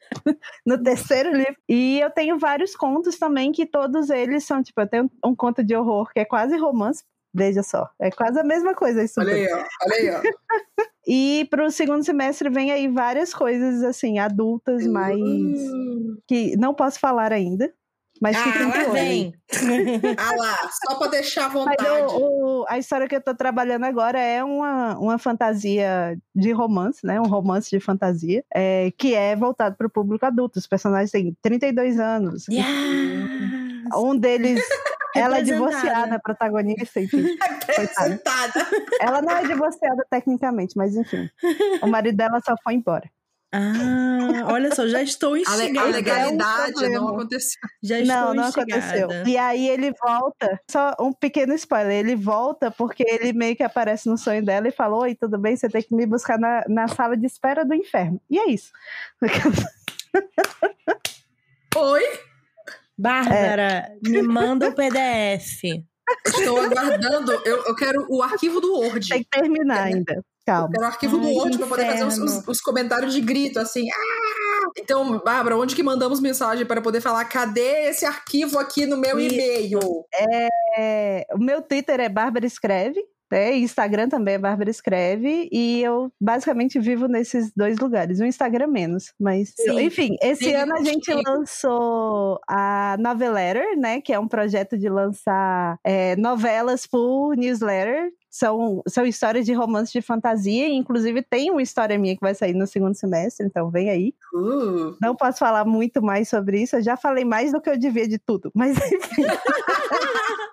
[0.65, 1.57] no terceiro livro.
[1.67, 5.61] E eu tenho vários contos também, que todos eles são, tipo, eu tenho um conto
[5.61, 7.03] de horror que é quase romance.
[7.33, 9.19] Veja só, é quase a mesma coisa isso.
[9.19, 9.57] Olha aí, ó.
[9.83, 10.21] Olha aí, ó.
[11.07, 15.17] e para o segundo semestre vem aí várias coisas assim, adultas, mais
[16.27, 17.73] que não posso falar ainda,
[18.21, 19.33] mas ah, fiquem de Vem.
[20.15, 21.83] ah lá, só para deixar à vontade.
[22.13, 27.03] O, o, a história que eu estou trabalhando agora é uma, uma fantasia de romance,
[27.03, 27.19] né?
[27.19, 30.59] Um romance de fantasia, é, que é voltado para o público adulto.
[30.59, 32.45] Os personagens têm 32 anos.
[32.47, 32.67] Yes.
[33.95, 34.61] Um deles
[35.15, 37.25] ela é divorciada, a protagonista, enfim.
[37.67, 38.67] Representada.
[38.99, 41.27] Ela não é divorciada tecnicamente, mas enfim.
[41.81, 43.09] O marido dela só foi embora.
[43.53, 45.81] Ah, olha só, já estou instigada.
[45.81, 47.59] A legalidade é um não aconteceu.
[47.83, 49.09] Já estou não, não aconteceu.
[49.27, 54.07] E aí ele volta, só um pequeno spoiler, ele volta porque ele meio que aparece
[54.07, 55.57] no sonho dela e falou, oi, tudo bem?
[55.57, 58.21] Você tem que me buscar na, na sala de espera do inferno.
[58.29, 58.71] E é isso.
[61.75, 62.03] Oi?
[62.97, 64.09] Bárbara, é.
[64.09, 65.63] me manda o PDF.
[66.25, 69.07] Estou aguardando, eu, eu quero o arquivo do Word.
[69.07, 70.23] Tem que terminar ainda.
[70.45, 70.67] Calma.
[70.67, 73.59] Eu quero arquivo Ai, do Word para poder fazer os, os, os, comentários de grito,
[73.59, 73.87] assim.
[73.89, 74.71] Ah!
[74.77, 79.19] Então, Bárbara, onde que mandamos mensagem para poder falar cadê esse arquivo aqui no meu
[79.19, 79.79] e-mail?
[80.77, 83.01] É, o meu Twitter é Bárbara Escreve.
[83.31, 83.55] Né?
[83.55, 88.19] Instagram também é Bárbara Escreve, e eu basicamente vivo nesses dois lugares.
[88.19, 89.53] O Instagram menos, mas.
[89.55, 89.79] Sim.
[89.79, 90.55] Enfim, esse Sim.
[90.55, 94.01] ano a gente lançou a Noveletter, né?
[94.01, 99.91] Que é um projeto de lançar é, novelas por newsletter são, são histórias de romance
[99.91, 103.69] de fantasia, e inclusive tem uma história minha que vai sair no segundo semestre, então
[103.69, 104.15] vem aí.
[104.33, 104.95] Uh.
[105.01, 108.07] Não posso falar muito mais sobre isso, eu já falei mais do que eu devia
[108.07, 109.25] de tudo, mas enfim.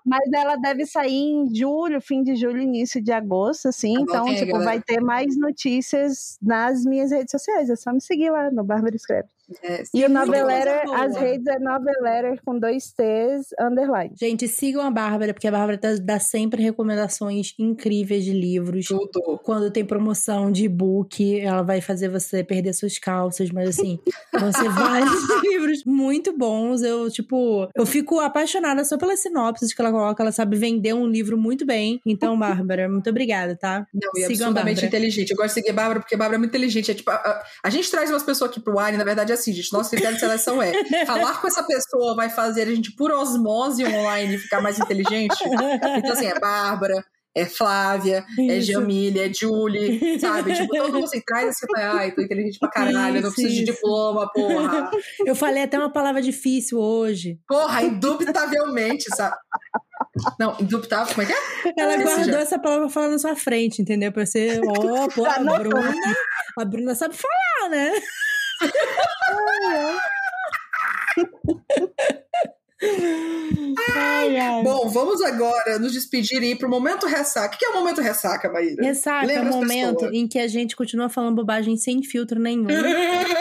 [0.04, 4.34] mas ela deve sair em julho, fim de julho, início de agosto, assim, tá então,
[4.34, 8.64] tipo, vai ter mais notícias nas minhas redes sociais, é só me seguir lá no
[8.64, 9.28] Bárbara Escreve.
[9.62, 14.12] É, e o Noveletter, as redes é Noveletter com dois T's, underline.
[14.18, 18.86] Gente, sigam a Bárbara, porque a Bárbara tá, dá sempre recomendações incríveis de livros.
[18.86, 19.38] Tudo.
[19.42, 23.98] Quando tem promoção de e-book, ela vai fazer você perder suas calças, mas assim,
[24.38, 26.82] vão ser vários livros muito bons.
[26.82, 30.22] Eu, tipo, eu fico apaixonada só pelas sinopses que ela coloca.
[30.22, 32.00] Ela sabe vender um livro muito bem.
[32.04, 33.86] Então, Bárbara, muito obrigada, tá?
[33.94, 35.30] Não, e absolutamente inteligente.
[35.30, 36.90] Eu gosto de seguir a Bárbara, porque a Bárbara é muito inteligente.
[36.90, 39.37] É tipo, a, a, a gente traz umas pessoas aqui pro Wine, na verdade, é
[39.38, 39.72] assim, gente.
[39.72, 40.72] Nosso critério de seleção é
[41.06, 45.36] falar com essa pessoa vai fazer a gente, por osmose online, ficar mais inteligente.
[45.98, 47.04] Então, assim, é Bárbara,
[47.34, 48.52] é Flávia, é Isso.
[48.52, 50.54] é Jamília, é Julie, sabe?
[50.54, 53.64] Tipo, todo mundo assim, traz esse ai, tô inteligente pra caralho, Isso, não preciso de
[53.64, 54.90] diploma, porra.
[55.24, 57.38] Eu falei até uma palavra difícil hoje.
[57.46, 59.36] Porra, indubitavelmente, sabe?
[60.38, 61.74] Não, indubitável, como é que é?
[61.76, 62.40] Ela guardou já.
[62.40, 64.10] essa palavra pra falar na sua frente, entendeu?
[64.10, 65.94] Pra ser, ó, oh, pô, a Bruna,
[66.58, 67.92] a Bruna sabe falar, né?
[68.62, 68.70] oh,
[69.62, 69.98] yeah.
[72.80, 74.62] Ai, ai.
[74.62, 77.54] Bom, vamos agora nos despedir e ir pro momento ressaca.
[77.54, 78.82] O que é o momento ressaca, Maíra?
[78.82, 80.14] Ressaca Lembra é o momento pessoas?
[80.14, 82.66] em que a gente continua falando bobagem sem filtro nenhum.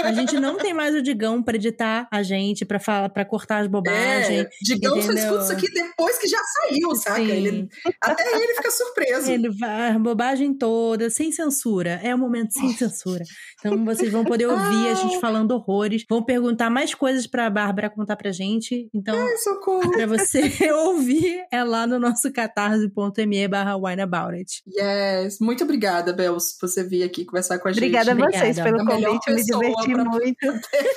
[0.03, 3.59] a gente não tem mais o Digão pra editar a gente, pra, falar, pra cortar
[3.59, 4.45] as bobagens.
[4.45, 5.15] É, Digão entendeu?
[5.15, 7.21] só escuta isso aqui depois que já saiu, saca?
[7.21, 7.67] Ele,
[8.01, 9.31] até ele fica surpreso.
[9.31, 11.99] Ele vai, a bobagem toda, sem censura.
[12.03, 13.23] É o momento sem censura.
[13.59, 17.89] Então vocês vão poder ouvir a gente falando horrores, vão perguntar mais coisas pra Bárbara
[17.89, 18.89] contar pra gente.
[18.93, 19.26] Então.
[19.27, 19.91] Ai, socorro.
[19.91, 20.41] Pra você
[20.71, 24.63] ouvir, é lá no nosso catarse.me barra wineaboutit.
[24.67, 25.39] Yes.
[25.39, 27.83] Muito obrigada, Bels, por você vir aqui conversar com a gente.
[27.83, 30.45] Obrigada a vocês pelo convite, me diverti muito.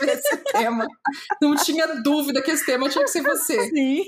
[0.02, 0.86] Esse tema.
[1.40, 3.68] Não tinha dúvida que esse tema tinha que ser você.
[3.68, 4.04] Sim.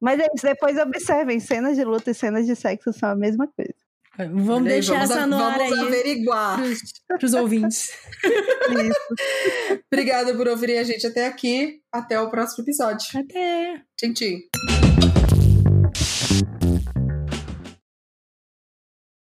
[0.00, 3.46] Mas é isso, depois observem, cenas de luta e cenas de sexo são a mesma
[3.46, 3.74] coisa.
[4.18, 5.70] Vamos deixar vamos essa no ar aí.
[5.70, 6.60] Vamos averiguar.
[7.08, 7.90] Para os ouvintes.
[9.90, 11.80] Obrigada por ouvirem a gente até aqui.
[11.90, 13.18] Até o próximo episódio.
[13.18, 13.82] Até.
[13.96, 14.51] Tchim, tchim.